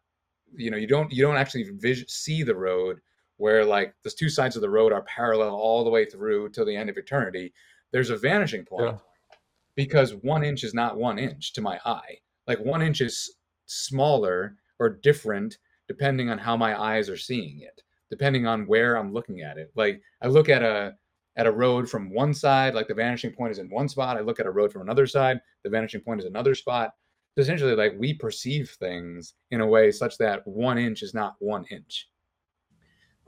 [0.56, 3.00] you know you don't you don't actually vis- see the road
[3.38, 6.64] where like the two sides of the road are parallel all the way through till
[6.64, 7.52] the end of eternity
[7.92, 9.36] there's a vanishing point yeah.
[9.74, 12.16] because one inch is not one inch to my eye
[12.46, 15.58] like one inch is smaller or different
[15.88, 19.70] depending on how my eyes are seeing it depending on where i'm looking at it
[19.74, 20.94] like i look at a
[21.36, 24.16] at a road from one side, like the vanishing point is in one spot.
[24.16, 26.92] I look at a road from another side, the vanishing point is another spot.
[27.36, 31.64] Essentially, like we perceive things in a way such that one inch is not one
[31.70, 32.08] inch.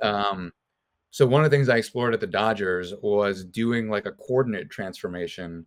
[0.01, 0.53] Um,
[1.11, 4.71] so one of the things I explored at the Dodgers was doing like a coordinate
[4.71, 5.67] transformation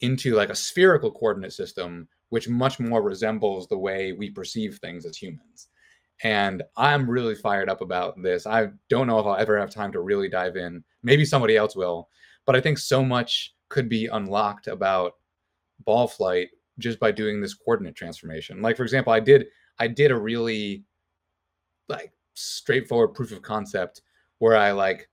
[0.00, 5.06] into like a spherical coordinate system, which much more resembles the way we perceive things
[5.06, 5.68] as humans.
[6.22, 8.46] And I'm really fired up about this.
[8.46, 10.82] I don't know if I'll ever have time to really dive in.
[11.02, 12.08] Maybe somebody else will.
[12.44, 15.14] But I think so much could be unlocked about
[15.84, 18.62] ball flight just by doing this coordinate transformation.
[18.62, 19.46] Like for example, I did
[19.78, 20.84] I did a really
[21.88, 24.02] like straightforward proof of concept
[24.38, 25.08] where I like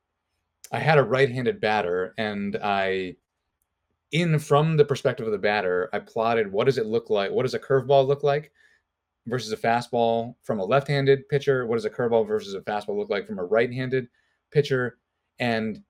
[0.71, 3.15] I had a right-handed batter and I
[4.11, 7.31] in from the perspective of the batter, I plotted what does it look like?
[7.31, 8.51] What does a curveball look like?
[9.27, 11.65] versus a fastball from a left-handed pitcher?
[11.65, 14.07] What does a curveball versus a fastball look like from a right-handed
[14.51, 14.97] pitcher?
[15.39, 15.81] And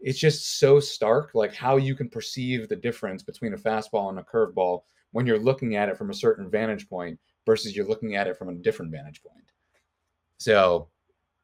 [0.00, 4.18] it's just so stark, like how you can perceive the difference between a fastball and
[4.18, 4.82] a curveball
[5.12, 8.36] when you're looking at it from a certain vantage point versus you're looking at it
[8.36, 9.52] from a different vantage point.
[10.38, 10.88] So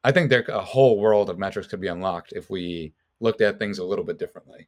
[0.03, 3.59] I think there a whole world of metrics could be unlocked if we looked at
[3.59, 4.67] things a little bit differently.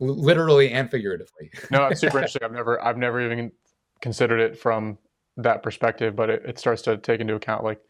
[0.00, 1.50] literally and figuratively.
[1.70, 2.42] no, it's super interesting.
[2.44, 3.52] I've never I've never even
[4.00, 4.98] considered it from
[5.36, 7.80] that perspective, but it, it starts to take into account like,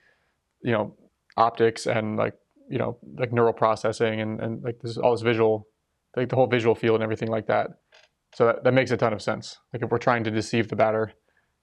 [0.63, 0.95] you know,
[1.37, 2.35] optics and like,
[2.69, 5.67] you know, like neural processing and, and like this all this visual,
[6.17, 7.71] like the whole visual field and everything like that.
[8.35, 9.59] So that, that makes a ton of sense.
[9.73, 11.13] Like if we're trying to deceive the batter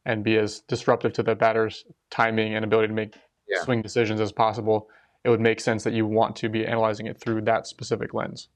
[0.06, 3.16] and be as disruptive to the batter's timing and ability to make
[3.48, 3.64] yeah.
[3.64, 4.90] swing decisions as possible,
[5.24, 8.50] it would make sense that you want to be analyzing it through that specific lens.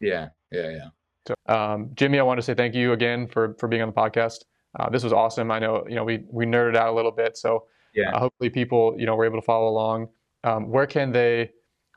[0.00, 0.88] Yeah, yeah, yeah.
[1.26, 3.94] So, um, Jimmy, I want to say thank you again for for being on the
[3.94, 4.44] podcast.
[4.78, 5.50] Uh, this was awesome.
[5.50, 7.64] I know you know we we nerded out a little bit, so
[7.94, 8.10] yeah.
[8.14, 10.08] Uh, hopefully people you know were able to follow along.
[10.44, 11.50] Um, where can they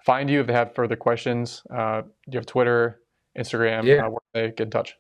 [0.06, 1.62] find you if they have further questions?
[1.70, 3.02] Uh, do you have Twitter,
[3.38, 3.84] Instagram?
[3.84, 4.08] Yeah.
[4.08, 4.96] Uh, where they get in touch?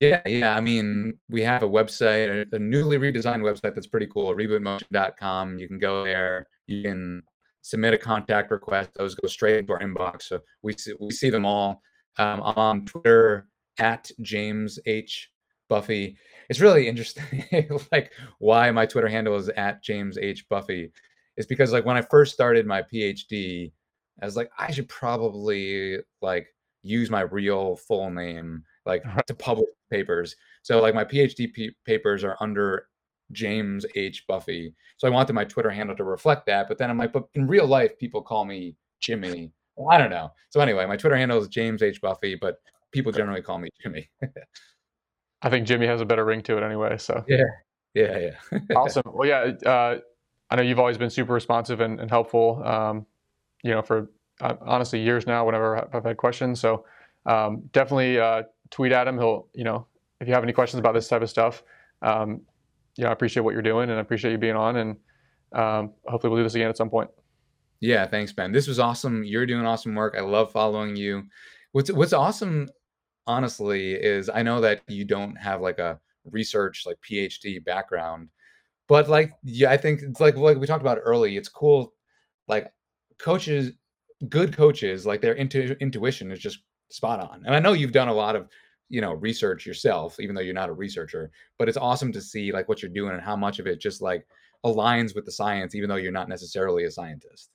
[0.00, 0.54] Yeah, yeah.
[0.54, 5.58] I mean, we have a website, a, newly redesigned website that's pretty cool, rebootmotion.com.
[5.58, 6.48] You can go there.
[6.66, 7.22] You can
[7.62, 8.90] submit a contact request.
[8.94, 10.24] Those go straight into our inbox.
[10.24, 11.80] So we see, we see them all.
[12.18, 13.48] Um, I'm on Twitter
[13.78, 15.30] at James H.
[15.70, 16.16] Buffi
[16.48, 17.44] it's really interesting
[17.92, 20.90] like why my twitter handle is at james h buffi
[21.36, 23.72] is because like when i first started my phd
[24.20, 26.48] i was like i should probably like
[26.82, 32.24] use my real full name like to publish papers so like my phd p- papers
[32.24, 32.88] are under
[33.32, 36.98] james h buffi so i wanted my twitter handle to reflect that but then i'm
[36.98, 40.86] like but in real life people call me jimmy well, i don't know so anyway
[40.86, 42.58] my twitter handle is james h buffi but
[42.96, 44.08] people generally call me Jimmy.
[45.42, 46.96] I think Jimmy has a better ring to it anyway.
[46.98, 47.44] So yeah,
[47.94, 48.58] yeah, yeah.
[48.76, 49.02] awesome.
[49.06, 49.52] Well, yeah.
[49.64, 49.98] Uh,
[50.48, 52.62] I know you've always been super responsive and, and helpful.
[52.64, 53.06] Um,
[53.62, 54.10] you know, for
[54.40, 55.44] uh, honestly years now.
[55.44, 56.84] Whenever I've had questions, so
[57.26, 59.18] um, definitely uh, tweet at him.
[59.18, 59.86] He'll, you know,
[60.20, 61.62] if you have any questions about this type of stuff,
[62.02, 62.42] um,
[62.96, 64.76] you know, I appreciate what you're doing and I appreciate you being on.
[64.76, 64.96] And
[65.52, 67.10] um, hopefully we'll do this again at some point.
[67.80, 68.52] Yeah, thanks, Ben.
[68.52, 69.22] This was awesome.
[69.24, 70.14] You're doing awesome work.
[70.16, 71.24] I love following you.
[71.72, 72.68] What's What's awesome,
[73.26, 78.30] honestly, is I know that you don't have like a research like PhD background,
[78.88, 81.36] but like yeah, I think it's like like we talked about early.
[81.36, 81.92] It's cool,
[82.48, 82.72] like
[83.18, 83.72] coaches,
[84.28, 86.60] good coaches, like their intu- intuition is just
[86.90, 87.42] spot on.
[87.44, 88.48] And I know you've done a lot of
[88.88, 92.52] you know research yourself even though you're not a researcher but it's awesome to see
[92.52, 94.24] like what you're doing and how much of it just like
[94.64, 97.50] aligns with the science even though you're not necessarily a scientist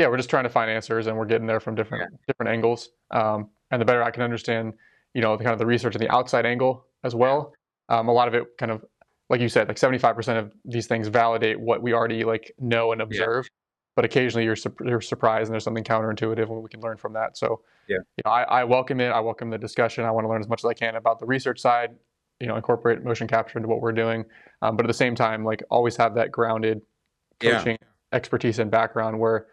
[0.00, 2.16] yeah, we're just trying to find answers, and we're getting there from different yeah.
[2.26, 2.88] different angles.
[3.10, 4.72] Um, and the better I can understand,
[5.14, 7.52] you know, the kind of the research and the outside angle as well.
[7.90, 8.82] Um, a lot of it kind of,
[9.28, 12.50] like you said, like seventy five percent of these things validate what we already like
[12.58, 13.44] know and observe.
[13.44, 13.59] Yeah.
[13.96, 17.12] But occasionally you're, su- you're surprised and there's something counterintuitive and we can learn from
[17.14, 17.36] that.
[17.36, 19.08] So yeah, you know, I, I welcome it.
[19.08, 20.04] I welcome the discussion.
[20.04, 21.90] I want to learn as much as I can about the research side.
[22.40, 24.24] You know, incorporate motion capture into what we're doing,
[24.62, 26.80] um, but at the same time, like always have that grounded
[27.38, 28.16] coaching yeah.
[28.16, 29.46] expertise and background where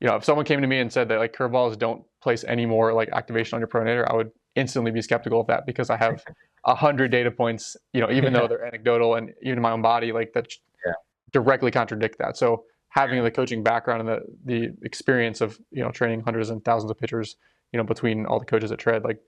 [0.00, 2.66] you know, if someone came to me and said that like curveballs don't place any
[2.66, 5.96] more like activation on your pronator, I would instantly be skeptical of that because I
[5.96, 6.22] have
[6.64, 9.82] a hundred data points, you know, even though they're anecdotal and even in my own
[9.82, 10.48] body, like that
[10.84, 10.92] yeah.
[11.32, 12.36] directly contradict that.
[12.36, 12.64] So
[12.94, 16.90] having the coaching background and the the experience of you know training hundreds and thousands
[16.90, 17.36] of pitchers,
[17.72, 19.20] you know, between all the coaches at Tread, like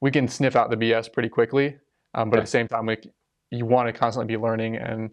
[0.00, 1.76] we can sniff out the BS pretty quickly.
[2.14, 2.40] Um, but yeah.
[2.40, 3.06] at the same time, like
[3.50, 5.10] you want to constantly be learning and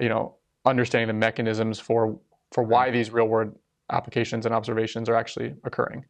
[0.00, 2.18] you know understanding the mechanisms for
[2.52, 3.56] for why these real world
[3.90, 6.04] applications and observations are actually occurring.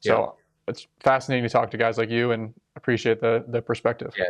[0.00, 0.72] So yeah.
[0.72, 4.12] it's fascinating to talk to guys like you and appreciate the the perspective.
[4.16, 4.26] Yeah.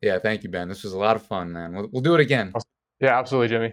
[0.00, 0.68] Yeah, thank you, Ben.
[0.68, 1.72] This was a lot of fun, man.
[1.72, 2.52] We'll, we'll do it again.
[2.98, 3.72] Yeah, absolutely, Jimmy.